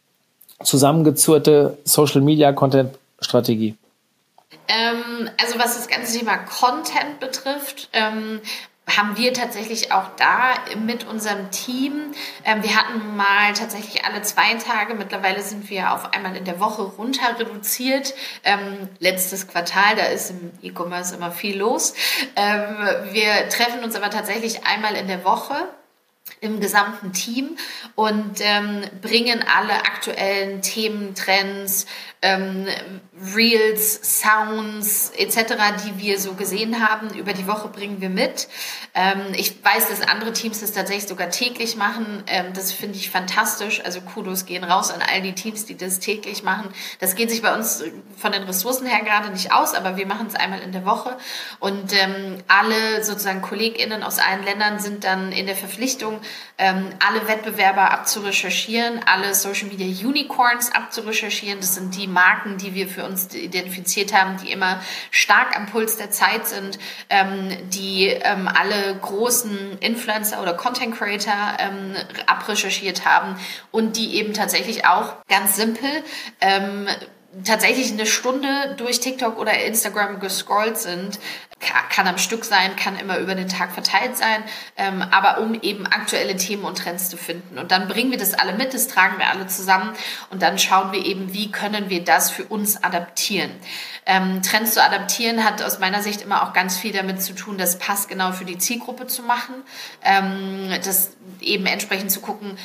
zusammengezurrte 0.64 1.78
Social 1.84 2.22
Media 2.22 2.52
Content 2.52 2.98
Strategie? 3.20 3.76
Ähm, 4.68 5.30
also 5.40 5.60
was 5.60 5.76
das 5.76 5.88
ganze 5.88 6.18
Thema 6.18 6.38
Content 6.38 7.20
betrifft, 7.20 7.90
ähm, 7.94 8.40
haben 8.96 9.18
wir 9.18 9.34
tatsächlich 9.34 9.92
auch 9.92 10.16
da 10.18 10.54
mit 10.78 11.06
unserem 11.06 11.52
Team. 11.52 12.14
Ähm, 12.46 12.64
wir 12.64 12.76
hatten 12.76 13.16
mal 13.18 13.54
tatsächlich 13.54 14.06
alle 14.06 14.22
zwei 14.22 14.54
Tage. 14.56 14.94
Mittlerweile 14.94 15.42
sind 15.42 15.70
wir 15.70 15.94
auf 15.94 16.14
einmal 16.14 16.36
in 16.36 16.46
der 16.46 16.60
Woche 16.60 16.84
runter 16.84 17.38
reduziert. 17.38 18.14
Ähm, 18.44 18.88
letztes 19.00 19.48
Quartal, 19.48 19.96
da 19.98 20.06
ist 20.06 20.32
im 20.32 20.52
E-Commerce 20.62 21.16
immer 21.16 21.32
viel 21.32 21.58
los. 21.58 21.96
Ähm, 22.36 22.78
wir 23.12 23.50
treffen 23.50 23.84
uns 23.84 23.96
aber 23.96 24.10
tatsächlich 24.10 24.66
einmal 24.66 24.96
in 24.96 25.08
der 25.08 25.26
Woche 25.26 25.56
im 26.40 26.60
gesamten 26.60 27.14
Team 27.14 27.58
und 27.96 28.36
ähm, 28.40 28.82
bringen 29.02 29.44
alle 29.56 29.74
aktuellen 29.74 30.62
Themen, 30.62 31.16
Trends, 31.16 31.88
ähm, 32.22 32.68
Reels, 33.36 34.22
Sounds 34.22 35.12
etc., 35.18 35.56
die 35.86 36.00
wir 36.00 36.20
so 36.20 36.34
gesehen 36.34 36.88
haben, 36.88 37.10
über 37.16 37.34
die 37.34 37.48
Woche 37.48 37.68
bringen 37.68 38.02
wir 38.02 38.10
mit. 38.10 38.48
Ähm, 38.94 39.22
ich 39.36 39.64
weiß, 39.64 39.90
dass 39.90 40.02
andere 40.02 40.34
Teams 40.34 40.62
das 40.62 40.72
tatsächlich 40.72 41.08
sogar 41.08 41.30
täglich 41.30 41.76
machen. 41.76 42.24
Ähm, 42.28 42.54
das 42.54 42.72
finde 42.72 42.98
ich 42.98 43.10
fantastisch. 43.10 43.84
Also 43.84 44.02
Kudos 44.02 44.46
gehen 44.46 44.64
raus 44.64 44.92
an 44.92 45.02
all 45.02 45.22
die 45.22 45.34
Teams, 45.34 45.66
die 45.66 45.78
das 45.78 46.00
täglich 46.00 46.44
machen. 46.44 46.70
Das 47.00 47.16
geht 47.16 47.30
sich 47.30 47.42
bei 47.42 47.54
uns 47.56 47.84
von 48.18 48.32
den 48.32 48.44
Ressourcen 48.44 48.88
her 48.88 49.04
gerade 49.04 49.30
nicht 49.30 49.52
aus, 49.52 49.74
aber 49.74 49.98
wir 49.98 50.08
machen 50.08 50.28
es 50.28 50.36
einmal 50.36 50.62
in 50.62 50.72
der 50.72 50.86
Woche. 50.86 51.18
Und 51.60 51.94
ähm, 51.94 52.38
alle 52.48 53.04
sozusagen 53.04 53.42
KollegInnen 53.42 54.04
aus 54.04 54.20
allen 54.20 54.44
Ländern 54.44 54.80
sind 54.80 55.04
dann 55.04 55.32
in 55.32 55.46
der 55.46 55.56
Verpflichtung, 55.56 56.17
ähm, 56.58 56.90
alle 57.06 57.28
Wettbewerber 57.28 57.92
abzurecherchieren, 57.92 59.02
alle 59.06 59.34
Social 59.34 59.68
Media 59.68 59.88
Unicorns 60.08 60.74
abzurecherchieren. 60.74 61.60
Das 61.60 61.76
sind 61.76 61.96
die 61.96 62.08
Marken, 62.08 62.58
die 62.58 62.74
wir 62.74 62.88
für 62.88 63.06
uns 63.06 63.34
identifiziert 63.34 64.14
haben, 64.14 64.38
die 64.38 64.52
immer 64.52 64.82
stark 65.12 65.56
am 65.56 65.68
Puls 65.68 65.98
der 65.98 66.12
Zeit 66.12 66.48
sind, 66.48 66.80
ähm, 67.10 67.50
die 67.70 68.08
ähm, 68.08 68.48
alle 68.48 68.96
großen 69.02 69.80
Influencer 69.80 70.42
oder 70.42 70.54
Content 70.54 70.96
Creator 70.98 71.34
abrecherchiert 72.26 73.06
haben 73.06 73.40
und 73.72 73.98
die 73.98 74.16
eben 74.16 74.34
tatsächlich 74.34 74.86
auch 74.86 75.16
ganz 75.28 75.56
simpel 75.56 75.90
tatsächlich 77.44 77.92
eine 77.92 78.06
Stunde 78.06 78.76
durch 78.78 79.00
TikTok 79.00 79.38
oder 79.38 79.54
Instagram 79.64 80.20
gescrollt 80.20 80.78
sind, 80.78 81.20
kann 81.60 82.08
am 82.08 82.18
Stück 82.18 82.46
sein, 82.46 82.76
kann 82.76 82.98
immer 83.00 83.18
über 83.18 83.34
den 83.34 83.48
Tag 83.48 83.72
verteilt 83.72 84.16
sein, 84.16 84.44
ähm, 84.78 85.02
aber 85.02 85.40
um 85.40 85.56
eben 85.56 85.88
aktuelle 85.88 86.36
Themen 86.36 86.64
und 86.64 86.78
Trends 86.78 87.10
zu 87.10 87.18
finden. 87.18 87.58
Und 87.58 87.72
dann 87.72 87.88
bringen 87.88 88.12
wir 88.12 88.20
das 88.20 88.36
alle 88.36 88.54
mit, 88.54 88.74
das 88.74 88.88
tragen 88.88 89.18
wir 89.18 89.30
alle 89.30 89.48
zusammen 89.48 89.94
und 90.30 90.42
dann 90.44 90.60
schauen 90.60 90.92
wir 90.92 91.04
eben, 91.04 91.34
wie 91.34 91.52
können 91.52 91.90
wir 91.90 92.04
das 92.04 92.30
für 92.30 92.44
uns 92.44 92.84
adaptieren. 92.84 93.52
Ähm, 94.06 94.42
Trends 94.44 94.76
zu 94.76 94.84
adaptieren 94.84 95.44
hat 95.44 95.64
aus 95.64 95.80
meiner 95.80 96.04
Sicht 96.04 96.22
immer 96.22 96.44
auch 96.44 96.54
ganz 96.54 96.78
viel 96.78 96.94
damit 96.94 97.22
zu 97.22 97.34
tun, 97.34 97.58
das 97.58 97.80
passgenau 97.80 98.32
für 98.32 98.46
die 98.46 98.60
Zielgruppe 98.60 99.08
zu 99.08 99.24
machen, 99.24 99.56
ähm, 100.04 100.70
das 100.84 101.12
eben 101.42 101.66
entsprechend 101.66 102.12
zu 102.12 102.22
gucken, 102.22 102.58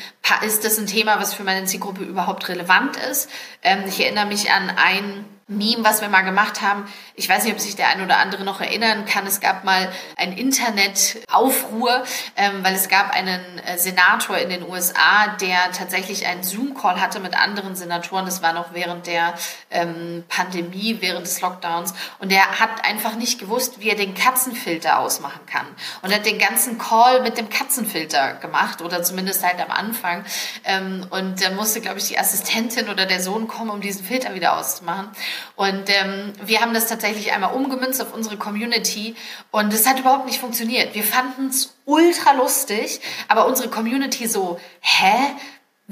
ist 0.45 0.65
das 0.65 0.79
ein 0.79 0.87
Thema, 0.87 1.19
was 1.19 1.35
für 1.35 1.45
meine 1.45 1.67
Zielgruppe 1.67 2.05
überhaupt 2.05 2.49
relevant 2.49 2.97
ist. 3.11 3.31
Ähm, 3.63 3.85
ich 3.87 4.01
erinnere 4.01 4.27
mich 4.27 4.51
an 4.51 4.71
ein 4.71 5.25
Meme, 5.49 5.85
was 5.85 6.01
wir 6.01 6.09
mal 6.09 6.23
gemacht 6.23 6.63
haben. 6.63 6.87
Ich 7.15 7.29
weiß 7.29 7.45
nicht, 7.45 7.53
ob 7.53 7.61
sich 7.61 7.77
der 7.77 7.89
ein 7.89 8.03
oder 8.03 8.19
andere 8.19 8.45
noch 8.45 8.61
erinnern 8.61 9.05
kann. 9.05 9.27
Es 9.27 9.41
gab 9.41 9.65
mal 9.65 9.93
ein 10.17 10.33
Internetaufruhr, 10.33 12.05
ähm, 12.37 12.65
weil 12.65 12.75
es 12.75 12.89
gab 12.89 13.11
einen 13.11 13.59
äh, 13.67 13.79
Senator 13.79 14.39
in 14.39 14.49
den 14.49 14.69
USA, 14.69 15.29
der 15.41 15.73
tatsächlich 15.73 16.27
einen 16.27 16.43
Zoom-Call 16.43 17.01
hatte 17.01 17.21
mit 17.21 17.35
anderen 17.35 17.77
Senatoren. 17.77 18.25
Das 18.25 18.43
war 18.43 18.53
noch 18.53 18.73
während 18.73 19.07
der 19.07 19.35
ähm, 19.71 20.25
Pandemie, 20.29 20.99
während 21.01 21.27
des 21.27 21.41
Lockdowns. 21.41 21.95
Und 22.19 22.31
der 22.31 22.61
hat 22.61 22.85
einfach 22.85 23.17
nicht 23.17 23.39
gewusst, 23.39 23.81
wie 23.81 23.91
er 23.91 23.97
den 23.97 24.15
Katzenfilter 24.15 24.99
ausmachen 24.99 25.45
kann. 25.47 25.67
Und 26.03 26.15
hat 26.15 26.25
den 26.25 26.39
ganzen 26.39 26.79
Call 26.79 27.23
mit 27.23 27.37
dem 27.37 27.49
Katzenfilter 27.49 28.35
gemacht 28.35 28.81
oder 28.81 29.03
zumindest 29.03 29.45
halt 29.45 29.61
am 29.61 29.71
Anfang. 29.71 30.25
Ähm, 30.65 31.07
und 31.11 31.43
dann 31.43 31.57
musste, 31.57 31.81
glaube 31.81 31.99
ich, 31.99 32.09
die 32.09 32.19
Assistentin 32.19 32.89
oder 32.89 33.07
der 33.07 33.21
Sohn 33.21 33.49
kommen, 33.49 33.71
um 33.71 33.81
diesen 33.81 34.05
Filter 34.05 34.35
wieder 34.35 34.57
auszumachen. 34.57 35.11
Und 35.57 35.85
ähm, 35.89 36.33
wir 36.45 36.61
haben 36.61 36.75
das 36.75 36.87
tatsächlich 36.87 37.33
einmal 37.33 37.55
umgemünzt 37.55 38.01
auf 38.03 38.15
unsere 38.15 38.37
Community 38.37 39.15
und 39.51 39.73
es 39.73 39.87
hat 39.87 39.99
überhaupt 39.99 40.27
nicht 40.27 40.41
funktioniert. 40.41 40.95
Wir 40.95 41.05
fanden 41.05 41.49
es 41.49 41.75
ultra 41.85 42.33
lustig, 42.33 43.01
aber 43.29 43.47
unsere 43.47 43.69
Community 43.69 44.27
so, 44.27 44.61
hä? 44.81 45.15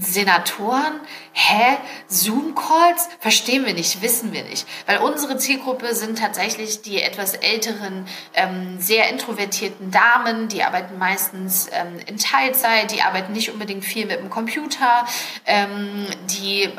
Senatoren? 0.00 1.00
Hä? 1.32 1.76
Zoom-Calls? 2.08 3.08
Verstehen 3.20 3.66
wir 3.66 3.74
nicht, 3.74 4.02
wissen 4.02 4.32
wir 4.32 4.44
nicht. 4.44 4.66
Weil 4.86 4.98
unsere 4.98 5.36
Zielgruppe 5.36 5.94
sind 5.94 6.18
tatsächlich 6.18 6.82
die 6.82 7.02
etwas 7.02 7.34
älteren, 7.34 8.06
ähm, 8.34 8.80
sehr 8.80 9.10
introvertierten 9.10 9.90
Damen, 9.90 10.48
die 10.48 10.64
arbeiten 10.64 10.98
meistens 10.98 11.68
ähm, 11.72 12.00
in 12.06 12.16
Teilzeit, 12.16 12.92
die 12.92 13.02
arbeiten 13.02 13.32
nicht 13.32 13.50
unbedingt 13.52 13.84
viel 13.84 14.06
mit 14.06 14.20
dem 14.20 14.30
Computer, 14.30 15.06
ähm, 15.44 16.06
die 16.30 16.62
äh, 16.64 16.70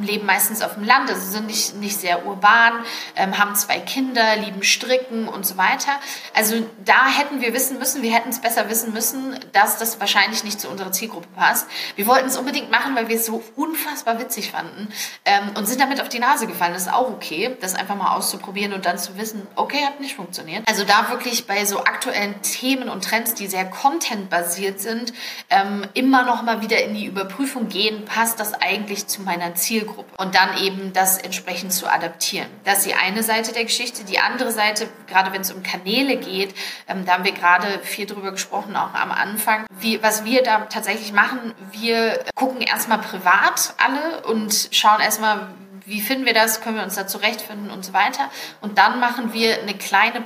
leben 0.00 0.26
meistens 0.26 0.62
auf 0.62 0.74
dem 0.74 0.84
Land, 0.84 1.10
also 1.10 1.30
sind 1.30 1.46
nicht, 1.48 1.74
nicht 1.76 2.00
sehr 2.00 2.26
urban, 2.26 2.84
ähm, 3.16 3.38
haben 3.38 3.56
zwei 3.56 3.80
Kinder, 3.80 4.36
lieben 4.36 4.62
Stricken 4.62 5.28
und 5.28 5.44
so 5.44 5.56
weiter. 5.56 5.92
Also 6.34 6.54
da 6.84 7.08
hätten 7.08 7.40
wir 7.40 7.52
wissen 7.52 7.78
müssen, 7.78 8.02
wir 8.02 8.14
hätten 8.14 8.30
es 8.30 8.40
besser 8.40 8.70
wissen 8.70 8.92
müssen, 8.92 9.38
dass 9.52 9.78
das 9.78 9.98
wahrscheinlich 10.00 10.44
nicht 10.44 10.60
zu 10.60 10.68
unserer 10.68 10.92
Zielgruppe 10.92 11.28
passt. 11.36 11.66
Wir 11.96 12.06
wollten 12.06 12.28
es 12.28 12.36
unbedingt 12.36 12.67
machen, 12.70 12.94
weil 12.94 13.08
wir 13.08 13.16
es 13.16 13.26
so 13.26 13.42
unfassbar 13.56 14.18
witzig 14.18 14.50
fanden 14.50 14.88
ähm, 15.24 15.50
und 15.56 15.66
sind 15.66 15.80
damit 15.80 16.00
auf 16.00 16.08
die 16.08 16.18
Nase 16.18 16.46
gefallen. 16.46 16.72
Das 16.72 16.82
ist 16.82 16.92
auch 16.92 17.10
okay, 17.10 17.56
das 17.60 17.74
einfach 17.74 17.96
mal 17.96 18.16
auszuprobieren 18.16 18.72
und 18.72 18.86
dann 18.86 18.98
zu 18.98 19.16
wissen, 19.16 19.46
okay, 19.56 19.84
hat 19.84 20.00
nicht 20.00 20.16
funktioniert. 20.16 20.62
Also 20.68 20.84
da 20.84 21.10
wirklich 21.10 21.46
bei 21.46 21.64
so 21.64 21.80
aktuellen 21.80 22.40
Themen 22.42 22.88
und 22.88 23.04
Trends, 23.04 23.34
die 23.34 23.46
sehr 23.46 23.64
contentbasiert 23.64 24.80
sind, 24.80 25.12
ähm, 25.50 25.86
immer 25.94 26.24
noch 26.24 26.42
mal 26.42 26.62
wieder 26.62 26.82
in 26.82 26.94
die 26.94 27.06
Überprüfung 27.06 27.68
gehen, 27.68 28.04
passt 28.04 28.40
das 28.40 28.54
eigentlich 28.54 29.06
zu 29.06 29.22
meiner 29.22 29.54
Zielgruppe 29.54 30.14
und 30.18 30.34
dann 30.34 30.58
eben 30.62 30.92
das 30.92 31.18
entsprechend 31.18 31.72
zu 31.72 31.86
adaptieren. 31.92 32.48
Das 32.64 32.78
ist 32.78 32.86
die 32.86 32.94
eine 32.94 33.22
Seite 33.22 33.52
der 33.52 33.64
Geschichte. 33.64 34.04
Die 34.04 34.18
andere 34.18 34.50
Seite, 34.50 34.88
gerade 35.06 35.32
wenn 35.32 35.40
es 35.40 35.52
um 35.52 35.62
Kanäle 35.62 36.16
geht, 36.16 36.54
ähm, 36.88 37.04
da 37.04 37.14
haben 37.14 37.24
wir 37.24 37.32
gerade 37.32 37.80
viel 37.82 38.06
drüber 38.06 38.32
gesprochen, 38.32 38.76
auch 38.76 38.94
am 38.94 39.10
Anfang. 39.10 39.66
Wie, 39.80 40.02
was 40.02 40.24
wir 40.24 40.42
da 40.42 40.60
tatsächlich 40.66 41.12
machen, 41.12 41.54
wir 41.72 42.24
gucken 42.34 42.47
erstmal 42.60 42.98
privat 42.98 43.74
alle 43.78 44.26
und 44.26 44.68
schauen 44.72 45.00
erstmal, 45.00 45.48
wie 45.84 46.00
finden 46.00 46.26
wir 46.26 46.34
das, 46.34 46.60
können 46.60 46.76
wir 46.76 46.82
uns 46.82 46.96
da 46.96 47.06
zurechtfinden 47.06 47.70
und 47.70 47.84
so 47.84 47.92
weiter. 47.92 48.30
Und 48.60 48.78
dann 48.78 49.00
machen 49.00 49.32
wir 49.32 49.60
eine 49.60 49.74
kleine 49.74 50.20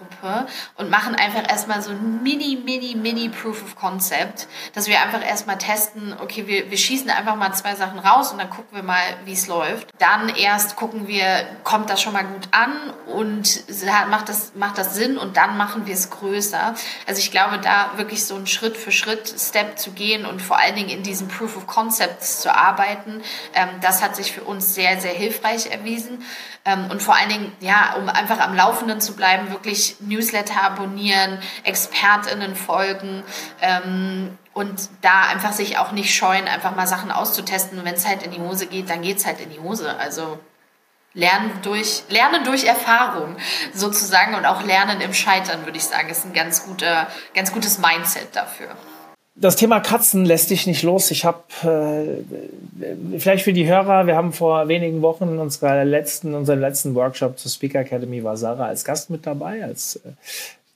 Projektgruppe 0.00 0.46
und 0.76 0.90
machen 0.90 1.14
einfach 1.14 1.48
erstmal 1.48 1.82
so 1.82 1.90
ein 1.90 2.22
mini, 2.22 2.58
mini, 2.64 2.94
mini 2.94 3.28
Proof 3.28 3.62
of 3.62 3.76
Concept, 3.76 4.46
dass 4.74 4.86
wir 4.86 5.00
einfach 5.00 5.24
erstmal 5.24 5.58
testen, 5.58 6.14
okay, 6.20 6.46
wir, 6.46 6.70
wir 6.70 6.78
schießen 6.78 7.10
einfach 7.10 7.36
mal 7.36 7.52
zwei 7.52 7.74
Sachen 7.74 7.98
raus 7.98 8.32
und 8.32 8.38
dann 8.38 8.50
gucken 8.50 8.68
wir 8.72 8.82
mal, 8.82 9.02
wie 9.24 9.32
es 9.32 9.46
läuft. 9.46 9.88
Dann 9.98 10.28
erst 10.28 10.76
gucken 10.76 11.08
wir, 11.08 11.46
kommt 11.64 11.90
das 11.90 12.02
schon 12.02 12.12
mal 12.12 12.24
gut 12.24 12.48
an 12.52 12.72
und 13.06 13.64
macht 14.08 14.28
das, 14.28 14.52
macht 14.54 14.78
das 14.78 14.94
Sinn 14.94 15.18
und 15.18 15.36
dann 15.36 15.56
machen 15.56 15.86
wir 15.86 15.94
es 15.94 16.10
größer. 16.10 16.74
Also 17.06 17.20
ich 17.20 17.30
glaube, 17.30 17.58
da 17.58 17.92
wirklich 17.96 18.24
so 18.24 18.36
einen 18.36 18.46
Schritt 18.46 18.76
für 18.76 18.92
Schritt 18.92 19.28
Step 19.28 19.78
zu 19.78 19.92
gehen 19.92 20.26
und 20.26 20.40
vor 20.40 20.58
allen 20.58 20.76
Dingen 20.76 20.90
in 20.90 21.02
diesen 21.02 21.28
Proof 21.28 21.56
of 21.56 21.66
Concepts 21.66 22.40
zu 22.40 22.54
arbeiten, 22.54 23.22
ähm, 23.54 23.68
das 23.80 24.02
hat 24.02 24.16
sich 24.16 24.32
für 24.32 24.42
uns 24.42 24.74
sehr, 24.74 25.00
sehr 25.00 25.12
hilfreich 25.12 25.70
erwiesen. 25.70 26.24
Ähm, 26.64 26.90
und 26.90 27.02
vor 27.02 27.16
allen 27.16 27.28
Dingen, 27.28 27.52
ja, 27.60 27.94
um 27.96 28.08
einfach 28.08 28.38
am 28.40 28.54
Laufenden 28.54 29.00
zu 29.00 29.14
bleiben, 29.14 29.50
wirklich 29.50 29.96
Newsletter 30.00 30.62
abonnieren, 30.62 31.38
ExpertInnen 31.64 32.54
folgen 32.54 33.22
ähm, 33.62 34.36
und 34.52 34.88
da 35.00 35.22
einfach 35.30 35.52
sich 35.52 35.78
auch 35.78 35.92
nicht 35.92 36.14
scheuen, 36.14 36.46
einfach 36.48 36.76
mal 36.76 36.86
Sachen 36.86 37.10
auszutesten. 37.10 37.78
Und 37.78 37.84
wenn 37.84 37.94
es 37.94 38.06
halt 38.06 38.22
in 38.22 38.30
die 38.30 38.40
Hose 38.40 38.66
geht, 38.66 38.90
dann 38.90 39.02
geht 39.02 39.18
es 39.18 39.26
halt 39.26 39.40
in 39.40 39.50
die 39.50 39.60
Hose. 39.60 39.96
Also 39.96 40.38
Lernen 41.12 41.50
durch, 41.62 42.04
Lernen 42.08 42.44
durch 42.44 42.64
Erfahrung 42.64 43.36
sozusagen 43.74 44.34
und 44.34 44.46
auch 44.46 44.62
Lernen 44.62 45.00
im 45.00 45.12
Scheitern, 45.12 45.64
würde 45.64 45.78
ich 45.78 45.84
sagen, 45.84 46.08
ist 46.08 46.24
ein 46.24 46.32
ganz, 46.32 46.64
guter, 46.66 47.08
ganz 47.34 47.52
gutes 47.52 47.78
Mindset 47.78 48.36
dafür 48.36 48.76
das 49.40 49.56
Thema 49.56 49.80
Katzen 49.80 50.24
lässt 50.24 50.50
dich 50.50 50.66
nicht 50.66 50.82
los. 50.82 51.10
Ich 51.10 51.24
habe 51.24 51.42
äh, 51.62 53.18
vielleicht 53.18 53.44
für 53.44 53.54
die 53.54 53.66
Hörer, 53.66 54.06
wir 54.06 54.14
haben 54.14 54.32
vor 54.32 54.68
wenigen 54.68 55.00
Wochen 55.00 55.38
unsere 55.38 55.84
letzten, 55.84 56.34
unseren 56.34 56.60
letzten 56.60 56.94
Workshop 56.94 57.38
zur 57.38 57.50
Speaker 57.50 57.80
Academy 57.80 58.22
war 58.22 58.36
Sarah 58.36 58.66
als 58.66 58.84
Gast 58.84 59.08
mit 59.08 59.26
dabei, 59.26 59.64
als 59.64 59.96
äh, 59.96 60.10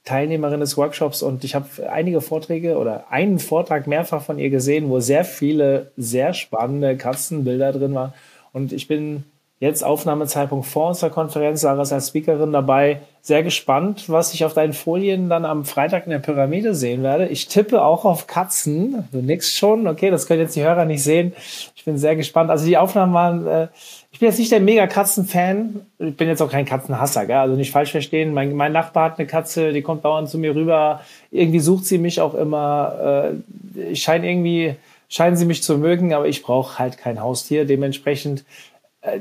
Teilnehmerin 0.05 0.61
des 0.61 0.77
Workshops 0.77 1.23
und 1.23 1.45
ich 1.45 1.55
habe 1.55 1.67
einige 1.91 2.21
Vorträge 2.21 2.77
oder 2.77 3.11
einen 3.11 3.39
Vortrag 3.39 3.87
mehrfach 3.87 4.23
von 4.23 4.39
ihr 4.39 4.51
gesehen, 4.51 4.89
wo 4.91 5.01
sehr 5.01 5.25
viele 5.25 5.93
sehr 5.97 6.35
spannende 6.35 6.97
Katzenbilder 6.97 7.73
drin 7.73 7.95
waren. 7.95 8.13
Und 8.53 8.73
ich 8.73 8.87
bin 8.87 9.25
jetzt 9.65 9.83
Aufnahmezeitpunkt 9.83 10.67
vor 10.67 10.89
unserer 10.89 11.11
Konferenz, 11.11 11.63
Sarah 11.63 11.83
ist 11.83 11.93
als 11.93 12.09
Speakerin 12.09 12.53
dabei, 12.53 13.01
sehr 13.23 13.43
gespannt, 13.43 14.11
was 14.11 14.35
ich 14.35 14.45
auf 14.45 14.53
deinen 14.53 14.75
Folien 14.75 15.31
dann 15.31 15.47
am 15.47 15.65
Freitag 15.65 16.05
in 16.05 16.11
der 16.11 16.19
Pyramide 16.19 16.75
sehen 16.75 17.03
werde. 17.03 17.27
Ich 17.29 17.49
tippe 17.49 17.83
auch 17.83 18.05
auf 18.05 18.27
Katzen. 18.27 19.09
Du 19.13 19.23
nix 19.23 19.57
schon, 19.57 19.87
okay, 19.87 20.11
das 20.11 20.27
können 20.27 20.41
jetzt 20.41 20.55
die 20.55 20.63
Hörer 20.63 20.85
nicht 20.85 21.03
sehen. 21.03 21.33
Ich 21.75 21.87
bin 21.87 21.97
sehr 21.97 22.17
gespannt. 22.17 22.51
Also 22.51 22.67
die 22.67 22.77
Aufnahmen 22.77 23.15
waren, 23.15 23.47
äh, 23.47 23.69
ich 24.13 24.19
bin 24.19 24.29
jetzt 24.29 24.39
nicht 24.39 24.53
der 24.53 24.61
mega 24.61 24.87
Katzen-Fan. 24.87 25.81
Ich 26.01 26.17
bin 26.19 26.29
jetzt 26.29 26.43
auch 26.43 26.51
kein 26.51 26.67
Katzenhasser, 26.67 27.25
gell? 27.25 27.37
also 27.37 27.57
nicht 27.57 27.71
falsch 27.71 27.93
verstehen. 27.93 28.35
Mein, 28.35 28.55
mein 28.55 28.73
Nachbar 28.73 29.13
hat 29.13 29.19
eine 29.19 29.27
Katze, 29.27 29.73
die 29.73 29.81
kommt 29.81 30.05
dauernd 30.05 30.29
zu 30.29 30.37
mir 30.37 30.55
rüber. 30.55 31.01
Irgendwie 31.31 31.61
sucht 31.61 31.87
sie 31.87 31.97
mich 31.97 32.21
auch 32.21 32.35
immer. 32.35 33.33
Äh, 33.75 33.91
ich 33.91 34.03
scheine 34.03 34.29
irgendwie, 34.29 34.75
scheinen 35.09 35.39
sie 35.39 35.47
mich 35.47 35.63
zu 35.63 35.79
mögen, 35.79 36.13
aber 36.13 36.29
ich 36.29 36.43
brauche 36.43 36.79
halt 36.79 36.99
kein 36.99 37.23
Haustier. 37.23 37.65
Dementsprechend 37.65 38.45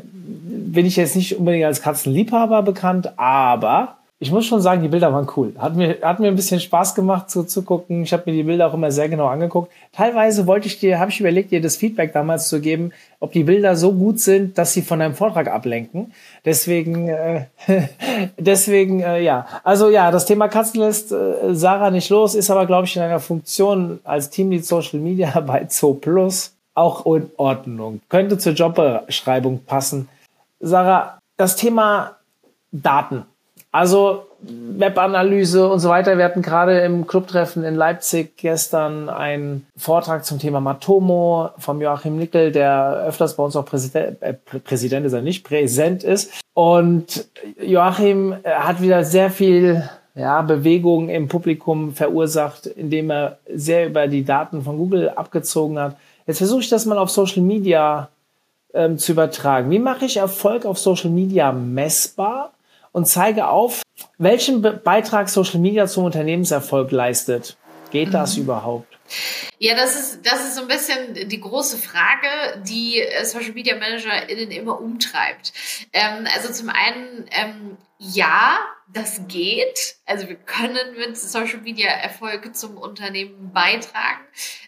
bin 0.04 0.86
ich 0.86 0.96
jetzt 0.96 1.16
nicht 1.16 1.38
unbedingt 1.38 1.66
als 1.66 1.82
Katzenliebhaber 1.82 2.62
bekannt, 2.62 3.18
aber 3.18 3.98
ich 4.24 4.32
muss 4.32 4.46
schon 4.46 4.62
sagen, 4.62 4.82
die 4.82 4.88
Bilder 4.88 5.12
waren 5.12 5.28
cool. 5.36 5.54
Hat 5.58 5.76
mir, 5.76 5.98
hat 6.02 6.22
mir 6.22 6.30
ein 6.30 6.38
bisschen 6.38 6.62
Spaß 6.62 6.96
gemacht 6.96 7.30
so 7.30 7.44
zu 7.44 7.62
gucken. 7.64 8.04
Ich 8.04 8.14
habe 8.14 8.24
mir 8.26 8.38
die 8.38 8.44
Bilder 8.44 8.68
auch 8.68 8.74
immer 8.74 8.90
sehr 8.90 9.10
genau 9.10 9.28
angeguckt. 9.28 9.70
Teilweise 9.92 10.48
wollte 10.48 10.68
ich 10.68 10.80
dir, 10.80 10.98
habe 10.98 11.12
ich 11.12 11.20
überlegt, 11.20 11.52
dir 11.52 11.60
das 11.60 11.76
Feedback 11.76 12.14
damals 12.14 12.48
zu 12.48 12.62
geben, 12.62 12.94
ob 13.20 13.34
die 13.34 13.44
Bilder 13.44 13.76
so 13.76 13.92
gut 13.92 14.22
sind, 14.22 14.58
dass 14.58 14.72
sie 14.72 14.82
von 14.82 15.00
deinem 15.00 15.14
Vortrag 15.14 15.50
ablenken. 15.50 16.14
Deswegen, 16.46 17.10
äh, 17.10 17.48
deswegen, 18.38 19.02
äh, 19.02 19.22
ja. 19.22 19.46
Also 19.66 19.90
ja, 19.90 20.10
das 20.10 20.26
Thema 20.26 20.48
Katzen 20.48 20.80
lässt 20.80 21.12
äh, 21.12 21.54
Sarah 21.54 21.92
nicht 21.92 22.10
los, 22.10 22.34
ist 22.34 22.50
aber, 22.50 22.66
glaube 22.66 22.86
ich, 22.86 22.96
in 22.96 23.02
einer 23.02 23.20
Funktion 23.20 24.00
als 24.06 24.30
Teamlead 24.30 24.66
Social 24.66 25.02
Media 25.02 25.38
bei 25.46 25.66
Zo 25.66 25.96
Plus 25.96 26.53
auch 26.76 27.06
in 27.06 27.30
Ordnung. 27.38 28.02
Könnte 28.10 28.38
zur 28.38 28.54
Jobbeschreibung 28.54 29.64
passen. 29.66 30.10
Sarah, 30.60 31.20
das 31.38 31.56
Thema 31.56 32.18
Daten. 32.72 33.26
Also 33.72 34.26
Webanalyse 34.44 35.68
und 35.68 35.80
so 35.80 35.90
weiter. 35.90 36.18
Wir 36.18 36.26
hatten 36.26 36.42
gerade 36.42 36.80
im 36.82 37.08
Clubtreffen 37.08 37.64
in 37.64 37.76
Leipzig 37.76 38.38
gestern 38.38 39.10
einen 39.10 39.66
Vortrag 39.78 40.26
zum 40.26 40.38
Thema 40.38 40.60
Matomo 40.60 41.50
vom 41.58 41.82
Joachim 41.82 42.18
Nickel, 42.18 42.52
der 42.52 43.06
öfters 43.08 43.36
bei 43.36 43.44
uns 43.44 43.56
auch 43.56 43.66
Präsident, 43.66 44.22
äh, 44.22 44.34
Präsident 44.34 45.06
ist 45.06 45.14
er 45.14 45.22
nicht, 45.22 45.44
präsent 45.44 46.04
ist. 46.04 46.32
Und 46.54 47.28
Joachim 47.60 48.36
hat 48.44 48.82
wieder 48.82 49.04
sehr 49.06 49.32
viel 49.32 49.90
ja, 50.16 50.42
Bewegung 50.42 51.10
im 51.10 51.28
Publikum 51.28 51.94
verursacht, 51.94 52.68
indem 52.68 53.10
er 53.10 53.40
sehr 53.52 53.88
über 53.88 54.08
die 54.08 54.24
Daten 54.24 54.62
von 54.62 54.78
Google 54.78 55.10
abgezogen 55.10 55.80
hat. 55.80 55.96
Jetzt 56.26 56.38
versuche 56.38 56.62
ich 56.62 56.70
das 56.70 56.86
mal 56.86 56.98
auf 56.98 57.10
Social 57.10 57.42
Media 57.42 58.10
ähm, 58.74 58.98
zu 58.98 59.12
übertragen. 59.12 59.70
Wie 59.70 59.80
mache 59.80 60.06
ich 60.06 60.18
Erfolg 60.18 60.66
auf 60.66 60.78
Social 60.78 61.10
Media 61.10 61.52
messbar 61.52 62.54
und 62.92 63.08
zeige 63.08 63.48
auf, 63.48 63.82
welchen 64.18 64.62
Be 64.62 64.74
Beitrag 64.74 65.30
Social 65.30 65.60
Media 65.60 65.88
zum 65.88 66.06
Unternehmenserfolg 66.06 66.92
leistet? 66.92 67.58
Geht 67.92 68.14
das 68.14 68.38
mhm. 68.38 68.44
überhaupt? 68.44 68.88
Ja, 69.60 69.76
das 69.76 69.96
ist, 69.96 70.26
das 70.26 70.48
ist 70.48 70.56
so 70.56 70.62
ein 70.62 70.68
bisschen 70.68 71.30
die 71.30 71.40
große 71.40 71.78
Frage, 71.78 72.64
die 72.68 73.00
äh, 73.00 73.26
Social 73.26 73.54
Media 73.54 73.76
ManagerInnen 73.76 74.52
immer 74.52 74.80
umtreibt. 74.80 75.54
Ähm, 75.94 76.28
also 76.34 76.52
zum 76.52 76.70
einen, 76.70 77.26
ähm, 77.32 77.78
ja, 77.98 78.60
das 78.94 79.22
geht. 79.28 79.96
Also 80.06 80.28
wir 80.30 80.36
können 80.36 80.96
mit 80.98 81.18
Social 81.18 81.60
Media 81.62 81.90
Erfolg 81.90 82.56
zum 82.56 82.78
Unternehmen 82.78 83.52
beitragen 83.52 84.22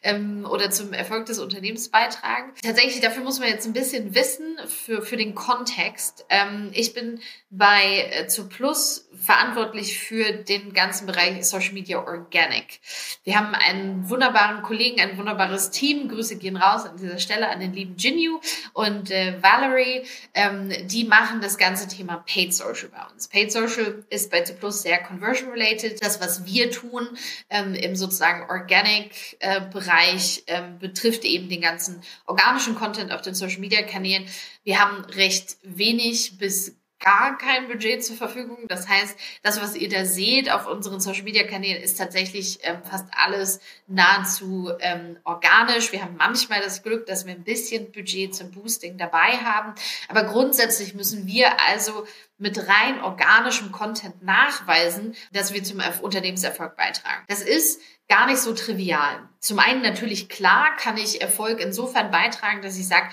ähm, 0.04 0.48
oder 0.50 0.72
zum 0.72 0.94
Erfolg 0.94 1.26
des 1.28 1.40
Unternehmens 1.40 1.90
beitragen. 1.90 2.54
Tatsächlich, 2.64 3.02
dafür 3.02 3.24
muss 3.24 3.40
man 3.40 3.50
jetzt 3.50 3.68
ein 3.68 3.74
bisschen 3.74 4.16
wissen 4.16 4.58
für, 4.68 5.02
für 5.02 5.18
den 5.18 5.36
Kontext. 5.36 6.26
Ähm, 6.30 6.72
ich 6.74 6.94
bin 6.94 7.20
bei 7.50 8.10
äh, 8.12 8.28
zu 8.28 8.50
Plus 8.50 9.08
verantwortlich 9.16 10.00
für 10.00 10.32
den 10.32 10.74
ganzen 10.74 11.06
Bereich 11.06 11.46
Social 11.46 11.74
Media 11.74 12.04
Organic. 12.04 12.80
Wir 13.24 13.38
haben 13.38 13.54
einen 13.54 14.10
wunderbaren 14.10 14.25
Kollegen, 14.64 15.02
ein 15.02 15.18
wunderbares 15.18 15.72
Team. 15.72 16.10
Grüße 16.10 16.38
gehen 16.38 16.58
raus 16.58 16.86
an 16.86 16.98
dieser 16.98 17.20
Stelle 17.20 17.50
an 17.50 17.60
den 17.60 17.74
lieben 17.74 17.96
Jinyu 17.98 18.40
und 18.74 19.12
äh, 19.12 19.42
Valerie. 19.42 20.06
Ähm, 20.34 20.72
die 20.88 21.04
machen 21.04 21.42
das 21.42 21.58
ganze 21.58 21.88
Thema 21.88 22.24
Paid 22.26 22.54
Social 22.54 22.90
bei 22.90 23.04
uns. 23.12 23.28
Paid 23.28 23.52
Social 23.52 24.06
ist 24.10 24.32
bei 24.32 24.42
Plus 24.42 24.82
sehr 24.84 25.00
conversion-related. 25.00 26.04
Das, 26.04 26.22
was 26.22 26.46
wir 26.46 26.72
tun 26.72 27.08
ähm, 27.50 27.74
im 27.74 27.96
sozusagen 27.96 28.50
Organic-Bereich, 28.50 30.44
äh, 30.48 30.58
ähm, 30.58 30.80
betrifft 30.80 31.24
eben 31.24 31.50
den 31.50 31.62
ganzen 31.62 32.02
organischen 32.26 32.76
Content 32.76 33.12
auf 33.12 33.22
den 33.22 33.36
Social-Media-Kanälen. 33.36 34.28
Wir 34.64 34.80
haben 34.80 35.06
recht 35.06 35.58
wenig 35.64 36.38
bis 36.38 36.76
gar 37.00 37.38
kein 37.38 37.68
Budget 37.68 38.04
zur 38.04 38.16
Verfügung. 38.16 38.68
Das 38.68 38.88
heißt, 38.88 39.18
das, 39.44 39.62
was 39.62 39.76
ihr 39.76 39.90
da 39.90 40.06
seht 40.06 40.52
auf 40.52 40.68
unseren 40.68 41.00
Social-Media-Kanälen, 41.00 41.82
ist 41.82 41.98
tatsächlich 41.98 42.60
ähm, 42.64 42.82
fast 42.84 43.06
alles 43.16 43.60
nahezu 43.88 44.72
ähm, 44.80 45.18
organisch. 45.24 45.92
Wir 45.92 46.02
haben 46.02 46.16
manchmal 46.18 46.62
das 46.62 46.84
Glück, 46.84 47.06
dass 47.06 47.26
wir 47.26 47.34
ein 47.34 47.44
bisschen 47.44 47.92
Budget 47.92 48.34
zum 48.34 48.52
Boosting 48.52 48.98
dabei 48.98 49.38
haben. 49.44 49.74
Aber 50.08 50.24
grundsätzlich 50.24 50.94
müssen 50.94 51.28
wir 51.28 51.60
also 51.62 52.06
mit 52.38 52.58
rein 52.68 53.02
organischem 53.02 53.72
Content 53.72 54.24
nachweisen, 54.24 55.16
dass 55.32 55.54
wir 55.54 55.64
zum 55.64 55.82
Unternehmenserfolg 56.02 56.76
beitragen. 56.76 57.24
Das 57.28 57.42
ist 57.42 57.82
gar 58.08 58.28
nicht 58.28 58.40
so 58.40 58.54
trivial. 58.54 59.30
Zum 59.40 59.60
einen 59.60 59.82
natürlich 59.82 60.30
klar 60.30 60.76
kann 60.76 60.98
ich 60.98 61.22
Erfolg 61.22 61.60
insofern 61.60 62.12
beitragen, 62.12 62.62
dass 62.62 62.78
ich 62.78 62.88
sage, 62.88 63.10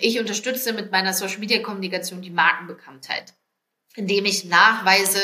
ich 0.00 0.18
unterstütze 0.18 0.72
mit 0.72 0.90
meiner 0.90 1.12
Social-Media-Kommunikation 1.12 2.22
die 2.22 2.30
Markenbekanntheit 2.30 3.34
indem 3.98 4.26
ich 4.26 4.44
nachweise, 4.44 5.20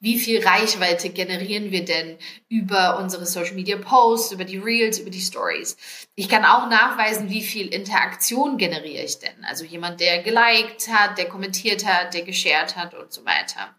wie 0.00 0.18
viel 0.18 0.44
Reichweite 0.44 1.10
generieren 1.10 1.70
wir 1.70 1.84
denn 1.84 2.18
über 2.48 2.98
unsere 2.98 3.24
Social 3.24 3.54
Media 3.54 3.76
Posts, 3.76 4.32
über 4.32 4.44
die 4.44 4.58
Reels, 4.58 4.98
über 4.98 5.10
die 5.10 5.20
Stories. 5.20 5.76
Ich 6.16 6.28
kann 6.28 6.44
auch 6.44 6.68
nachweisen, 6.68 7.30
wie 7.30 7.42
viel 7.42 7.68
Interaktion 7.68 8.58
generiere 8.58 9.04
ich 9.04 9.20
denn. 9.20 9.44
Also 9.44 9.64
jemand, 9.64 10.00
der 10.00 10.22
geliked 10.22 10.88
hat, 10.90 11.18
der 11.18 11.28
kommentiert 11.28 11.86
hat, 11.86 12.14
der 12.14 12.22
geshared 12.22 12.74
hat 12.76 12.94
und 12.94 13.12
so 13.12 13.24
weiter. 13.24 13.74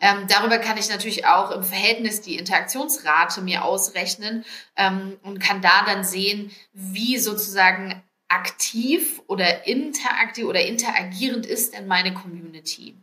Ähm, 0.00 0.26
darüber 0.28 0.58
kann 0.58 0.76
ich 0.76 0.90
natürlich 0.90 1.24
auch 1.24 1.50
im 1.50 1.62
Verhältnis 1.62 2.20
die 2.20 2.36
Interaktionsrate 2.36 3.40
mir 3.40 3.64
ausrechnen 3.64 4.44
ähm, 4.76 5.16
und 5.22 5.40
kann 5.40 5.62
da 5.62 5.86
dann 5.86 6.04
sehen, 6.04 6.50
wie 6.74 7.16
sozusagen 7.16 8.02
aktiv 8.36 9.22
oder 9.26 9.66
interaktiv 9.66 10.44
oder 10.44 10.60
interagierend 10.60 11.46
ist 11.46 11.74
denn 11.74 11.86
meine 11.86 12.12
Community? 12.12 12.94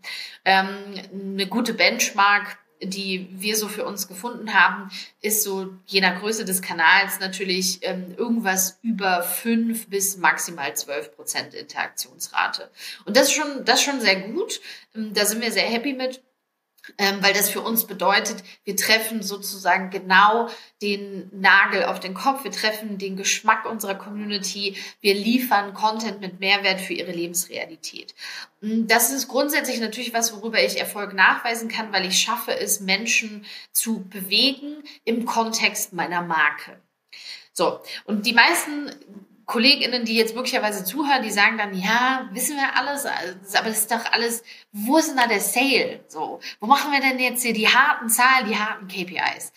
Ähm, 0.46 0.94
eine 1.12 1.48
gute 1.48 1.74
Benchmark, 1.74 2.58
die 2.82 3.28
wir 3.32 3.56
so 3.56 3.68
für 3.68 3.86
uns 3.86 4.08
gefunden 4.08 4.54
haben, 4.54 4.90
ist 5.22 5.44
so 5.44 5.74
je 5.86 6.02
nach 6.02 6.20
Größe 6.20 6.46
des 6.46 6.62
Kanals 6.62 7.20
natürlich 7.20 7.80
ähm, 7.82 8.14
irgendwas 8.18 8.80
über 8.82 9.24
fünf 9.24 9.88
bis 9.88 10.18
maximal 10.18 10.76
zwölf 10.76 11.16
Prozent 11.16 11.54
Interaktionsrate. 11.54 12.70
Und 13.06 13.16
das 13.18 13.28
ist 13.28 13.34
schon, 13.34 13.66
das 13.66 13.80
ist 13.80 13.86
schon 13.86 14.02
sehr 14.02 14.20
gut. 14.22 14.62
Ähm, 14.96 15.14
da 15.14 15.26
sind 15.26 15.42
wir 15.42 15.52
sehr 15.52 15.64
happy 15.64 15.94
mit 15.94 16.22
weil 16.98 17.34
das 17.34 17.50
für 17.50 17.62
uns 17.62 17.86
bedeutet, 17.86 18.44
wir 18.66 18.76
treffen 18.76 19.24
sozusagen 19.24 19.90
genau 19.90 20.50
den 20.82 21.30
Nagel 21.32 21.86
auf 21.86 22.00
den 22.00 22.14
Kopf, 22.14 22.44
wir 22.44 22.52
treffen 22.52 22.98
den 22.98 23.16
Geschmack 23.16 23.66
unserer 23.66 23.96
Community, 23.96 24.76
wir 25.00 25.14
liefern 25.14 25.74
Content 25.74 26.20
mit 26.20 26.40
Mehrwert 26.40 26.82
für 26.82 26.94
ihre 26.94 27.12
Lebensrealität. 27.12 28.14
Das 28.62 29.12
ist 29.12 29.28
grundsätzlich 29.28 29.80
natürlich 29.80 30.14
was, 30.14 30.34
worüber 30.34 30.62
ich 30.62 30.78
Erfolg 30.78 31.14
nachweisen 31.14 31.70
kann, 31.70 31.94
weil 31.94 32.06
ich 32.06 32.20
schaffe 32.20 32.58
es, 32.58 32.82
Menschen 32.82 33.46
zu 33.72 34.04
bewegen 34.10 34.84
im 35.06 35.26
Kontext 35.26 35.94
meiner 35.94 36.22
Marke. 36.22 36.80
So, 37.54 37.80
und 38.06 38.26
die 38.26 38.34
meisten 38.34 38.92
KollegInnen, 39.46 40.06
die 40.06 40.16
jetzt 40.16 40.36
möglicherweise 40.36 40.86
zuhören, 40.86 41.24
die 41.24 41.32
sagen 41.32 41.58
dann, 41.58 41.74
ja, 41.74 42.30
wissen 42.32 42.56
wir 42.56 42.78
alles, 42.78 43.06
aber 43.06 43.70
das 43.70 43.80
ist 43.80 43.92
doch 43.92 44.06
alles, 44.12 44.44
wo 44.72 44.98
ist 44.98 45.10
denn 45.10 45.18
da 45.18 45.28
der 45.28 45.42
Sale? 45.42 46.04
So, 46.08 46.40
wo 46.60 46.68
machen 46.68 46.92
wir 46.92 47.02
denn 47.02 47.20
jetzt 47.20 47.44
hier 47.44 47.54
die 47.54 47.68
harten 47.68 48.10
Zahlen, 48.10 48.48
die 48.48 48.58
harten 48.58 48.88
KPIs? 48.88 49.52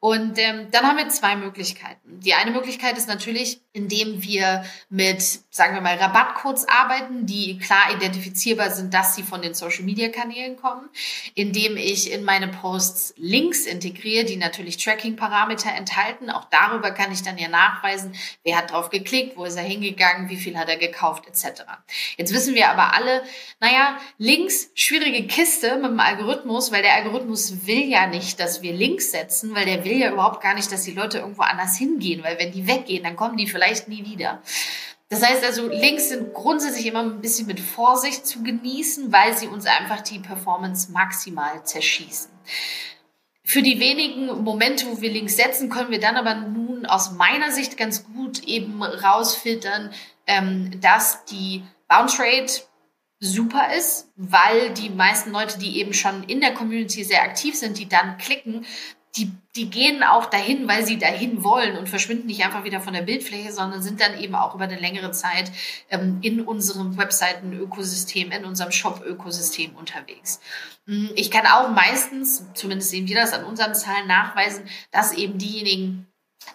Und 0.00 0.38
ähm, 0.38 0.68
dann 0.70 0.86
haben 0.86 0.98
wir 0.98 1.08
zwei 1.08 1.36
Möglichkeiten. 1.36 2.20
Die 2.20 2.34
eine 2.34 2.50
Möglichkeit 2.50 2.96
ist 2.96 3.08
natürlich, 3.08 3.60
indem 3.76 4.22
wir 4.22 4.64
mit, 4.88 5.20
sagen 5.50 5.74
wir 5.74 5.82
mal, 5.82 5.96
Rabattcodes 5.96 6.66
arbeiten, 6.66 7.26
die 7.26 7.58
klar 7.58 7.92
identifizierbar 7.94 8.70
sind, 8.70 8.94
dass 8.94 9.14
sie 9.14 9.22
von 9.22 9.42
den 9.42 9.52
Social-Media-Kanälen 9.52 10.56
kommen, 10.56 10.88
indem 11.34 11.76
ich 11.76 12.10
in 12.10 12.24
meine 12.24 12.48
Posts 12.48 13.14
Links 13.18 13.66
integriere, 13.66 14.24
die 14.24 14.36
natürlich 14.36 14.78
Tracking-Parameter 14.78 15.70
enthalten. 15.74 16.30
Auch 16.30 16.46
darüber 16.50 16.90
kann 16.90 17.12
ich 17.12 17.22
dann 17.22 17.36
ja 17.36 17.48
nachweisen, 17.48 18.14
wer 18.44 18.56
hat 18.56 18.70
drauf 18.72 18.88
geklickt, 18.88 19.36
wo 19.36 19.44
ist 19.44 19.56
er 19.56 19.62
hingegangen, 19.62 20.30
wie 20.30 20.38
viel 20.38 20.56
hat 20.56 20.70
er 20.70 20.78
gekauft, 20.78 21.26
etc. 21.26 21.64
Jetzt 22.16 22.32
wissen 22.32 22.54
wir 22.54 22.70
aber 22.70 22.94
alle, 22.94 23.22
naja, 23.60 23.98
Links, 24.16 24.70
schwierige 24.74 25.26
Kiste 25.26 25.76
mit 25.76 25.90
dem 25.90 26.00
Algorithmus, 26.00 26.72
weil 26.72 26.80
der 26.82 26.94
Algorithmus 26.94 27.66
will 27.66 27.84
ja 27.84 28.06
nicht, 28.06 28.40
dass 28.40 28.62
wir 28.62 28.72
Links 28.72 29.10
setzen, 29.10 29.54
weil 29.54 29.66
der 29.66 29.84
will 29.84 29.98
ja 29.98 30.10
überhaupt 30.10 30.42
gar 30.42 30.54
nicht, 30.54 30.72
dass 30.72 30.84
die 30.84 30.92
Leute 30.92 31.18
irgendwo 31.18 31.42
anders 31.42 31.76
hingehen, 31.76 32.24
weil 32.24 32.38
wenn 32.38 32.52
die 32.52 32.66
weggehen, 32.66 33.04
dann 33.04 33.16
kommen 33.16 33.36
die 33.36 33.46
vielleicht 33.46 33.65
nie 33.88 34.04
wieder. 34.04 34.42
Das 35.08 35.24
heißt 35.24 35.44
also, 35.44 35.68
Links 35.68 36.08
sind 36.08 36.34
grundsätzlich 36.34 36.86
immer 36.86 37.02
ein 37.02 37.20
bisschen 37.20 37.46
mit 37.46 37.60
Vorsicht 37.60 38.26
zu 38.26 38.42
genießen, 38.42 39.12
weil 39.12 39.36
sie 39.36 39.46
uns 39.46 39.66
einfach 39.66 40.00
die 40.00 40.18
Performance 40.18 40.90
maximal 40.90 41.64
zerschießen. 41.64 42.30
Für 43.44 43.62
die 43.62 43.78
wenigen 43.78 44.42
Momente, 44.42 44.86
wo 44.86 45.00
wir 45.00 45.10
Links 45.10 45.36
setzen, 45.36 45.70
können 45.70 45.92
wir 45.92 46.00
dann 46.00 46.16
aber 46.16 46.34
nun 46.34 46.84
aus 46.86 47.12
meiner 47.12 47.52
Sicht 47.52 47.76
ganz 47.76 48.04
gut 48.04 48.42
eben 48.42 48.82
rausfiltern, 48.82 49.92
ähm, 50.26 50.80
dass 50.80 51.24
die 51.26 51.62
Bounce 51.88 52.20
Rate 52.20 52.62
super 53.20 53.72
ist, 53.72 54.10
weil 54.16 54.70
die 54.70 54.90
meisten 54.90 55.30
Leute, 55.30 55.58
die 55.58 55.78
eben 55.78 55.94
schon 55.94 56.24
in 56.24 56.40
der 56.40 56.54
Community 56.54 57.04
sehr 57.04 57.22
aktiv 57.22 57.54
sind, 57.54 57.78
die 57.78 57.88
dann 57.88 58.18
klicken, 58.18 58.66
die, 59.16 59.32
die 59.54 59.70
gehen 59.70 60.02
auch 60.02 60.26
dahin, 60.26 60.68
weil 60.68 60.84
sie 60.84 60.98
dahin 60.98 61.42
wollen 61.42 61.76
und 61.76 61.88
verschwinden 61.88 62.26
nicht 62.26 62.44
einfach 62.44 62.64
wieder 62.64 62.80
von 62.80 62.92
der 62.92 63.02
Bildfläche, 63.02 63.52
sondern 63.52 63.82
sind 63.82 64.00
dann 64.00 64.18
eben 64.18 64.34
auch 64.34 64.54
über 64.54 64.64
eine 64.64 64.78
längere 64.78 65.10
Zeit 65.12 65.50
ähm, 65.90 66.18
in 66.22 66.42
unserem 66.42 66.96
Webseiten-Ökosystem, 66.96 68.30
in 68.30 68.44
unserem 68.44 68.72
Shop-Ökosystem 68.72 69.74
unterwegs. 69.74 70.40
Mm, 70.86 71.06
ich 71.14 71.30
kann 71.30 71.46
auch 71.46 71.70
meistens, 71.70 72.44
zumindest 72.54 72.90
sehen 72.90 73.08
wir 73.08 73.16
das 73.16 73.32
an 73.32 73.44
unseren 73.44 73.74
Zahlen, 73.74 74.06
nachweisen, 74.06 74.68
dass 74.90 75.12
eben 75.12 75.38
diejenigen, 75.38 76.06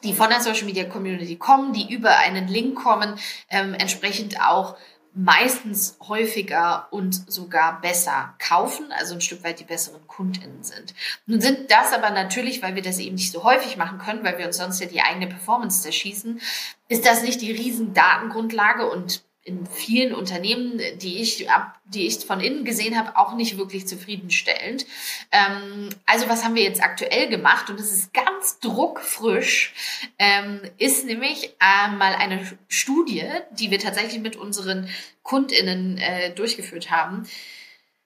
die 0.03 0.13
von 0.13 0.29
der 0.29 0.41
Social 0.41 0.65
Media 0.65 0.85
Community 0.85 1.35
kommen, 1.35 1.73
die 1.73 1.91
über 1.91 2.17
einen 2.17 2.47
Link 2.47 2.75
kommen, 2.75 3.19
ähm, 3.49 3.73
entsprechend 3.73 4.39
auch 4.41 4.77
meistens 5.13 5.97
häufiger 6.07 6.87
und 6.91 7.29
sogar 7.29 7.81
besser 7.81 8.33
kaufen, 8.39 8.91
also 8.91 9.13
ein 9.13 9.21
Stück 9.21 9.43
weit 9.43 9.59
die 9.59 9.65
besseren 9.65 10.05
KundInnen 10.07 10.63
sind. 10.63 10.93
Nun 11.25 11.41
sind 11.41 11.69
das 11.69 11.91
aber 11.91 12.11
natürlich, 12.11 12.61
weil 12.63 12.75
wir 12.75 12.81
das 12.81 12.99
eben 12.99 13.15
nicht 13.15 13.31
so 13.31 13.43
häufig 13.43 13.75
machen 13.75 13.97
können, 13.97 14.23
weil 14.23 14.37
wir 14.37 14.45
uns 14.45 14.57
sonst 14.57 14.79
ja 14.79 14.87
die 14.87 15.01
eigene 15.01 15.27
Performance 15.27 15.81
zerschießen, 15.81 16.39
ist 16.87 17.05
das 17.05 17.23
nicht 17.23 17.41
die 17.41 17.51
riesen 17.51 17.93
Datengrundlage 17.93 18.89
und 18.89 19.23
in 19.43 19.65
vielen 19.65 20.13
Unternehmen, 20.13 20.79
die 21.01 21.21
ich 21.21 21.47
die 21.85 22.05
ich 22.05 22.19
von 22.19 22.39
innen 22.39 22.63
gesehen 22.63 22.97
habe, 22.97 23.17
auch 23.17 23.33
nicht 23.33 23.57
wirklich 23.57 23.87
zufriedenstellend. 23.87 24.85
Ähm, 25.31 25.89
also 26.05 26.29
was 26.29 26.43
haben 26.43 26.55
wir 26.55 26.63
jetzt 26.63 26.83
aktuell 26.83 27.27
gemacht? 27.27 27.69
Und 27.69 27.79
es 27.79 27.91
ist 27.91 28.13
ganz 28.13 28.59
druckfrisch, 28.59 29.73
ähm, 30.19 30.61
ist 30.77 31.05
nämlich 31.05 31.55
einmal 31.59 32.13
eine 32.13 32.45
Studie, 32.67 33.25
die 33.51 33.71
wir 33.71 33.79
tatsächlich 33.79 34.21
mit 34.21 34.35
unseren 34.35 34.87
KundInnen 35.23 35.97
äh, 35.97 36.33
durchgeführt 36.33 36.91
haben. 36.91 37.27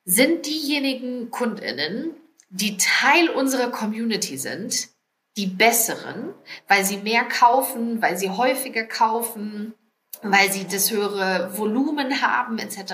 Sind 0.06 0.46
diejenigen 0.46 1.32
KundInnen, 1.32 2.12
die 2.50 2.78
Teil 2.78 3.30
unserer 3.30 3.72
Community 3.72 4.38
sind, 4.38 4.88
die 5.36 5.48
besseren, 5.48 6.34
weil 6.70 6.86
sie 6.86 6.98
mehr 6.98 7.26
kaufen, 7.26 8.02
weil 8.02 8.18
sie 8.18 8.30
häufiger 8.30 8.86
kaufen, 8.86 9.74
weil 10.22 10.52
sie 10.52 10.66
das 10.66 10.92
höhere 10.92 11.58
Volumen 11.58 12.22
haben 12.22 12.58
etc. 12.60 12.94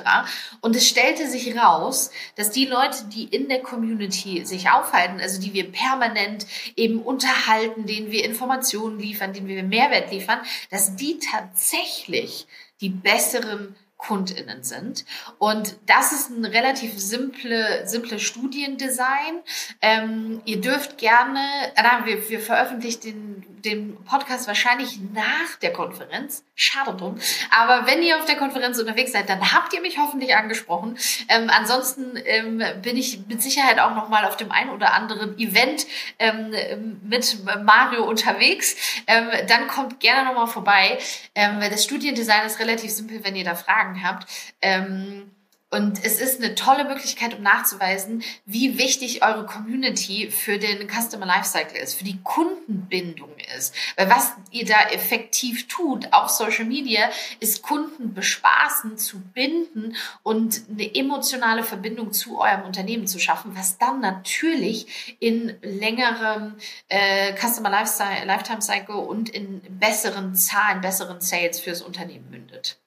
Und 0.62 0.76
es 0.76 0.88
stellte 0.88 1.28
sich 1.28 1.58
raus, 1.58 2.12
dass 2.36 2.52
die 2.52 2.66
Leute, 2.66 3.06
die 3.06 3.26
in 3.26 3.50
der 3.50 3.62
Community 3.62 4.46
sich 4.46 4.70
aufhalten, 4.70 5.20
also 5.20 5.40
die 5.40 5.54
wir 5.54 5.72
permanent 5.72 6.46
eben 6.76 7.02
unterhalten, 7.02 7.86
denen 7.86 8.12
wir 8.12 8.26
Informationen 8.26 9.00
liefern, 9.00 9.34
denen 9.34 9.48
wir 9.48 9.64
Mehrwert 9.64 10.12
liefern, 10.12 10.40
dass 10.70 10.96
die 10.96 11.20
tatsächlich 11.20 12.48
die 12.82 12.90
besseren 12.90 13.76
KundInnen 14.02 14.64
sind. 14.64 15.06
Und 15.38 15.78
das 15.86 16.12
ist 16.12 16.32
ein 16.32 16.44
relativ 16.44 17.00
simple, 17.00 17.88
simple 17.88 18.20
Studiendesign. 18.20 19.42
Ähm, 19.82 20.42
ihr 20.46 20.60
dürft 20.60 20.98
gerne, 20.98 21.40
na, 21.76 22.06
wir, 22.06 22.28
wir 22.30 22.40
veröffentlichen 22.40 23.02
den, 23.02 23.62
den 23.62 24.04
Podcast 24.04 24.48
wahrscheinlich 24.48 25.00
nach 25.14 25.56
der 25.62 25.72
Konferenz. 25.72 26.44
Schade 26.56 26.96
drum. 26.96 27.20
Aber 27.56 27.86
wenn 27.86 28.02
ihr 28.02 28.18
auf 28.18 28.26
der 28.26 28.38
Konferenz 28.38 28.80
unterwegs 28.80 29.12
seid, 29.12 29.30
dann 29.30 29.54
habt 29.54 29.74
ihr 29.74 29.82
mich 29.82 30.00
hoffentlich 30.00 30.36
angesprochen. 30.36 30.98
Ähm, 31.30 31.50
ansonsten 31.50 32.18
ähm, 32.26 32.64
bin 32.82 32.98
ich 32.98 33.20
mit 33.28 33.42
Sicherheit 33.42 33.80
auch 33.80 33.94
noch 33.96 34.10
mal 34.10 34.26
auf 34.26 34.36
dem 34.36 34.52
einen 34.52 34.72
oder 34.72 34.94
anderen 34.94 35.38
Event 35.38 35.86
ähm, 36.18 37.00
mit 37.04 37.38
Mario 37.64 38.04
unterwegs. 38.04 38.76
Ähm, 39.06 39.30
dann 39.48 39.68
kommt 39.68 40.00
gerne 40.00 40.28
noch 40.28 40.36
mal 40.36 40.48
vorbei. 40.48 40.98
Ähm, 41.36 41.60
das 41.70 41.84
Studiendesign 41.84 42.48
ist 42.48 42.60
relativ 42.60 42.92
simpel, 42.92 43.24
wenn 43.24 43.36
ihr 43.36 43.46
da 43.46 43.56
Fragen 43.56 43.91
habt. 44.04 44.28
Ähm, 44.62 45.32
und 45.74 46.04
es 46.04 46.20
ist 46.20 46.44
eine 46.44 46.54
tolle 46.54 46.84
Möglichkeit, 46.84 47.34
um 47.34 47.44
nachzuweisen, 47.44 48.24
wie 48.46 48.78
wichtig 48.78 49.24
eure 49.24 49.46
Community 49.46 50.30
für 50.30 50.60
den 50.60 50.90
Customer 50.90 51.26
Lifecycle 51.26 51.78
ist, 51.78 51.94
für 51.94 52.04
die 52.04 52.22
Kundenbindung 52.24 53.30
ist. 53.58 53.74
Weil 53.96 54.10
was 54.10 54.34
ihr 54.52 54.66
da 54.66 54.90
effektiv 54.90 55.70
tut 55.70 56.12
auf 56.12 56.28
Social 56.28 56.66
Media, 56.66 57.10
ist 57.40 57.62
Kunden 57.62 58.14
bespaßen, 58.14 58.98
zu 58.98 59.22
binden 59.22 59.96
und 60.24 60.62
eine 60.70 60.94
emotionale 60.94 61.64
Verbindung 61.64 62.12
zu 62.12 62.42
eurem 62.42 62.64
Unternehmen 62.64 63.08
zu 63.08 63.18
schaffen, 63.18 63.56
was 63.56 63.78
dann 63.78 64.02
natürlich 64.02 65.16
in 65.22 65.56
längerem 65.62 66.56
äh, 66.90 67.34
Customer 67.38 67.70
Lifetime 67.70 68.62
Cycle 68.62 68.96
und 68.96 69.30
in 69.30 69.62
besseren 69.80 70.36
Zahlen, 70.36 70.82
besseren 70.82 71.22
Sales 71.22 71.62
fürs 71.62 71.82
Unternehmen 71.82 72.30
mündet. 72.30 72.81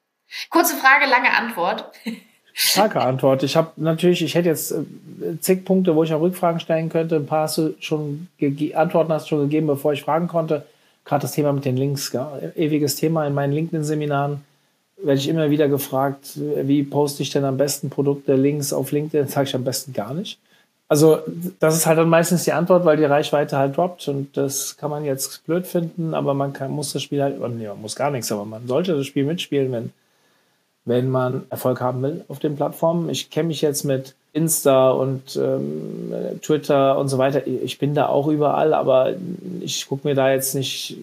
Kurze 0.50 0.76
Frage, 0.76 1.06
lange 1.10 1.36
Antwort. 1.36 1.90
Starke 2.56 3.00
Antwort. 3.00 3.42
Ich 3.42 3.56
habe 3.56 3.72
natürlich, 3.76 4.22
ich 4.22 4.36
hätte 4.36 4.48
jetzt 4.48 4.70
äh, 4.70 5.40
zig 5.40 5.64
Punkte, 5.64 5.96
wo 5.96 6.04
ich 6.04 6.14
auch 6.14 6.20
Rückfragen 6.20 6.60
stellen 6.60 6.88
könnte. 6.88 7.16
Ein 7.16 7.26
paar 7.26 7.42
hast 7.42 7.58
du 7.58 7.74
schon 7.80 8.28
Antworten 8.74 9.12
hast 9.12 9.24
du 9.24 9.28
schon 9.30 9.40
gegeben, 9.40 9.66
bevor 9.66 9.92
ich 9.92 10.02
fragen 10.02 10.28
konnte. 10.28 10.64
Gerade 11.04 11.22
das 11.22 11.32
Thema 11.32 11.52
mit 11.52 11.64
den 11.64 11.76
Links, 11.76 12.12
gell? 12.12 12.52
ewiges 12.56 12.94
Thema 12.94 13.26
in 13.26 13.34
meinen 13.34 13.52
LinkedIn-Seminaren 13.52 14.44
werde 14.98 15.18
ich 15.18 15.28
immer 15.28 15.50
wieder 15.50 15.68
gefragt, 15.68 16.30
wie 16.36 16.82
poste 16.84 17.22
ich 17.22 17.30
denn 17.30 17.44
am 17.44 17.56
besten 17.56 17.90
Produkte, 17.90 18.34
Links 18.34 18.72
auf 18.72 18.92
LinkedIn? 18.92 19.28
Sage 19.28 19.48
ich 19.48 19.54
am 19.54 19.64
besten 19.64 19.92
gar 19.92 20.14
nicht. 20.14 20.38
Also 20.88 21.18
das 21.60 21.76
ist 21.76 21.86
halt 21.86 21.98
dann 21.98 22.08
meistens 22.08 22.44
die 22.44 22.52
Antwort, 22.52 22.84
weil 22.84 22.96
die 22.96 23.04
Reichweite 23.04 23.56
halt 23.56 23.76
droppt 23.76 24.06
und 24.08 24.36
das 24.36 24.76
kann 24.76 24.90
man 24.90 25.04
jetzt 25.04 25.44
blöd 25.46 25.66
finden, 25.66 26.14
aber 26.14 26.34
man 26.34 26.52
kann, 26.52 26.70
muss 26.70 26.92
das 26.92 27.02
Spiel 27.02 27.22
halt, 27.22 27.40
nee, 27.40 27.66
man 27.66 27.80
muss 27.80 27.96
gar 27.96 28.10
nichts, 28.10 28.30
aber 28.30 28.44
man 28.44 28.66
sollte 28.66 28.94
das 28.94 29.06
Spiel 29.06 29.24
mitspielen, 29.24 29.72
wenn 29.72 29.92
wenn 30.84 31.10
man 31.10 31.44
Erfolg 31.50 31.80
haben 31.80 32.02
will 32.02 32.24
auf 32.28 32.38
den 32.38 32.56
Plattformen. 32.56 33.08
Ich 33.08 33.30
kenne 33.30 33.48
mich 33.48 33.62
jetzt 33.62 33.84
mit 33.84 34.14
Insta 34.32 34.90
und 34.90 35.36
ähm, 35.36 36.12
Twitter 36.42 36.98
und 36.98 37.08
so 37.08 37.18
weiter. 37.18 37.46
Ich 37.46 37.78
bin 37.78 37.94
da 37.94 38.06
auch 38.06 38.26
überall, 38.26 38.74
aber 38.74 39.12
ich 39.60 39.88
gucke 39.88 40.06
mir 40.06 40.14
da 40.14 40.30
jetzt 40.30 40.54
nicht 40.54 40.98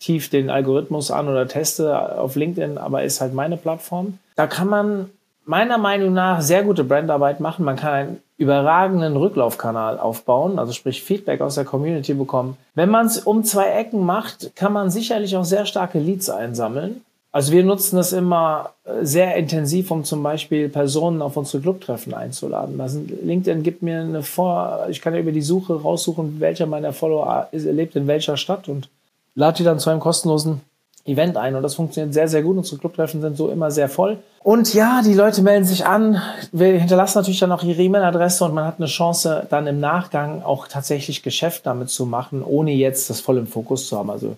tief 0.00 0.28
den 0.28 0.50
Algorithmus 0.50 1.10
an 1.10 1.28
oder 1.28 1.46
teste 1.46 2.18
auf 2.18 2.34
LinkedIn, 2.34 2.76
aber 2.78 3.04
ist 3.04 3.20
halt 3.20 3.34
meine 3.34 3.56
Plattform. 3.56 4.18
Da 4.34 4.48
kann 4.48 4.68
man 4.68 5.10
meiner 5.44 5.78
Meinung 5.78 6.12
nach 6.12 6.40
sehr 6.40 6.64
gute 6.64 6.84
Brandarbeit 6.84 7.40
machen. 7.40 7.64
Man 7.64 7.76
kann 7.76 7.92
einen 7.92 8.22
überragenden 8.36 9.16
Rücklaufkanal 9.16 9.98
aufbauen, 9.98 10.58
also 10.58 10.72
sprich 10.72 11.02
Feedback 11.02 11.40
aus 11.40 11.54
der 11.54 11.64
Community 11.64 12.14
bekommen. 12.14 12.56
Wenn 12.74 12.90
man 12.90 13.06
es 13.06 13.18
um 13.18 13.44
zwei 13.44 13.66
Ecken 13.66 14.04
macht, 14.04 14.56
kann 14.56 14.72
man 14.72 14.90
sicherlich 14.90 15.36
auch 15.36 15.44
sehr 15.44 15.66
starke 15.66 16.00
Leads 16.00 16.28
einsammeln. 16.30 17.02
Also 17.32 17.52
wir 17.52 17.64
nutzen 17.64 17.96
das 17.96 18.12
immer 18.12 18.74
äh, 18.84 19.04
sehr 19.04 19.36
intensiv, 19.36 19.90
um 19.90 20.04
zum 20.04 20.22
Beispiel 20.22 20.68
Personen 20.68 21.22
auf 21.22 21.36
unsere 21.38 21.62
Clubtreffen 21.62 22.12
einzuladen. 22.12 22.78
Also 22.80 23.00
LinkedIn 23.00 23.62
gibt 23.62 23.82
mir 23.82 24.00
eine 24.00 24.22
Vor, 24.22 24.86
ich 24.90 25.00
kann 25.00 25.14
ja 25.14 25.20
über 25.20 25.32
die 25.32 25.40
Suche 25.40 25.80
raussuchen, 25.80 26.40
welcher 26.40 26.66
meiner 26.66 26.92
Follower 26.92 27.48
lebt 27.52 27.96
in 27.96 28.06
welcher 28.06 28.36
Stadt 28.36 28.68
und 28.68 28.90
lade 29.34 29.56
die 29.56 29.64
dann 29.64 29.78
zu 29.78 29.88
einem 29.88 30.00
kostenlosen 30.00 30.60
Event 31.06 31.38
ein. 31.38 31.56
Und 31.56 31.62
das 31.62 31.74
funktioniert 31.74 32.12
sehr, 32.12 32.28
sehr 32.28 32.42
gut. 32.42 32.58
Unsere 32.58 32.78
Clubtreffen 32.78 33.22
sind 33.22 33.36
so 33.38 33.48
immer 33.48 33.70
sehr 33.70 33.88
voll. 33.88 34.18
Und 34.42 34.74
ja, 34.74 35.00
die 35.02 35.14
Leute 35.14 35.40
melden 35.40 35.64
sich 35.64 35.86
an. 35.86 36.20
Wir 36.52 36.78
hinterlassen 36.78 37.18
natürlich 37.18 37.40
dann 37.40 37.52
auch 37.52 37.62
ihre 37.62 37.82
E-Mail-Adresse 37.82 38.44
und 38.44 38.54
man 38.54 38.66
hat 38.66 38.76
eine 38.76 38.86
Chance, 38.86 39.46
dann 39.48 39.66
im 39.66 39.80
Nachgang 39.80 40.42
auch 40.42 40.68
tatsächlich 40.68 41.22
Geschäft 41.22 41.64
damit 41.64 41.88
zu 41.88 42.04
machen, 42.04 42.42
ohne 42.44 42.72
jetzt 42.72 43.08
das 43.08 43.20
voll 43.20 43.38
im 43.38 43.46
Fokus 43.46 43.88
zu 43.88 43.96
haben. 43.96 44.10
Also 44.10 44.36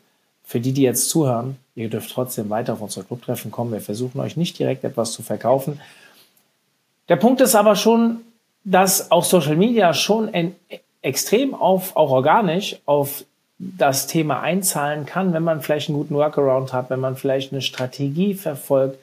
für 0.54 0.60
die, 0.60 0.72
die 0.72 0.82
jetzt 0.82 1.08
zuhören, 1.08 1.56
ihr 1.74 1.90
dürft 1.90 2.12
trotzdem 2.12 2.48
weiter 2.48 2.74
auf 2.74 2.80
unsere 2.80 3.04
Clubtreffen 3.04 3.50
kommen. 3.50 3.72
Wir 3.72 3.80
versuchen 3.80 4.20
euch 4.20 4.36
nicht 4.36 4.56
direkt 4.56 4.84
etwas 4.84 5.10
zu 5.10 5.24
verkaufen. 5.24 5.80
Der 7.08 7.16
Punkt 7.16 7.40
ist 7.40 7.56
aber 7.56 7.74
schon, 7.74 8.18
dass 8.62 9.10
auch 9.10 9.24
Social 9.24 9.56
Media 9.56 9.92
schon 9.94 10.32
ein, 10.32 10.54
extrem 11.02 11.56
auf, 11.56 11.96
auch 11.96 12.12
organisch, 12.12 12.76
auf 12.86 13.24
das 13.58 14.06
Thema 14.06 14.42
einzahlen 14.42 15.06
kann, 15.06 15.32
wenn 15.32 15.42
man 15.42 15.60
vielleicht 15.60 15.88
einen 15.88 15.98
guten 15.98 16.14
Workaround 16.14 16.72
hat, 16.72 16.88
wenn 16.88 17.00
man 17.00 17.16
vielleicht 17.16 17.50
eine 17.50 17.60
Strategie 17.60 18.34
verfolgt, 18.34 18.96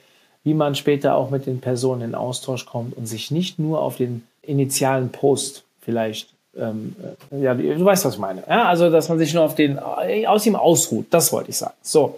wie 0.45 0.53
man 0.53 0.75
später 0.75 1.15
auch 1.15 1.31
mit 1.31 1.47
den 1.47 1.59
Personen 1.59 2.01
in 2.01 2.15
Austausch 2.15 2.65
kommt 2.65 2.95
und 2.95 3.07
sich 3.07 3.29
nicht 3.29 3.59
nur 3.59 3.81
auf 3.81 3.97
den 3.97 4.25
initialen 4.41 5.09
Post 5.09 5.65
vielleicht 5.81 6.30
ähm, 6.57 6.95
äh, 7.31 7.41
ja, 7.41 7.53
du 7.53 7.83
weißt, 7.83 8.05
was 8.05 8.15
ich 8.15 8.19
meine. 8.19 8.43
Ja, 8.47 8.65
also, 8.65 8.89
dass 8.89 9.09
man 9.09 9.17
sich 9.17 9.33
nur 9.33 9.43
auf 9.43 9.55
den, 9.55 9.79
äh, 10.01 10.25
aus 10.27 10.45
ihm 10.45 10.55
ausruht. 10.55 11.07
Das 11.09 11.31
wollte 11.31 11.49
ich 11.49 11.57
sagen. 11.57 11.73
So. 11.81 12.17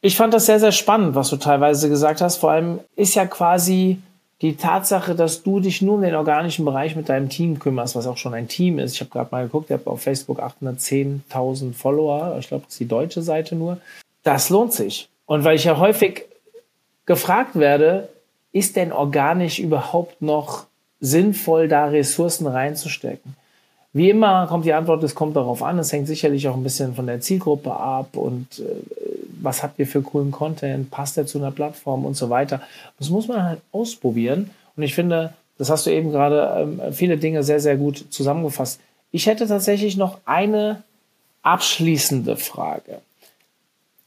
Ich 0.00 0.16
fand 0.16 0.34
das 0.34 0.46
sehr, 0.46 0.58
sehr 0.58 0.72
spannend, 0.72 1.14
was 1.14 1.30
du 1.30 1.36
teilweise 1.36 1.88
gesagt 1.88 2.20
hast. 2.20 2.38
Vor 2.38 2.50
allem 2.50 2.80
ist 2.96 3.14
ja 3.14 3.24
quasi 3.24 3.98
die 4.40 4.56
Tatsache, 4.56 5.14
dass 5.14 5.44
du 5.44 5.60
dich 5.60 5.80
nur 5.80 5.94
um 5.94 6.02
den 6.02 6.16
organischen 6.16 6.64
Bereich 6.64 6.96
mit 6.96 7.08
deinem 7.08 7.28
Team 7.28 7.60
kümmerst, 7.60 7.94
was 7.94 8.08
auch 8.08 8.16
schon 8.16 8.34
ein 8.34 8.48
Team 8.48 8.80
ist. 8.80 8.94
Ich 8.94 9.00
habe 9.00 9.10
gerade 9.10 9.28
mal 9.30 9.44
geguckt, 9.44 9.70
ihr 9.70 9.76
habt 9.76 9.86
auf 9.86 10.02
Facebook 10.02 10.40
810.000 10.40 11.72
Follower. 11.72 12.36
Ich 12.40 12.48
glaube, 12.48 12.64
das 12.64 12.74
ist 12.74 12.80
die 12.80 12.88
deutsche 12.88 13.22
Seite 13.22 13.54
nur. 13.54 13.78
Das 14.24 14.50
lohnt 14.50 14.72
sich. 14.72 15.08
Und 15.26 15.44
weil 15.44 15.54
ich 15.54 15.64
ja 15.64 15.78
häufig 15.78 16.24
gefragt 17.06 17.54
werde, 17.54 18.08
ist 18.50 18.74
denn 18.74 18.90
organisch 18.90 19.60
überhaupt 19.60 20.20
noch 20.20 20.66
sinnvoll, 21.00 21.68
da 21.68 21.86
Ressourcen 21.86 22.48
reinzustecken? 22.48 23.36
Wie 23.94 24.08
immer 24.08 24.46
kommt 24.46 24.64
die 24.64 24.72
Antwort, 24.72 25.02
es 25.02 25.14
kommt 25.14 25.36
darauf 25.36 25.62
an. 25.62 25.78
Es 25.78 25.92
hängt 25.92 26.06
sicherlich 26.06 26.48
auch 26.48 26.56
ein 26.56 26.62
bisschen 26.62 26.94
von 26.94 27.06
der 27.06 27.20
Zielgruppe 27.20 27.72
ab 27.72 28.16
und 28.16 28.58
äh, 28.58 28.62
was 29.42 29.62
habt 29.62 29.78
ihr 29.78 29.86
für 29.86 30.02
coolen 30.02 30.30
Content, 30.30 30.90
passt 30.90 31.16
der 31.16 31.26
zu 31.26 31.38
einer 31.38 31.50
Plattform 31.50 32.06
und 32.06 32.14
so 32.14 32.30
weiter. 32.30 32.62
Das 32.98 33.10
muss 33.10 33.28
man 33.28 33.44
halt 33.44 33.60
ausprobieren. 33.72 34.50
Und 34.76 34.82
ich 34.82 34.94
finde, 34.94 35.34
das 35.58 35.68
hast 35.68 35.86
du 35.86 35.90
eben 35.90 36.10
gerade 36.10 36.62
ähm, 36.62 36.80
viele 36.92 37.18
Dinge 37.18 37.42
sehr, 37.42 37.60
sehr 37.60 37.76
gut 37.76 38.06
zusammengefasst. 38.10 38.80
Ich 39.10 39.26
hätte 39.26 39.46
tatsächlich 39.46 39.96
noch 39.96 40.18
eine 40.24 40.82
abschließende 41.42 42.36
Frage. 42.36 43.00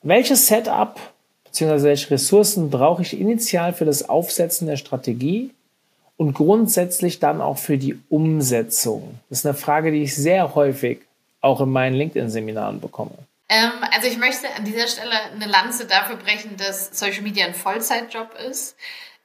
Welches 0.01 0.47
Setup 0.47 0.99
bzw. 1.45 1.83
welche 1.83 2.11
Ressourcen 2.11 2.69
brauche 2.69 3.03
ich 3.03 3.19
initial 3.19 3.73
für 3.73 3.85
das 3.85 4.09
Aufsetzen 4.09 4.67
der 4.67 4.77
Strategie 4.77 5.51
und 6.17 6.33
grundsätzlich 6.33 7.19
dann 7.19 7.41
auch 7.41 7.57
für 7.57 7.77
die 7.77 7.99
Umsetzung? 8.09 9.19
Das 9.29 9.39
ist 9.39 9.45
eine 9.45 9.55
Frage, 9.55 9.91
die 9.91 10.03
ich 10.03 10.15
sehr 10.15 10.55
häufig 10.55 10.99
auch 11.41 11.61
in 11.61 11.69
meinen 11.69 11.95
LinkedIn-Seminaren 11.95 12.81
bekomme. 12.81 13.17
Ähm, 13.49 13.71
also 13.91 14.07
ich 14.07 14.17
möchte 14.17 14.47
an 14.57 14.65
dieser 14.65 14.87
Stelle 14.87 15.15
eine 15.33 15.45
Lanze 15.45 15.85
dafür 15.85 16.15
brechen, 16.15 16.57
dass 16.57 16.97
Social 16.97 17.21
Media 17.21 17.45
ein 17.45 17.53
Vollzeitjob 17.53 18.33
ist. 18.49 18.75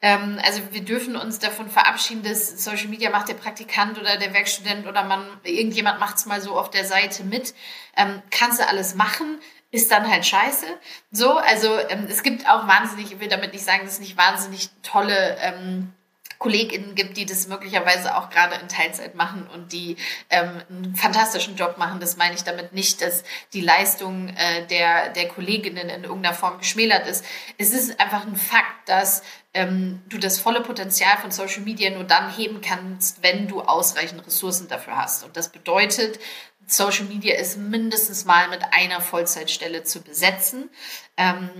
Ähm, 0.03 0.38
also 0.45 0.61
wir 0.72 0.82
dürfen 0.82 1.16
uns 1.16 1.38
davon 1.38 1.68
verabschieden, 1.68 2.22
dass 2.22 2.62
Social 2.62 2.88
Media 2.88 3.11
macht 3.11 3.28
der 3.28 3.34
Praktikant 3.34 3.99
oder 3.99 4.18
der 4.18 4.34
Werkstudent 4.34 4.86
oder 4.86 5.05
man 5.05 5.26
irgendjemand 5.45 6.01
macht 6.01 6.16
es 6.16 6.26
mal 6.26 6.41
so 6.41 6.59
auf 6.59 6.70
der 6.70 6.84
Seite 6.84 7.24
mit. 7.24 7.55
Ähm, 7.97 8.22
kannst 8.30 8.61
du 8.61 8.68
alles 8.68 8.95
machen? 8.95 9.38
ist 9.70 9.91
dann 9.91 10.11
halt 10.11 10.26
scheiße. 10.26 10.66
So, 11.11 11.36
also 11.36 11.78
ähm, 11.88 12.07
es 12.09 12.22
gibt 12.22 12.49
auch 12.49 12.66
wahnsinnig, 12.66 13.12
ich 13.12 13.20
will 13.20 13.28
damit 13.28 13.53
nicht 13.53 13.64
sagen, 13.64 13.84
dass 13.84 13.95
es 13.95 14.01
nicht 14.01 14.16
wahnsinnig 14.16 14.70
tolle 14.82 15.36
ähm, 15.41 15.93
KollegInnen 16.41 16.95
gibt, 16.95 17.18
die 17.18 17.26
das 17.26 17.49
möglicherweise 17.49 18.16
auch 18.16 18.30
gerade 18.30 18.57
in 18.57 18.66
Teilzeit 18.66 19.14
machen 19.14 19.47
und 19.53 19.72
die 19.72 19.97
ähm, 20.30 20.62
einen 20.70 20.97
fantastischen 20.97 21.55
Job 21.55 21.76
machen. 21.76 22.01
Das 22.01 22.16
meine 22.16 22.34
ich 22.34 22.43
damit 22.43 22.72
nicht, 22.72 23.03
dass 23.03 23.24
die 23.53 23.61
Leistung 23.61 24.28
äh, 24.30 24.66
der, 24.66 25.11
der 25.11 25.28
Kolleginnen 25.28 25.91
in 25.91 26.03
irgendeiner 26.05 26.34
Form 26.34 26.59
geschmälert 26.59 27.07
ist. 27.07 27.26
Es 27.59 27.74
ist 27.74 28.01
einfach 28.01 28.26
ein 28.26 28.36
Fakt, 28.36 28.88
dass 28.88 29.22
ähm, 29.53 30.01
du 30.09 30.16
das 30.16 30.41
volle 30.41 30.62
Potenzial 30.62 31.18
von 31.18 31.30
Social 31.30 31.61
Media 31.61 31.91
nur 31.91 32.05
dann 32.05 32.34
heben 32.34 32.62
kannst, 32.62 33.22
wenn 33.22 33.47
du 33.47 33.61
ausreichend 33.61 34.26
Ressourcen 34.26 34.66
dafür 34.66 34.97
hast. 34.97 35.24
Und 35.24 35.36
das 35.36 35.53
bedeutet, 35.53 36.18
Social 36.66 37.05
Media 37.05 37.36
ist 37.36 37.59
mindestens 37.59 38.24
mal 38.24 38.49
mit 38.49 38.61
einer 38.72 39.03
Vollzeitstelle 39.03 39.84
zu 39.84 40.01
besetzen. 40.01 40.70
Ähm, 41.18 41.51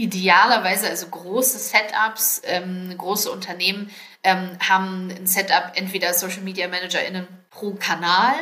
idealerweise, 0.00 0.88
also 0.88 1.08
große 1.08 1.58
Setups, 1.58 2.42
ähm, 2.44 2.94
große 2.96 3.30
Unternehmen 3.30 3.90
ähm, 4.22 4.58
haben 4.66 5.10
ein 5.10 5.26
Setup 5.26 5.72
entweder 5.74 6.12
Social 6.14 6.42
Media 6.42 6.68
ManagerInnen 6.68 7.26
pro 7.50 7.74
Kanal 7.74 8.34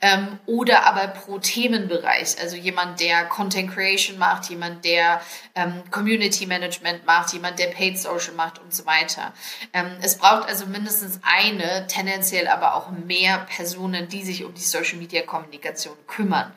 ähm, 0.00 0.38
oder 0.46 0.86
aber 0.86 1.08
pro 1.08 1.38
Themenbereich. 1.38 2.40
Also 2.40 2.56
jemand, 2.56 3.00
der 3.00 3.24
Content 3.24 3.72
Creation 3.72 4.18
macht, 4.18 4.50
jemand, 4.50 4.84
der 4.84 5.20
ähm, 5.54 5.82
Community 5.90 6.46
Management 6.46 7.06
macht, 7.06 7.32
jemand, 7.32 7.58
der 7.58 7.68
Paid 7.68 7.98
Social 7.98 8.34
macht 8.34 8.58
und 8.58 8.74
so 8.74 8.86
weiter. 8.86 9.32
Ähm, 9.72 9.96
es 10.02 10.18
braucht 10.18 10.48
also 10.48 10.66
mindestens 10.66 11.20
eine, 11.22 11.86
tendenziell 11.86 12.48
aber 12.48 12.74
auch 12.74 12.90
mehr 12.90 13.38
Personen, 13.38 14.08
die 14.08 14.22
sich 14.22 14.44
um 14.44 14.54
die 14.54 14.62
Social 14.62 14.98
Media 14.98 15.22
Kommunikation 15.22 15.96
kümmern. 16.06 16.52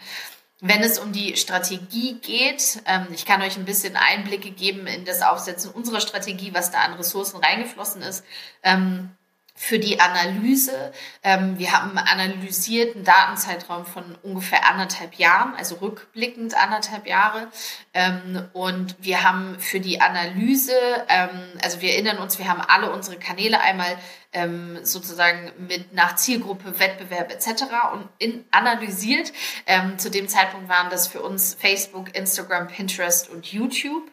Wenn 0.65 0.81
es 0.81 0.97
um 0.97 1.11
die 1.11 1.35
Strategie 1.35 2.13
geht, 2.21 2.81
ähm, 2.85 3.07
ich 3.13 3.25
kann 3.25 3.41
euch 3.41 3.57
ein 3.57 3.65
bisschen 3.65 3.97
Einblicke 3.97 4.49
geben 4.49 4.87
in 4.87 5.03
das 5.03 5.21
Aufsetzen 5.21 5.69
unserer 5.71 5.99
Strategie, 5.99 6.53
was 6.53 6.71
da 6.71 6.79
an 6.79 6.93
Ressourcen 6.93 7.43
reingeflossen 7.43 8.01
ist. 8.01 8.23
Ähm, 8.63 9.09
für 9.55 9.77
die 9.77 9.99
Analyse. 9.99 10.91
Ähm, 11.23 11.59
wir 11.59 11.71
haben 11.73 11.97
analysiert 11.97 12.95
einen 12.95 13.05
Datenzeitraum 13.05 13.85
von 13.85 14.03
ungefähr 14.23 14.67
anderthalb 14.67 15.15
Jahren, 15.15 15.53
also 15.55 15.75
rückblickend 15.75 16.55
anderthalb 16.55 17.07
Jahre. 17.07 17.49
Ähm, 17.93 18.49
und 18.53 18.95
wir 18.99 19.23
haben 19.23 19.59
für 19.59 19.79
die 19.79 20.01
Analyse, 20.01 20.73
ähm, 21.07 21.29
also 21.61 21.81
wir 21.81 21.91
erinnern 21.91 22.17
uns, 22.17 22.39
wir 22.39 22.47
haben 22.47 22.61
alle 22.61 22.91
unsere 22.91 23.17
Kanäle 23.17 23.59
einmal 23.61 23.97
ähm, 24.33 24.79
sozusagen 24.83 25.51
mit 25.67 25.93
nach 25.93 26.15
Zielgruppe, 26.15 26.79
Wettbewerb 26.79 27.31
etc. 27.31 27.63
und 27.93 28.09
in, 28.17 28.45
analysiert. 28.49 29.31
Ähm, 29.67 29.99
zu 29.99 30.09
dem 30.09 30.27
Zeitpunkt 30.27 30.67
waren 30.67 30.89
das 30.89 31.07
für 31.07 31.21
uns 31.21 31.53
Facebook, 31.53 32.15
Instagram, 32.15 32.67
Pinterest 32.67 33.29
und 33.29 33.45
YouTube. 33.45 34.09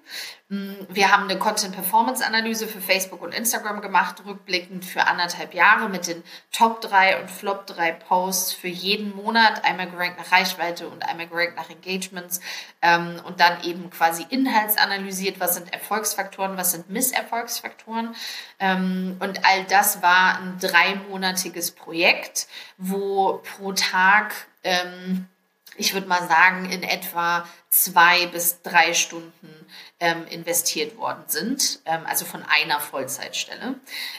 Mm, 0.50 0.72
wir 0.88 1.12
haben 1.12 1.24
eine 1.24 1.38
Content 1.38 1.76
Performance 1.76 2.26
Analyse 2.26 2.66
für 2.66 2.80
Facebook 2.80 3.22
und 3.22 3.32
Instagram 3.32 3.80
gemacht, 3.80 4.16
rückblickend 4.26 4.84
für 4.84 5.06
anderthalb 5.06 5.54
Jahre 5.54 5.88
mit 5.88 6.08
den 6.08 6.24
Top 6.50 6.80
3 6.80 7.20
und 7.20 7.30
Flop 7.30 7.68
3 7.68 7.92
Posts 7.92 8.54
für 8.54 8.66
jeden 8.66 9.14
Monat, 9.14 9.64
einmal 9.64 9.88
gerankt 9.88 10.18
nach 10.18 10.32
Reichweite 10.32 10.88
und 10.88 11.04
einmal 11.04 11.28
gerankt 11.28 11.54
nach 11.54 11.70
Engagements 11.70 12.40
ähm, 12.82 13.20
und 13.24 13.38
dann 13.38 13.62
eben 13.62 13.90
quasi 13.90 14.26
inhaltsanalysiert, 14.28 15.38
was 15.38 15.54
sind 15.54 15.72
Erfolgsfaktoren, 15.72 16.56
was 16.56 16.72
sind 16.72 16.90
Misserfolgsfaktoren. 16.90 18.16
Ähm, 18.58 19.18
und 19.20 19.46
all 19.46 19.64
das 19.66 20.02
war 20.02 20.40
ein 20.40 20.58
dreimonatiges 20.60 21.70
Projekt, 21.70 22.48
wo 22.76 23.40
pro 23.56 23.70
Tag 23.72 24.34
ähm, 24.64 25.28
ich 25.76 25.94
würde 25.94 26.08
mal 26.08 26.26
sagen, 26.28 26.70
in 26.70 26.82
etwa 26.82 27.46
zwei 27.70 28.26
bis 28.26 28.62
drei 28.62 28.94
Stunden 28.94 29.48
ähm, 30.00 30.26
investiert 30.28 30.96
worden 30.96 31.22
sind, 31.28 31.80
ähm, 31.84 32.00
also 32.06 32.24
von 32.24 32.42
einer 32.42 32.80
Vollzeitstelle. 32.80 33.76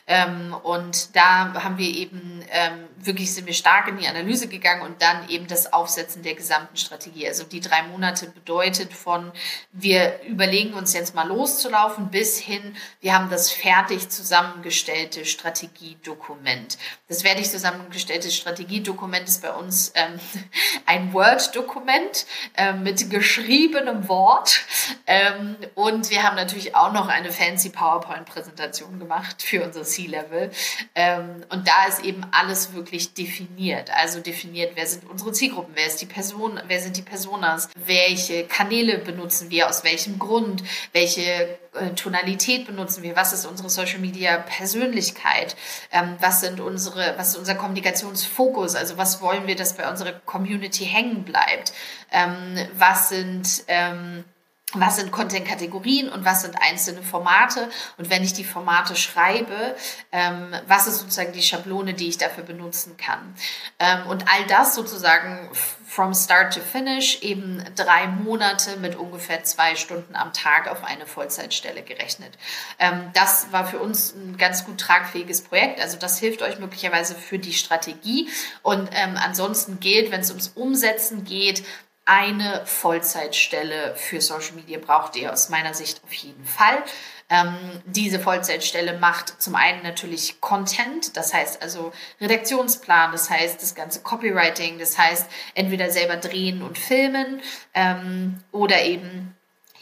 Ähm, 0.07 0.55
und 0.63 1.15
da 1.15 1.53
haben 1.61 1.77
wir 1.77 1.89
eben 1.89 2.45
ähm, 2.49 2.85
wirklich 2.97 3.33
sind 3.33 3.47
wir 3.47 3.53
stark 3.53 3.87
in 3.87 3.97
die 3.97 4.07
Analyse 4.07 4.47
gegangen 4.47 4.83
und 4.83 5.01
dann 5.01 5.27
eben 5.27 5.47
das 5.47 5.73
Aufsetzen 5.73 6.23
der 6.23 6.35
gesamten 6.35 6.77
Strategie. 6.77 7.27
Also 7.27 7.43
die 7.43 7.59
drei 7.59 7.83
Monate 7.83 8.27
bedeutet 8.27 8.93
von 8.93 9.31
wir 9.71 10.21
überlegen 10.23 10.73
uns 10.73 10.93
jetzt 10.93 11.15
mal 11.15 11.27
loszulaufen 11.27 12.09
bis 12.09 12.37
hin 12.39 12.75
wir 13.01 13.15
haben 13.15 13.29
das 13.29 13.51
fertig 13.51 14.09
zusammengestellte 14.09 15.25
Strategiedokument. 15.25 16.77
Das 17.07 17.23
fertig 17.23 17.49
zusammengestellte 17.49 18.31
Strategiedokument 18.31 19.27
ist 19.27 19.41
bei 19.41 19.51
uns 19.51 19.91
ähm, 19.95 20.19
ein 20.85 21.11
Word-Dokument 21.11 22.25
äh, 22.55 22.73
mit 22.73 23.09
geschriebenem 23.41 24.07
Wort. 24.07 24.61
Ähm, 25.07 25.55
und 25.75 26.09
wir 26.09 26.23
haben 26.23 26.35
natürlich 26.35 26.75
auch 26.75 26.91
noch 26.93 27.07
eine 27.07 27.31
fancy 27.31 27.69
PowerPoint-Präsentation 27.69 28.99
gemacht 28.99 29.41
für 29.41 29.63
unser 29.63 29.83
C-Level. 29.83 30.51
Ähm, 30.95 31.43
und 31.49 31.67
da 31.67 31.85
ist 31.87 32.03
eben 32.03 32.25
alles 32.31 32.73
wirklich 32.73 33.13
definiert. 33.13 33.91
Also 33.93 34.19
definiert, 34.19 34.73
wer 34.75 34.87
sind 34.87 35.09
unsere 35.09 35.31
Zielgruppen, 35.31 35.73
wer 35.75 35.87
ist 35.87 36.01
die 36.01 36.05
Person, 36.05 36.59
wer 36.67 36.79
sind 36.79 36.97
die 36.97 37.01
Personas, 37.01 37.69
welche 37.85 38.45
Kanäle 38.45 38.99
benutzen 38.99 39.49
wir, 39.49 39.69
aus 39.69 39.83
welchem 39.83 40.19
Grund, 40.19 40.63
welche 40.93 41.57
äh, 41.73 41.91
Tonalität 41.91 42.65
benutzen 42.65 43.03
wir, 43.03 43.15
was 43.15 43.33
ist 43.33 43.45
unsere 43.45 43.69
Social 43.69 43.99
Media 43.99 44.37
Persönlichkeit, 44.37 45.55
ähm, 45.91 46.17
was 46.19 46.41
sind 46.41 46.59
unsere, 46.59 47.15
was 47.17 47.29
ist 47.29 47.37
unser 47.37 47.55
Kommunikationsfokus, 47.55 48.75
also 48.75 48.97
was 48.97 49.21
wollen 49.21 49.47
wir, 49.47 49.55
dass 49.55 49.77
bei 49.77 49.89
unserer 49.89 50.11
Community 50.11 50.85
hängen 50.85 51.23
bleibt, 51.23 51.73
ähm, 52.11 52.57
was 52.77 53.09
sind 53.09 53.63
ähm, 53.67 54.25
was 54.73 54.97
sind 54.97 55.11
Content-Kategorien 55.11 56.09
und 56.09 56.23
was 56.23 56.43
sind 56.43 56.55
einzelne 56.61 57.03
Formate? 57.03 57.69
Und 57.97 58.09
wenn 58.09 58.23
ich 58.23 58.33
die 58.33 58.45
Formate 58.45 58.95
schreibe, 58.95 59.75
ähm, 60.11 60.53
was 60.67 60.87
ist 60.87 60.99
sozusagen 60.99 61.33
die 61.33 61.41
Schablone, 61.41 61.93
die 61.93 62.07
ich 62.07 62.17
dafür 62.17 62.43
benutzen 62.45 62.95
kann. 62.97 63.35
Ähm, 63.79 64.07
und 64.07 64.25
all 64.29 64.45
das 64.47 64.75
sozusagen 64.75 65.49
from 65.91 66.13
start 66.13 66.53
to 66.53 66.61
finish, 66.61 67.21
eben 67.21 67.61
drei 67.75 68.07
Monate 68.07 68.77
mit 68.77 68.95
ungefähr 68.95 69.43
zwei 69.43 69.75
Stunden 69.75 70.15
am 70.15 70.31
Tag 70.31 70.69
auf 70.69 70.85
eine 70.85 71.05
Vollzeitstelle 71.05 71.81
gerechnet. 71.81 72.37
Ähm, 72.79 73.11
das 73.13 73.51
war 73.51 73.67
für 73.67 73.79
uns 73.79 74.15
ein 74.15 74.37
ganz 74.37 74.65
gut 74.65 74.79
tragfähiges 74.79 75.41
Projekt, 75.41 75.81
also 75.81 75.97
das 75.97 76.17
hilft 76.17 76.43
euch 76.43 76.59
möglicherweise 76.59 77.13
für 77.13 77.39
die 77.39 77.51
Strategie 77.51 78.29
und 78.63 78.89
ähm, 78.93 79.17
ansonsten 79.21 79.81
gilt, 79.81 80.11
wenn 80.11 80.21
es 80.21 80.29
ums 80.29 80.53
Umsetzen 80.55 81.25
geht, 81.25 81.65
eine 82.05 82.65
Vollzeitstelle 82.65 83.93
für 83.95 84.21
Social 84.21 84.53
Media 84.55 84.79
braucht 84.79 85.17
ihr 85.17 85.31
aus 85.31 85.49
meiner 85.49 85.73
Sicht 85.73 86.01
auf 86.03 86.13
jeden 86.13 86.45
Fall. 86.45 86.83
Ähm, 87.31 87.55
diese 87.85 88.19
Vollzeitstelle 88.19 88.99
macht 88.99 89.41
zum 89.41 89.55
einen 89.55 89.83
natürlich 89.83 90.41
Content, 90.41 91.15
das 91.15 91.33
heißt 91.33 91.61
also 91.61 91.93
Redaktionsplan, 92.19 93.13
das 93.13 93.29
heißt 93.29 93.61
das 93.61 93.73
ganze 93.73 94.01
Copywriting, 94.01 94.77
das 94.79 94.97
heißt 94.97 95.27
entweder 95.55 95.89
selber 95.91 96.17
drehen 96.17 96.61
und 96.61 96.77
filmen 96.77 97.39
ähm, 97.73 98.43
oder 98.51 98.83
eben 98.83 99.33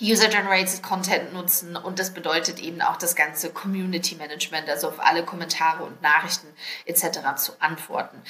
User-Generated 0.02 0.82
Content 0.82 1.34
nutzen 1.34 1.76
und 1.76 2.00
das 2.00 2.14
bedeutet 2.14 2.60
eben 2.60 2.82
auch 2.82 2.96
das 2.96 3.16
ganze 3.16 3.52
Community 3.52 4.16
Management, 4.16 4.70
also 4.70 4.88
auf 4.88 5.00
alle 5.00 5.24
Kommentare 5.24 5.84
und 5.84 6.02
Nachrichten 6.02 6.48
etc. 6.86 7.36
zu 7.38 7.54
antworten. 7.60 8.22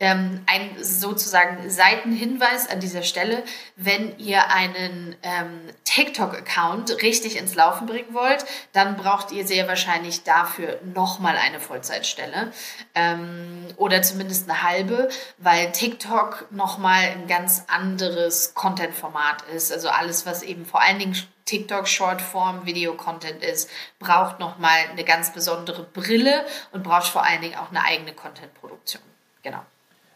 Ähm, 0.00 0.42
ein 0.46 0.70
sozusagen 0.82 1.68
Seitenhinweis 1.68 2.68
an 2.68 2.80
dieser 2.80 3.02
Stelle, 3.02 3.42
wenn 3.76 4.18
ihr 4.18 4.50
einen 4.50 5.16
ähm, 5.22 5.60
TikTok-Account 5.84 7.02
richtig 7.02 7.36
ins 7.36 7.54
Laufen 7.54 7.86
bringen 7.86 8.14
wollt, 8.14 8.44
dann 8.72 8.96
braucht 8.96 9.32
ihr 9.32 9.46
sehr 9.46 9.68
wahrscheinlich 9.68 10.24
dafür 10.24 10.80
nochmal 10.94 11.36
eine 11.36 11.60
Vollzeitstelle 11.60 12.52
ähm, 12.94 13.66
oder 13.76 14.02
zumindest 14.02 14.48
eine 14.48 14.62
halbe, 14.62 15.08
weil 15.38 15.72
TikTok 15.72 16.46
nochmal 16.50 17.02
ein 17.02 17.26
ganz 17.26 17.64
anderes 17.68 18.54
Content-Format 18.54 19.42
ist. 19.54 19.72
Also 19.72 19.88
alles, 19.88 20.24
was 20.24 20.42
eben 20.42 20.64
vor 20.64 20.80
allen 20.80 20.98
Dingen 20.98 21.14
TikTok 21.48 21.88
Shortform 21.88 22.66
Video 22.66 22.92
Content 22.94 23.42
ist, 23.42 23.70
braucht 23.98 24.38
nochmal 24.38 24.80
eine 24.90 25.04
ganz 25.04 25.32
besondere 25.32 25.82
Brille 25.82 26.44
und 26.72 26.82
braucht 26.82 27.06
vor 27.06 27.24
allen 27.24 27.40
Dingen 27.40 27.54
auch 27.54 27.70
eine 27.70 27.82
eigene 27.82 28.12
Content 28.12 28.52
Produktion. 28.54 29.02
Genau. 29.42 29.60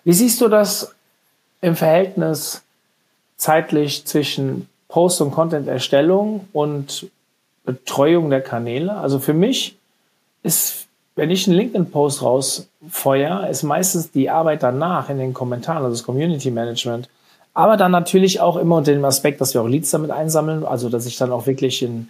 Wie 0.04 0.12
siehst 0.12 0.40
du 0.40 0.48
das 0.48 0.94
im 1.62 1.74
Verhältnis 1.74 2.62
zeitlich 3.36 4.04
zwischen 4.04 4.68
Post- 4.88 5.22
und 5.22 5.30
Content-Erstellung 5.30 6.48
und 6.52 7.10
Betreuung 7.64 8.28
der 8.28 8.42
Kanäle? 8.42 8.94
Also 8.96 9.18
für 9.18 9.32
mich 9.32 9.78
ist, 10.42 10.86
wenn 11.14 11.30
ich 11.30 11.46
einen 11.46 11.56
LinkedIn-Post 11.56 12.22
rausfeuer, 12.22 13.46
ist 13.48 13.62
meistens 13.62 14.10
die 14.10 14.28
Arbeit 14.28 14.62
danach 14.62 15.08
in 15.08 15.18
den 15.18 15.32
Kommentaren, 15.32 15.84
also 15.84 15.96
das 15.96 16.04
Community 16.04 16.50
Management, 16.50 17.08
aber 17.54 17.76
dann 17.76 17.92
natürlich 17.92 18.40
auch 18.40 18.56
immer 18.56 18.76
unter 18.76 18.92
dem 18.92 19.04
Aspekt, 19.04 19.40
dass 19.40 19.54
wir 19.54 19.62
auch 19.62 19.68
Leads 19.68 19.90
damit 19.90 20.10
einsammeln, 20.10 20.64
also 20.64 20.88
dass 20.88 21.06
ich 21.06 21.16
dann 21.16 21.32
auch 21.32 21.46
wirklich 21.46 21.82
in, 21.82 22.08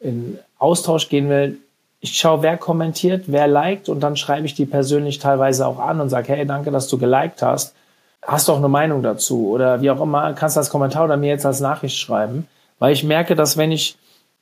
in 0.00 0.38
Austausch 0.58 1.08
gehen 1.08 1.28
will. 1.28 1.58
Ich 2.00 2.16
schaue, 2.16 2.42
wer 2.42 2.56
kommentiert, 2.56 3.24
wer 3.26 3.48
liked 3.48 3.88
und 3.88 4.00
dann 4.00 4.16
schreibe 4.16 4.46
ich 4.46 4.54
die 4.54 4.66
persönlich 4.66 5.18
teilweise 5.18 5.66
auch 5.66 5.78
an 5.78 6.00
und 6.00 6.10
sage, 6.10 6.28
hey, 6.28 6.46
danke, 6.46 6.70
dass 6.70 6.88
du 6.88 6.98
geliked 6.98 7.42
hast. 7.42 7.74
Hast 8.22 8.48
du 8.48 8.52
auch 8.52 8.58
eine 8.58 8.68
Meinung 8.68 9.02
dazu? 9.02 9.48
Oder 9.48 9.80
wie 9.80 9.90
auch 9.90 10.00
immer, 10.00 10.32
kannst 10.34 10.56
du 10.56 10.60
als 10.60 10.70
Kommentar 10.70 11.04
oder 11.04 11.16
mir 11.16 11.28
jetzt 11.28 11.46
als 11.46 11.60
Nachricht 11.60 11.98
schreiben. 11.98 12.46
Weil 12.78 12.92
ich 12.92 13.04
merke, 13.04 13.34
dass 13.34 13.56
wenn 13.56 13.72
ich 13.72 13.96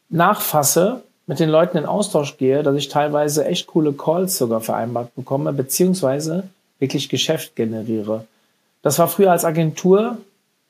nachfasse, 0.09 1.03
mit 1.27 1.39
den 1.39 1.49
Leuten 1.49 1.79
in 1.79 1.87
Austausch 1.87 2.37
gehe, 2.37 2.63
dass 2.63 2.77
ich 2.77 2.89
teilweise 2.89 3.45
echt 3.45 3.69
coole 3.69 3.93
Calls 3.93 4.39
sogar 4.39 4.61
vereinbart 4.61 5.15
bekomme, 5.15 5.53
beziehungsweise 5.53 6.45
wirklich 6.79 7.09
Geschäft 7.09 7.55
generiere. 7.55 8.27
Das 8.83 8.99
war 8.99 9.07
früher 9.07 9.31
als 9.31 9.45
Agentur 9.45 10.19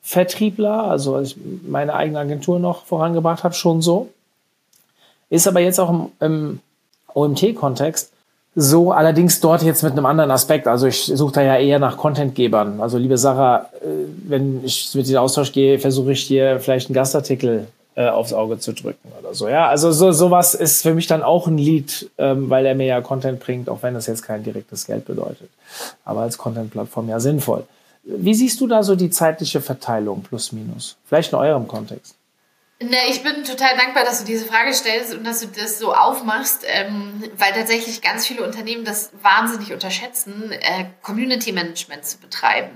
Vertriebler, 0.02 0.84
also 0.84 1.14
als 1.14 1.30
ich 1.30 1.36
meine 1.66 1.94
eigene 1.94 2.18
Agentur 2.18 2.58
noch 2.58 2.84
vorangebracht 2.84 3.44
habe, 3.44 3.54
schon 3.54 3.82
so. 3.82 4.08
Ist 5.30 5.46
aber 5.46 5.60
jetzt 5.60 5.78
auch 5.78 5.90
im, 5.90 6.08
im 6.20 6.60
OMT-Kontext 7.14 8.12
so, 8.54 8.92
allerdings 8.92 9.40
dort 9.40 9.62
jetzt 9.62 9.82
mit 9.82 9.92
einem 9.92 10.04
anderen 10.04 10.30
Aspekt. 10.30 10.68
Also 10.68 10.86
ich 10.86 11.04
suche 11.04 11.32
da 11.32 11.42
ja 11.42 11.56
eher 11.56 11.78
nach 11.78 11.96
Contentgebern. 11.96 12.82
Also 12.82 12.98
liebe 12.98 13.16
Sarah, 13.16 13.70
äh, 13.80 13.86
wenn 14.28 14.62
ich 14.62 14.94
mit 14.94 15.06
dir 15.06 15.12
in 15.12 15.16
Austausch 15.18 15.52
gehe, 15.52 15.78
versuche 15.78 16.12
ich 16.12 16.28
dir 16.28 16.60
vielleicht 16.60 16.88
einen 16.88 16.94
Gastartikel 16.94 17.66
äh, 17.94 18.08
aufs 18.08 18.34
Auge 18.34 18.58
zu 18.58 18.74
drücken 18.74 19.10
oder 19.18 19.34
so. 19.34 19.48
Ja, 19.48 19.68
also 19.68 19.90
so 19.90 20.12
sowas 20.12 20.54
ist 20.54 20.82
für 20.82 20.92
mich 20.92 21.06
dann 21.06 21.22
auch 21.22 21.46
ein 21.46 21.56
Lied, 21.56 22.10
ähm, 22.18 22.50
weil 22.50 22.66
er 22.66 22.74
mir 22.74 22.86
ja 22.86 23.00
Content 23.00 23.40
bringt, 23.40 23.70
auch 23.70 23.82
wenn 23.82 23.94
das 23.94 24.06
jetzt 24.06 24.22
kein 24.22 24.42
direktes 24.42 24.86
Geld 24.86 25.06
bedeutet, 25.06 25.48
aber 26.04 26.20
als 26.20 26.36
Content-Plattform 26.36 27.08
ja 27.08 27.20
sinnvoll. 27.20 27.64
Wie 28.04 28.34
siehst 28.34 28.60
du 28.60 28.66
da 28.66 28.82
so 28.82 28.96
die 28.96 29.10
zeitliche 29.10 29.60
Verteilung 29.60 30.22
plus 30.22 30.52
minus? 30.52 30.96
Vielleicht 31.04 31.32
in 31.32 31.38
eurem 31.38 31.68
Kontext. 31.68 32.16
Ne, 32.82 32.96
ich 33.08 33.22
bin 33.22 33.44
total 33.44 33.76
dankbar, 33.76 34.04
dass 34.04 34.20
du 34.20 34.24
diese 34.24 34.44
Frage 34.44 34.72
stellst 34.74 35.14
und 35.14 35.24
dass 35.24 35.40
du 35.40 35.46
das 35.46 35.78
so 35.78 35.94
aufmachst, 35.94 36.64
ähm, 36.66 37.22
weil 37.36 37.52
tatsächlich 37.52 38.02
ganz 38.02 38.26
viele 38.26 38.42
Unternehmen 38.44 38.84
das 38.84 39.12
wahnsinnig 39.22 39.72
unterschätzen, 39.72 40.50
äh, 40.50 40.86
Community 41.00 41.52
Management 41.52 42.04
zu 42.04 42.18
betreiben. 42.18 42.70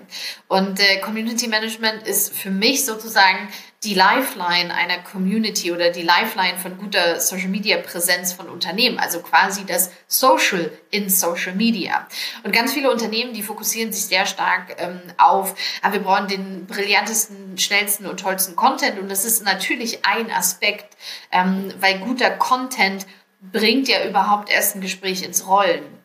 Und 0.47 0.79
äh, 0.79 1.01
Community 1.01 1.49
Management 1.49 2.07
ist 2.07 2.33
für 2.33 2.51
mich 2.51 2.85
sozusagen 2.85 3.49
die 3.85 3.95
Lifeline 3.95 4.75
einer 4.75 4.99
Community 4.99 5.71
oder 5.71 5.91
die 5.91 6.03
Lifeline 6.03 6.59
von 6.59 6.79
guter 6.79 7.21
Social 7.21 7.49
Media 7.49 7.77
Präsenz 7.79 8.33
von 8.33 8.49
Unternehmen, 8.49 8.99
also 8.99 9.21
quasi 9.21 9.65
das 9.65 9.91
Social 10.09 10.71
in 10.91 11.09
Social 11.09 11.55
Media. 11.55 12.07
Und 12.43 12.53
ganz 12.53 12.73
viele 12.73 12.91
Unternehmen, 12.91 13.35
die 13.35 13.43
fokussieren 13.43 13.93
sich 13.93 14.07
sehr 14.07 14.27
stark 14.27 14.77
ähm, 14.79 15.01
auf, 15.19 15.55
ah, 15.83 15.93
wir 15.93 16.01
brauchen 16.01 16.29
den 16.29 16.67
brillantesten, 16.67 17.59
schnellsten 17.59 18.07
und 18.07 18.21
tollsten 18.21 18.57
Content. 18.57 18.99
Und 18.99 19.11
das 19.11 19.25
ist 19.25 19.45
natürlich 19.45 20.05
ein 20.07 20.31
Aspekt, 20.31 20.97
ähm, 21.31 21.73
weil 21.79 21.99
guter 21.99 22.31
Content 22.31 23.07
bringt 23.41 23.89
ja 23.89 24.05
überhaupt 24.05 24.51
erst 24.51 24.75
ein 24.75 24.81
Gespräch 24.81 25.23
ins 25.23 25.47
Rollen. 25.47 25.96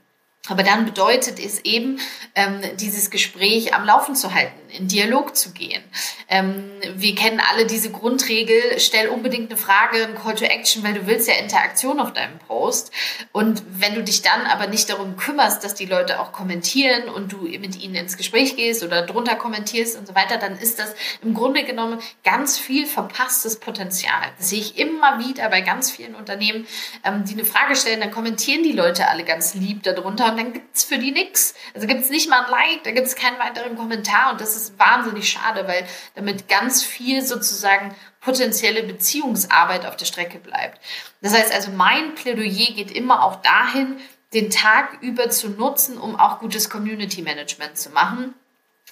Aber 0.50 0.64
dann 0.64 0.86
bedeutet 0.86 1.38
es 1.38 1.60
eben, 1.66 2.00
ähm, 2.34 2.62
dieses 2.78 3.12
Gespräch 3.12 3.76
am 3.76 3.86
Laufen 3.86 4.16
zu 4.16 4.34
halten, 4.34 4.60
in 4.70 4.88
Dialog 4.88 5.36
zu 5.36 5.52
gehen. 5.52 5.84
Ähm, 6.30 6.72
wir 6.96 7.14
kennen 7.14 7.40
alle 7.52 7.68
diese 7.68 7.92
Grundregel, 7.92 8.80
stell 8.80 9.10
unbedingt 9.10 9.52
eine 9.52 9.60
Frage, 9.60 10.04
ein 10.04 10.16
Call 10.16 10.34
to 10.34 10.46
Action, 10.46 10.84
weil 10.84 10.96
du 10.96 11.06
willst 11.06 11.28
ja 11.28 11.36
Interaktion 11.36 12.00
auf 12.00 12.14
deinem 12.14 12.40
Post. 12.40 12.92
Und 13.32 13.62
wenn 13.70 13.94
du 13.94 14.04
dich 14.04 14.24
dann 14.24 14.48
aber 14.48 14.66
nicht 14.66 14.90
darum 14.90 15.16
kümmerst, 15.16 15.64
dass 15.64 15.76
die 15.76 15.86
Leute 15.86 16.20
auch 16.20 16.32
kommentieren 16.32 17.08
und 17.10 17.32
du 17.32 17.44
mit 17.44 17.80
ihnen 17.80 17.94
ins 17.94 18.18
Gespräch 18.18 18.56
gehst 18.56 18.84
oder 18.84 19.04
drunter 19.04 19.36
kommentierst 19.36 19.96
und 19.96 20.08
so 20.08 20.16
weiter, 20.16 20.38
dann 20.38 20.58
ist 20.58 20.80
das 20.80 20.96
im 21.22 21.36
Grunde 21.36 21.64
genommen 21.66 22.00
ganz 22.24 22.58
viel 22.58 22.88
verpasstes 22.88 23.60
Potenzial. 23.60 24.32
Das 24.40 24.50
sehe 24.50 24.60
ich 24.60 24.80
immer 24.80 25.20
wieder 25.20 25.48
bei 25.50 25.62
ganz 25.62 25.92
vielen 25.92 26.16
Unternehmen, 26.16 26.66
ähm, 27.04 27.26
die 27.26 27.34
eine 27.34 27.46
Frage 27.46 27.76
stellen, 27.76 28.00
dann 28.00 28.12
kommentieren 28.12 28.64
die 28.64 28.72
Leute 28.72 29.08
alle 29.08 29.24
ganz 29.24 29.54
lieb 29.54 29.84
darunter 29.84 30.31
und 30.32 30.38
dann 30.38 30.54
gibt's 30.54 30.84
für 30.84 30.98
die 30.98 31.12
nix. 31.12 31.54
Also 31.74 31.88
gibt's 31.88 32.10
nicht 32.10 32.30
mal 32.30 32.46
ein 32.46 32.52
Like, 32.52 32.84
da 32.84 32.92
gibt's 32.92 33.16
keinen 33.16 33.40
weiteren 33.40 33.76
Kommentar 33.76 34.32
und 34.32 34.42
das 34.42 34.56
ist 34.56 34.80
wahnsinnig 34.80 35.30
schade, 35.30 35.68
weil 35.68 35.86
damit 36.16 36.48
ganz 36.48 36.84
viel 36.84 37.22
sozusagen 37.22 37.96
potenzielle 38.20 38.84
Beziehungsarbeit 38.84 39.86
auf 39.86 39.96
der 39.96 40.06
Strecke 40.06 40.40
bleibt. 40.40 40.80
Das 41.22 41.34
heißt 41.34 41.54
also, 41.54 41.72
mein 41.72 42.16
Plädoyer 42.16 42.74
geht 42.74 42.92
immer 42.92 43.24
auch 43.24 43.38
dahin, 43.38 43.98
den 44.34 44.50
Tag 44.50 45.02
über 45.02 45.30
zu 45.30 45.50
nutzen, 45.50 45.98
um 45.98 46.16
auch 46.16 46.40
gutes 46.40 46.70
Community 46.70 47.22
Management 47.22 47.78
zu 47.78 47.90
machen 47.90 48.34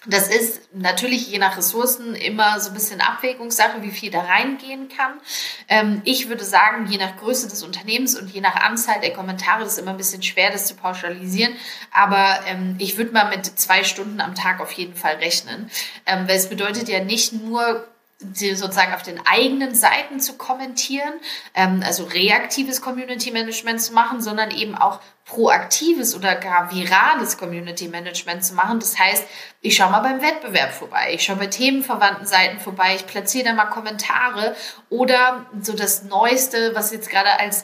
das 0.05 0.29
ist 0.29 0.73
natürlich 0.73 1.27
je 1.27 1.39
nach 1.39 1.57
Ressourcen 1.57 2.15
immer 2.15 2.59
so 2.59 2.69
ein 2.69 2.73
bisschen 2.73 3.01
Abwägungssache, 3.01 3.81
wie 3.81 3.91
viel 3.91 4.11
da 4.11 4.21
reingehen 4.21 4.87
kann. 4.87 5.19
Ähm, 5.67 6.01
ich 6.05 6.29
würde 6.29 6.45
sagen, 6.45 6.87
je 6.87 6.97
nach 6.97 7.17
Größe 7.17 7.49
des 7.49 7.63
Unternehmens 7.63 8.17
und 8.17 8.29
je 8.29 8.39
nach 8.39 8.55
Anzahl 8.55 9.01
der 9.01 9.13
Kommentare, 9.13 9.63
das 9.63 9.73
ist 9.73 9.79
immer 9.79 9.91
ein 9.91 9.97
bisschen 9.97 10.23
schwer, 10.23 10.51
das 10.51 10.67
zu 10.67 10.75
pauschalisieren. 10.75 11.53
Aber 11.91 12.39
ähm, 12.47 12.75
ich 12.79 12.97
würde 12.97 13.11
mal 13.11 13.29
mit 13.29 13.45
zwei 13.45 13.83
Stunden 13.83 14.21
am 14.21 14.35
Tag 14.35 14.61
auf 14.61 14.71
jeden 14.71 14.95
Fall 14.95 15.15
rechnen. 15.15 15.69
Ähm, 16.05 16.27
weil 16.27 16.37
es 16.37 16.47
bedeutet 16.47 16.87
ja 16.87 17.03
nicht 17.03 17.33
nur 17.33 17.85
sozusagen 18.19 18.93
auf 18.93 19.01
den 19.01 19.25
eigenen 19.25 19.73
Seiten 19.73 20.19
zu 20.19 20.33
kommentieren, 20.33 21.13
ähm, 21.53 21.81
also 21.85 22.03
reaktives 22.03 22.81
Community 22.81 23.31
Management 23.31 23.81
zu 23.81 23.93
machen, 23.93 24.21
sondern 24.21 24.51
eben 24.51 24.75
auch 24.75 24.99
proaktives 25.23 26.15
oder 26.15 26.35
gar 26.35 26.73
virales 26.73 27.37
Community 27.37 27.87
Management 27.87 28.43
zu 28.43 28.55
machen. 28.55 28.79
Das 28.79 28.99
heißt, 28.99 29.23
ich 29.61 29.75
schaue 29.75 29.91
mal 29.91 30.01
beim 30.01 30.21
Wettbewerb 30.21 30.73
vorbei, 30.73 31.11
ich 31.13 31.23
schaue 31.23 31.37
bei 31.37 31.47
themenverwandten 31.47 32.25
Seiten 32.25 32.59
vorbei, 32.59 32.95
ich 32.95 33.07
platziere 33.07 33.45
da 33.45 33.53
mal 33.53 33.65
Kommentare 33.67 34.55
oder 34.89 35.45
so 35.61 35.73
das 35.73 36.03
Neueste, 36.03 36.75
was 36.75 36.91
jetzt 36.91 37.09
gerade 37.09 37.39
als, 37.39 37.63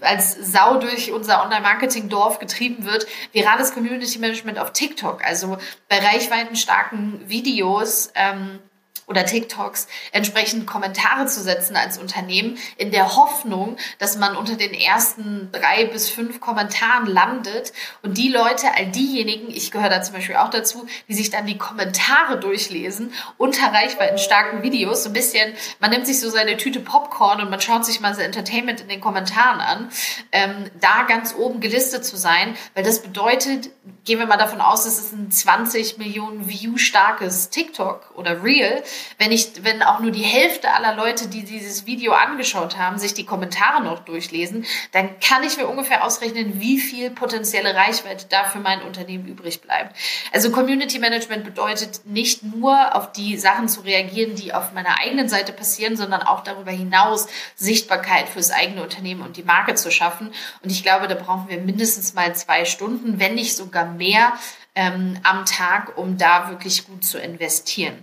als 0.00 0.34
Sau 0.34 0.78
durch 0.78 1.12
unser 1.12 1.42
Online-Marketing-Dorf 1.44 2.40
getrieben 2.40 2.84
wird, 2.84 3.06
virales 3.32 3.72
Community 3.72 4.18
Management 4.18 4.58
auf 4.58 4.72
TikTok. 4.72 5.24
Also 5.24 5.56
bei 5.88 5.98
reichweitenstarken 5.98 7.26
Videos, 7.26 8.10
ähm, 8.16 8.58
oder 9.06 9.26
TikToks 9.26 9.86
entsprechend 10.12 10.66
Kommentare 10.66 11.26
zu 11.26 11.42
setzen 11.42 11.76
als 11.76 11.98
Unternehmen 11.98 12.58
in 12.76 12.90
der 12.90 13.16
Hoffnung, 13.16 13.76
dass 13.98 14.16
man 14.16 14.36
unter 14.36 14.56
den 14.56 14.72
ersten 14.72 15.50
drei 15.52 15.84
bis 15.84 16.10
fünf 16.10 16.40
Kommentaren 16.40 17.06
landet. 17.06 17.72
Und 18.02 18.18
die 18.18 18.28
Leute, 18.28 18.66
all 18.74 18.86
diejenigen, 18.86 19.50
ich 19.50 19.70
gehöre 19.70 19.90
da 19.90 20.02
zum 20.02 20.14
Beispiel 20.14 20.36
auch 20.36 20.50
dazu, 20.50 20.86
die 21.08 21.14
sich 21.14 21.30
dann 21.30 21.46
die 21.46 21.58
Kommentare 21.58 22.38
durchlesen 22.38 23.12
unter 23.36 23.72
Reichweiten 23.72 24.18
starken 24.18 24.62
Videos, 24.62 25.04
so 25.04 25.10
ein 25.10 25.12
bisschen, 25.12 25.54
man 25.80 25.90
nimmt 25.90 26.06
sich 26.06 26.20
so 26.20 26.30
seine 26.30 26.56
Tüte 26.56 26.80
Popcorn 26.80 27.40
und 27.40 27.50
man 27.50 27.60
schaut 27.60 27.84
sich 27.84 28.00
mal 28.00 28.10
das 28.10 28.18
Entertainment 28.18 28.80
in 28.80 28.88
den 28.88 29.00
Kommentaren 29.00 29.60
an, 29.60 29.88
ähm, 30.32 30.70
da 30.80 31.02
ganz 31.02 31.34
oben 31.34 31.60
gelistet 31.60 32.04
zu 32.04 32.16
sein, 32.16 32.56
weil 32.74 32.84
das 32.84 33.02
bedeutet, 33.02 33.70
gehen 34.04 34.18
wir 34.18 34.26
mal 34.26 34.36
davon 34.36 34.60
aus, 34.60 34.86
es 34.86 35.12
ein 35.12 35.30
20 35.30 35.98
Millionen 35.98 36.48
View 36.48 36.76
starkes 36.76 37.50
TikTok 37.50 38.10
oder 38.14 38.42
Reel 38.42 38.82
wenn 39.18 39.32
ich, 39.32 39.64
wenn 39.64 39.82
auch 39.82 40.00
nur 40.00 40.10
die 40.10 40.22
Hälfte 40.22 40.72
aller 40.72 40.94
Leute, 40.94 41.28
die 41.28 41.44
dieses 41.44 41.86
Video 41.86 42.12
angeschaut 42.12 42.78
haben, 42.78 42.98
sich 42.98 43.14
die 43.14 43.24
Kommentare 43.24 43.82
noch 43.82 44.00
durchlesen, 44.00 44.64
dann 44.92 45.18
kann 45.20 45.44
ich 45.44 45.56
mir 45.56 45.66
ungefähr 45.66 46.04
ausrechnen, 46.04 46.60
wie 46.60 46.78
viel 46.78 47.10
potenzielle 47.10 47.74
Reichweite 47.74 48.26
da 48.28 48.44
für 48.44 48.58
mein 48.58 48.82
Unternehmen 48.82 49.26
übrig 49.26 49.60
bleibt. 49.60 49.96
Also 50.32 50.50
Community 50.50 50.98
Management 50.98 51.44
bedeutet 51.44 52.06
nicht 52.06 52.42
nur 52.42 52.94
auf 52.94 53.12
die 53.12 53.36
Sachen 53.36 53.68
zu 53.68 53.82
reagieren, 53.82 54.34
die 54.34 54.52
auf 54.52 54.72
meiner 54.72 55.00
eigenen 55.00 55.28
Seite 55.28 55.52
passieren, 55.52 55.96
sondern 55.96 56.22
auch 56.22 56.42
darüber 56.42 56.70
hinaus 56.70 57.26
Sichtbarkeit 57.54 58.28
fürs 58.28 58.50
eigene 58.50 58.82
Unternehmen 58.82 59.22
und 59.22 59.36
die 59.36 59.42
Marke 59.42 59.74
zu 59.74 59.90
schaffen. 59.90 60.32
Und 60.62 60.70
ich 60.70 60.82
glaube, 60.82 61.08
da 61.08 61.14
brauchen 61.14 61.48
wir 61.48 61.58
mindestens 61.58 62.14
mal 62.14 62.34
zwei 62.34 62.64
Stunden, 62.64 63.18
wenn 63.20 63.34
nicht 63.34 63.56
sogar 63.56 63.84
mehr 63.96 64.32
ähm, 64.74 65.18
am 65.22 65.44
Tag, 65.44 65.96
um 65.96 66.18
da 66.18 66.50
wirklich 66.50 66.86
gut 66.86 67.04
zu 67.04 67.18
investieren. 67.18 68.02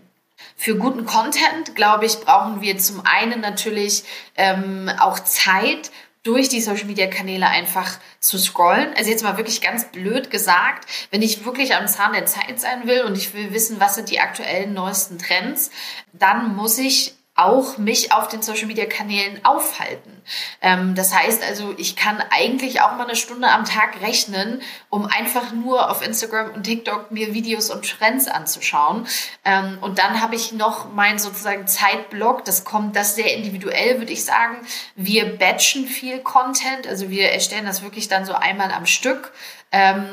Für 0.55 0.75
guten 0.75 1.05
Content, 1.05 1.75
glaube 1.75 2.05
ich, 2.05 2.19
brauchen 2.19 2.61
wir 2.61 2.77
zum 2.77 3.05
einen 3.05 3.41
natürlich 3.41 4.03
ähm, 4.35 4.89
auch 4.99 5.19
Zeit, 5.19 5.91
durch 6.23 6.49
die 6.49 6.61
Social 6.61 6.85
Media 6.85 7.07
Kanäle 7.07 7.47
einfach 7.47 7.97
zu 8.19 8.37
scrollen. 8.37 8.93
Also 8.95 9.09
jetzt 9.09 9.23
mal 9.23 9.37
wirklich 9.37 9.61
ganz 9.61 9.85
blöd 9.85 10.29
gesagt, 10.29 10.87
wenn 11.09 11.21
ich 11.21 11.45
wirklich 11.45 11.75
am 11.75 11.87
Zahn 11.87 12.13
der 12.13 12.27
Zeit 12.27 12.59
sein 12.59 12.85
will 12.85 13.01
und 13.03 13.17
ich 13.17 13.33
will 13.33 13.53
wissen, 13.53 13.79
was 13.79 13.95
sind 13.95 14.09
die 14.11 14.19
aktuellen 14.19 14.73
neuesten 14.73 15.17
Trends, 15.17 15.71
dann 16.13 16.55
muss 16.55 16.77
ich 16.77 17.15
auch 17.41 17.77
mich 17.77 18.11
auf 18.11 18.27
den 18.27 18.41
Social 18.41 18.67
Media 18.67 18.85
Kanälen 18.85 19.43
aufhalten. 19.43 20.21
Ähm, 20.61 20.95
das 20.95 21.13
heißt 21.13 21.43
also, 21.43 21.73
ich 21.77 21.95
kann 21.95 22.23
eigentlich 22.29 22.81
auch 22.81 22.95
mal 22.95 23.05
eine 23.05 23.15
Stunde 23.15 23.49
am 23.49 23.65
Tag 23.65 24.01
rechnen, 24.01 24.61
um 24.89 25.05
einfach 25.05 25.51
nur 25.51 25.89
auf 25.89 26.05
Instagram 26.05 26.51
und 26.51 26.63
TikTok 26.63 27.11
mir 27.11 27.33
Videos 27.33 27.69
und 27.71 27.89
Trends 27.89 28.27
anzuschauen. 28.27 29.07
Ähm, 29.43 29.77
und 29.81 29.99
dann 29.99 30.21
habe 30.21 30.35
ich 30.35 30.51
noch 30.51 30.91
meinen 30.93 31.19
sozusagen 31.19 31.67
Zeitblock. 31.67 32.45
Das 32.45 32.63
kommt 32.63 32.95
das 32.95 33.15
sehr 33.15 33.33
individuell, 33.35 33.99
würde 33.99 34.13
ich 34.13 34.23
sagen. 34.23 34.57
Wir 34.95 35.37
batchen 35.37 35.87
viel 35.87 36.19
Content, 36.19 36.87
also 36.87 37.09
wir 37.09 37.31
erstellen 37.31 37.65
das 37.65 37.81
wirklich 37.81 38.07
dann 38.07 38.25
so 38.25 38.33
einmal 38.33 38.71
am 38.71 38.85
Stück 38.85 39.33
ähm, 39.71 40.05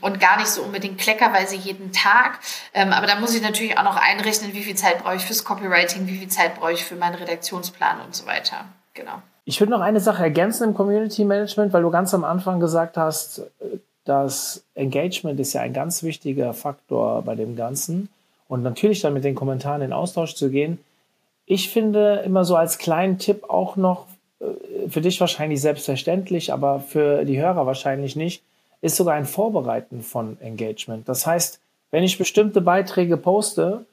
und 0.00 0.20
gar 0.20 0.38
nicht 0.38 0.48
so 0.48 0.62
unbedingt 0.62 0.98
kleckerweise 0.98 1.56
jeden 1.56 1.92
Tag. 1.92 2.38
Ähm, 2.74 2.92
aber 2.92 3.06
da 3.06 3.16
muss 3.16 3.34
ich 3.34 3.42
natürlich 3.42 3.78
auch 3.78 3.84
noch 3.84 3.96
einrechnen, 3.96 4.54
wie 4.54 4.62
viel 4.62 4.76
Zeit 4.76 5.02
brauche 5.02 5.16
ich 5.16 5.24
fürs 5.24 5.44
Copywriting, 5.44 6.06
wie 6.06 6.18
viel 6.18 6.28
Zeit 6.28 6.56
brauche 6.58 6.72
ich 6.72 6.84
für 6.84 6.96
meinen 6.96 7.16
Redaktionsplan 7.16 8.00
und 8.04 8.14
so 8.14 8.26
weiter. 8.26 8.66
Genau. 8.94 9.22
Ich 9.44 9.60
würde 9.60 9.72
noch 9.72 9.80
eine 9.80 10.00
Sache 10.00 10.22
ergänzen 10.22 10.68
im 10.68 10.74
Community 10.74 11.24
Management, 11.24 11.72
weil 11.72 11.82
du 11.82 11.90
ganz 11.90 12.14
am 12.14 12.24
Anfang 12.24 12.60
gesagt 12.60 12.96
hast, 12.96 13.42
das 14.04 14.64
Engagement 14.74 15.38
ist 15.40 15.52
ja 15.52 15.62
ein 15.62 15.72
ganz 15.72 16.02
wichtiger 16.02 16.54
Faktor 16.54 17.22
bei 17.22 17.34
dem 17.34 17.56
Ganzen. 17.56 18.08
Und 18.48 18.62
natürlich 18.62 19.00
dann 19.00 19.14
mit 19.14 19.24
den 19.24 19.36
Kommentaren 19.36 19.82
in 19.82 19.92
Austausch 19.92 20.34
zu 20.34 20.50
gehen. 20.50 20.78
Ich 21.46 21.70
finde 21.70 22.22
immer 22.24 22.44
so 22.44 22.56
als 22.56 22.78
kleinen 22.78 23.18
Tipp 23.18 23.48
auch 23.48 23.76
noch, 23.76 24.06
äh, 24.40 24.88
für 24.88 25.00
dich 25.00 25.20
wahrscheinlich 25.20 25.60
selbstverständlich, 25.60 26.52
aber 26.52 26.80
für 26.80 27.24
die 27.24 27.40
Hörer 27.40 27.66
wahrscheinlich 27.66 28.16
nicht, 28.16 28.42
ist 28.80 28.96
sogar 28.96 29.14
ein 29.14 29.26
Vorbereiten 29.26 30.02
von 30.02 30.40
Engagement. 30.40 31.08
Das 31.08 31.26
heißt, 31.26 31.60
wenn 31.90 32.04
ich 32.04 32.18
bestimmte 32.18 32.60
Beiträge 32.60 33.16
poste, 33.16 33.84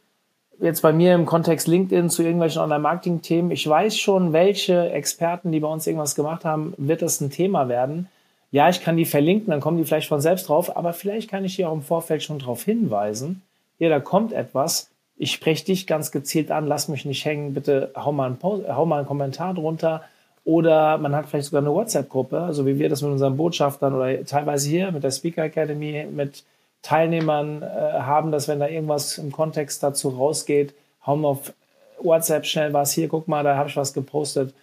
jetzt 0.60 0.82
bei 0.82 0.94
mir 0.94 1.14
im 1.14 1.26
Kontext 1.26 1.68
LinkedIn 1.68 2.10
zu 2.10 2.24
irgendwelchen 2.24 2.62
Online-Marketing-Themen, 2.62 3.52
ich 3.52 3.68
weiß 3.68 3.98
schon, 3.98 4.34
welche 4.34 4.92
Experten, 4.92 5.52
die 5.52 5.60
bei 5.60 5.68
uns 5.68 5.88
irgendwas 5.88 6.16
gemacht 6.16 6.46
haben, 6.46 6.74
wird 6.78 7.02
das 7.02 7.22
ein 7.22 7.32
Thema 7.32 7.70
werden. 7.70 8.08
Ja, 8.52 8.70
ich 8.70 8.82
kann 8.82 8.98
die 8.98 9.06
verlinken, 9.06 9.52
dann 9.52 9.60
kommen 9.60 9.78
die 9.78 9.84
vielleicht 9.84 10.08
von 10.08 10.22
selbst 10.22 10.48
drauf, 10.48 10.78
aber 10.78 10.94
vielleicht 10.94 11.30
kann 11.30 11.44
ich 11.44 11.56
hier 11.56 11.70
auch 11.70 11.74
im 11.74 11.82
Vorfeld 11.82 12.24
schon 12.24 12.40
darauf 12.40 12.64
hinweisen, 12.64 13.42
hier, 13.78 13.90
da 13.90 14.00
kommt 14.00 14.34
etwas, 14.34 14.90
ich 15.18 15.32
spreche 15.32 15.66
dich 15.66 15.88
ganz 15.88 16.12
gezielt 16.12 16.52
an, 16.52 16.68
lass 16.68 16.88
mich 16.88 17.06
nicht 17.06 17.26
hängen, 17.26 17.54
bitte 17.54 17.92
hau 17.96 18.12
mal 18.12 18.26
einen, 18.26 18.38
Post, 18.38 18.68
hau 18.68 18.86
mal 18.86 19.00
einen 19.00 19.08
Kommentar 19.08 19.54
drunter. 19.54 20.04
Oder 20.48 20.98
man 20.98 21.14
hat 21.14 21.28
vielleicht 21.28 21.48
sogar 21.48 21.62
eine 21.62 21.74
WhatsApp-Gruppe, 21.74 22.48
so 22.52 22.66
wie 22.66 22.80
wir 22.80 22.88
das 22.88 23.02
mit 23.02 23.12
unseren 23.12 23.36
Botschaftern 23.36 23.94
oder 23.94 24.24
teilweise 24.24 24.70
hier 24.70 24.94
mit 24.94 25.04
der 25.04 25.12
Speaker 25.12 25.44
Academy, 25.44 26.08
mit 26.10 26.46
Teilnehmern 26.84 27.64
äh, 27.64 27.66
haben, 27.66 28.32
dass 28.32 28.48
wenn 28.48 28.62
da 28.62 28.70
irgendwas 28.70 29.18
im 29.18 29.34
Kontext 29.34 29.84
dazu 29.84 30.08
rausgeht, 30.08 30.74
hauen 31.06 31.20
wir 31.20 31.28
auf 31.28 31.52
WhatsApp 32.00 32.46
schnell 32.46 32.72
was 32.72 32.94
hier, 32.94 33.10
guck 33.10 33.28
mal, 33.28 33.44
da 33.44 33.58
habe 33.58 33.68
ich 33.68 33.76
was 33.76 33.92
gepostet. 33.92 34.54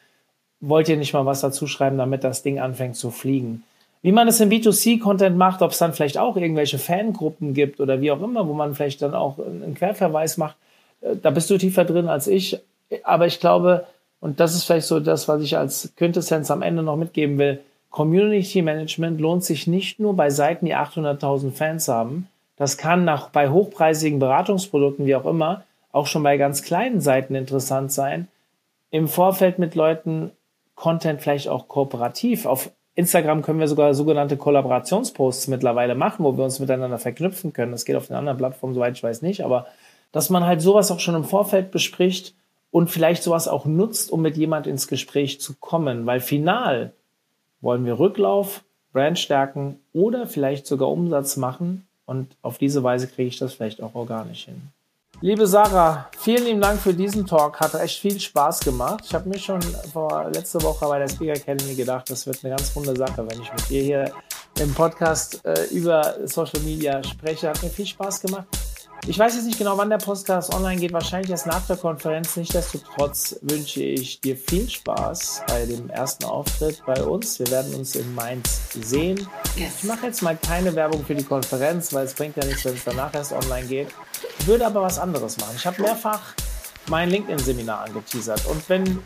Wollt 0.61 0.89
ihr 0.89 0.97
nicht 0.97 1.13
mal 1.13 1.27
was 1.27 1.43
dazu 1.43 1.67
schreiben, 1.67 1.99
damit 1.99 2.25
das 2.25 2.43
Ding 2.43 2.61
anfängt 2.61 2.97
zu 2.97 3.11
fliegen? 3.11 3.63
Wie 4.01 4.13
man 4.13 4.27
es 4.27 4.41
im 4.41 4.49
B2C-Content 4.49 5.37
macht, 5.37 5.61
ob 5.61 5.73
es 5.73 5.79
dann 5.79 5.93
vielleicht 5.93 6.17
auch 6.17 6.39
irgendwelche 6.39 6.79
Fangruppen 6.79 7.53
gibt 7.53 7.79
oder 7.79 8.01
wie 8.01 8.11
auch 8.11 8.23
immer, 8.23 8.49
wo 8.49 8.55
man 8.55 8.75
vielleicht 8.75 9.03
dann 9.03 9.15
auch 9.15 9.39
einen 9.39 9.75
Querverweis 9.75 10.39
macht, 10.39 10.57
äh, 11.03 11.15
da 11.15 11.29
bist 11.29 11.51
du 11.51 11.59
tiefer 11.59 11.85
drin 11.85 12.09
als 12.09 12.27
ich. 12.27 12.59
Aber 13.03 13.27
ich 13.27 13.39
glaube, 13.39 13.87
und 14.25 14.41
das 14.41 14.55
ist 14.55 14.65
vielleicht 14.65 14.87
so 14.87 15.01
das, 15.01 15.29
was 15.29 15.43
ich 15.43 15.55
als 15.59 15.93
Quintessenz 15.97 16.51
am 16.51 16.63
Ende 16.63 16.83
noch 16.83 16.97
mitgeben 16.97 17.37
will, 17.37 17.61
Community 17.91 18.63
Management 18.63 19.21
lohnt 19.21 19.45
sich 19.45 19.67
nicht 19.67 20.01
nur 20.01 20.17
bei 20.17 20.31
Seiten, 20.31 20.65
die 20.65 20.75
800.000 20.75 21.53
Fans 21.53 21.89
haben. 21.89 22.27
Das 22.57 22.79
kann 22.79 23.05
nach, 23.05 23.29
bei 23.29 23.51
hochpreisigen 23.51 24.21
Beratungsprodukten, 24.21 25.05
wie 25.05 25.15
auch 25.15 25.27
immer, 25.27 25.65
auch 25.93 26.07
schon 26.07 26.23
bei 26.23 26.39
ganz 26.39 26.63
kleinen 26.63 27.03
Seiten 27.03 27.35
interessant 27.35 27.93
sein. 27.93 28.29
Im 28.91 29.09
Vorfeld 29.09 29.59
mit 29.59 29.75
Leuten 29.75 30.31
Content 30.75 31.21
vielleicht 31.21 31.49
auch 31.49 31.69
kooperativ 31.69 32.47
auf 32.47 32.71
Instagram 32.95 33.43
können 33.43 33.61
wir 33.61 33.69
sogar 33.69 33.93
sogenannte 33.93 34.39
Kollaborationsposts 34.39 35.49
mittlerweile 35.49 35.95
machen, 35.95 36.25
wo 36.25 36.35
wir 36.35 36.45
uns 36.45 36.61
miteinander 36.61 36.99
verknüpfen 36.99 37.53
können. 37.53 37.73
Das 37.73 37.85
geht 37.85 37.97
auf 37.97 38.07
den 38.07 38.17
anderen 38.17 38.39
Plattformen, 38.39 38.73
soweit 38.73 38.97
ich 38.97 39.03
weiß, 39.03 39.21
nicht. 39.21 39.45
Aber 39.45 39.67
dass 40.13 40.31
man 40.31 40.47
halt 40.47 40.63
sowas 40.63 40.91
auch 40.91 41.01
schon 41.01 41.15
im 41.15 41.25
Vorfeld 41.25 41.73
bespricht 41.73 42.35
und 42.75 42.91
vielleicht 42.91 43.23
sowas 43.23 43.47
auch 43.47 43.67
nutzt, 43.67 44.11
um 44.11 44.21
mit 44.21 44.37
jemand 44.37 44.67
ins 44.67 44.89
Gespräch 44.89 45.41
zu 45.41 45.55
kommen. 45.61 46.07
Weil 46.07 46.19
final 46.19 46.93
wollen 47.61 47.87
wir 47.87 48.01
Rücklauf, 48.01 48.65
Brand 48.93 49.17
stärken 49.17 49.79
oder 49.93 50.27
vielleicht 50.27 50.67
sogar 50.67 50.89
Umsatz 50.91 51.37
machen. 51.37 51.87
Und 52.05 52.35
auf 52.43 52.59
diese 52.59 52.83
Weise 52.83 53.07
kriege 53.07 53.29
ich 53.29 53.39
das 53.39 53.55
vielleicht 53.55 53.81
auch 53.81 53.95
organisch 53.95 54.47
hin. 54.47 54.61
Liebe 55.21 55.47
Sarah, 55.47 56.11
vielen 56.19 56.47
lieben 56.47 56.61
Dank 56.61 56.81
für 56.81 56.93
diesen 56.93 57.27
Talk. 57.27 57.61
Hat 57.61 57.77
echt 57.77 58.01
viel 58.01 58.19
Spaß 58.19 58.59
gemacht. 58.59 59.05
Ich 59.07 59.15
habe 59.15 59.29
mir 59.29 59.39
schon 59.39 59.63
vor 59.93 60.29
letzte 60.35 60.61
Woche 60.61 60.85
bei 60.89 60.99
der 60.99 61.09
Speaker 61.09 61.35
Academy 61.35 61.77
gedacht, 61.77 62.11
das 62.11 62.27
wird 62.27 62.45
eine 62.45 62.57
ganz 62.57 62.75
runde 62.75 62.97
Sache, 62.97 63.25
wenn 63.31 63.41
ich 63.41 63.53
mit 63.53 63.71
dir 63.71 63.83
hier 63.83 64.13
im 64.61 64.75
Podcast 64.75 65.45
äh, 65.45 65.67
über 65.71 66.17
Social 66.27 66.61
Media 66.63 67.01
spreche. 67.05 67.51
Hat 67.51 67.63
mir 67.63 67.71
viel 67.71 67.87
Spaß 67.87 68.21
gemacht. 68.21 68.49
Ich 69.07 69.19
weiß 69.19 69.35
jetzt 69.35 69.45
nicht 69.45 69.59
genau, 69.59 69.77
wann 69.77 69.91
der 69.91 69.99
Podcast 69.99 70.55
online 70.55 70.81
geht. 70.81 70.95
Wahrscheinlich 70.95 71.31
erst 71.31 71.47
nach 71.47 71.67
der 71.67 71.77
Konferenz. 71.77 72.37
Nichtsdestotrotz 72.37 73.37
wünsche 73.43 73.83
ich 73.83 74.19
dir 74.21 74.35
viel 74.35 74.69
Spaß 74.69 75.43
bei 75.47 75.67
dem 75.67 75.91
ersten 75.91 76.25
Auftritt 76.25 76.83
bei 76.87 77.03
uns. 77.03 77.39
Wir 77.39 77.51
werden 77.51 77.75
uns 77.75 77.97
in 77.97 78.15
Mainz 78.15 78.63
sehen. 78.73 79.29
Yes. 79.57 79.73
Ich 79.83 79.85
mache 79.85 80.07
jetzt 80.07 80.23
mal 80.23 80.39
keine 80.39 80.75
Werbung 80.75 81.05
für 81.05 81.15
die 81.15 81.23
Konferenz, 81.23 81.93
weil 81.93 82.07
es 82.07 82.15
bringt 82.15 82.37
ja 82.39 82.47
nichts, 82.47 82.65
wenn 82.65 82.75
es 82.75 82.85
danach 82.85 83.13
erst 83.15 83.33
online 83.33 83.67
geht. 83.67 83.89
Ich 84.39 84.47
würde 84.47 84.65
aber 84.65 84.81
was 84.81 84.99
anderes 84.99 85.37
machen. 85.37 85.53
Ich 85.55 85.67
habe 85.67 85.83
mehrfach 85.83 86.23
mein 86.89 87.11
LinkedIn-Seminar 87.11 87.85
angeteasert. 87.85 88.47
Und 88.47 88.69
wenn 88.69 89.03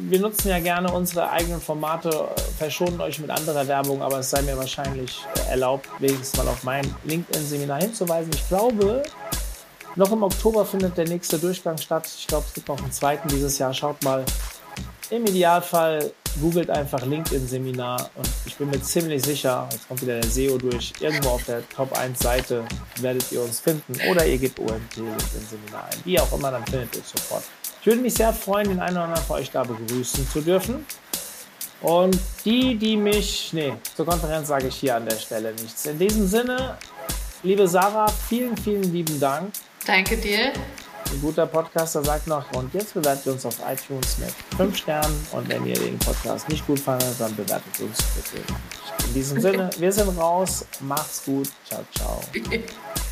wir 0.00 0.20
nutzen 0.20 0.48
ja 0.48 0.58
gerne 0.60 0.90
unsere 0.92 1.30
eigenen 1.30 1.60
Formate, 1.60 2.28
verschonen 2.56 3.00
euch 3.00 3.18
mit 3.18 3.30
anderer 3.30 3.66
Werbung, 3.66 4.02
aber 4.02 4.20
es 4.20 4.30
sei 4.30 4.42
mir 4.42 4.56
wahrscheinlich 4.56 5.24
erlaubt, 5.48 5.88
wenigstens 5.98 6.36
mal 6.36 6.48
auf 6.48 6.62
mein 6.62 6.94
LinkedIn-Seminar 7.04 7.80
hinzuweisen. 7.80 8.30
Ich 8.34 8.48
glaube, 8.48 9.02
noch 9.96 10.12
im 10.12 10.22
Oktober 10.22 10.64
findet 10.64 10.96
der 10.96 11.08
nächste 11.08 11.38
Durchgang 11.38 11.76
statt. 11.78 12.08
Ich 12.16 12.26
glaube, 12.26 12.44
es 12.46 12.54
gibt 12.54 12.68
noch 12.68 12.80
einen 12.80 12.92
zweiten 12.92 13.28
dieses 13.28 13.58
Jahr. 13.58 13.74
Schaut 13.74 14.02
mal. 14.04 14.24
Im 15.10 15.24
Idealfall 15.26 16.12
googelt 16.40 16.70
einfach 16.70 17.04
LinkedIn-Seminar 17.04 18.10
und 18.14 18.28
ich 18.46 18.56
bin 18.56 18.70
mir 18.70 18.80
ziemlich 18.80 19.22
sicher, 19.22 19.68
jetzt 19.72 19.88
kommt 19.88 20.02
wieder 20.02 20.20
der 20.20 20.30
SEO 20.30 20.58
durch, 20.58 20.92
irgendwo 21.00 21.30
auf 21.30 21.44
der 21.44 21.68
Top 21.68 21.96
1 21.96 22.18
Seite 22.18 22.64
werdet 23.00 23.30
ihr 23.32 23.42
uns 23.42 23.60
finden 23.60 23.94
oder 24.10 24.26
ihr 24.26 24.38
gebt 24.38 24.58
OMT 24.58 24.96
LinkedIn-Seminar 24.96 25.84
ein. 25.84 25.98
Wie 26.04 26.18
auch 26.20 26.32
immer, 26.32 26.50
dann 26.50 26.64
findet 26.66 26.94
ihr 26.96 27.02
es 27.02 27.10
sofort. 27.10 27.44
Ich 27.80 27.86
würde 27.86 28.00
mich 28.00 28.14
sehr 28.14 28.32
freuen, 28.32 28.68
den 28.68 28.80
einen 28.80 28.96
oder 28.96 29.04
anderen 29.04 29.24
von 29.24 29.36
euch 29.36 29.50
da 29.50 29.62
begrüßen 29.62 30.28
zu 30.28 30.40
dürfen. 30.40 30.84
Und 31.80 32.18
die, 32.44 32.76
die 32.76 32.96
mich, 32.96 33.52
nee, 33.52 33.72
zur 33.94 34.04
Konferenz 34.04 34.48
sage 34.48 34.66
ich 34.66 34.74
hier 34.74 34.96
an 34.96 35.06
der 35.06 35.16
Stelle 35.16 35.52
nichts. 35.52 35.86
In 35.86 35.98
diesem 35.98 36.26
Sinne, 36.26 36.76
liebe 37.42 37.68
Sarah, 37.68 38.08
vielen, 38.28 38.56
vielen 38.56 38.92
lieben 38.92 39.20
Dank. 39.20 39.52
Danke 39.86 40.16
dir. 40.16 40.52
Ein 41.10 41.22
guter 41.22 41.46
Podcaster 41.46 42.04
sagt 42.04 42.26
noch, 42.26 42.44
und 42.52 42.72
jetzt 42.74 42.92
bewertet 42.92 43.26
uns 43.28 43.46
auf 43.46 43.56
iTunes 43.66 44.18
mit 44.18 44.30
5 44.56 44.76
Sternen. 44.76 45.26
Und 45.32 45.48
wenn 45.48 45.64
ihr 45.64 45.74
den 45.74 45.98
Podcast 45.98 46.48
nicht 46.50 46.66
gut 46.66 46.78
fandet, 46.78 47.18
dann 47.18 47.34
bewertet 47.34 47.80
uns 47.80 47.98
bitte. 48.14 48.44
In 49.06 49.14
diesem 49.14 49.40
Sinne, 49.40 49.70
wir 49.78 49.92
sind 49.92 50.18
raus. 50.18 50.66
Macht's 50.80 51.24
gut. 51.24 51.48
Ciao, 51.66 51.82
ciao. 51.94 52.20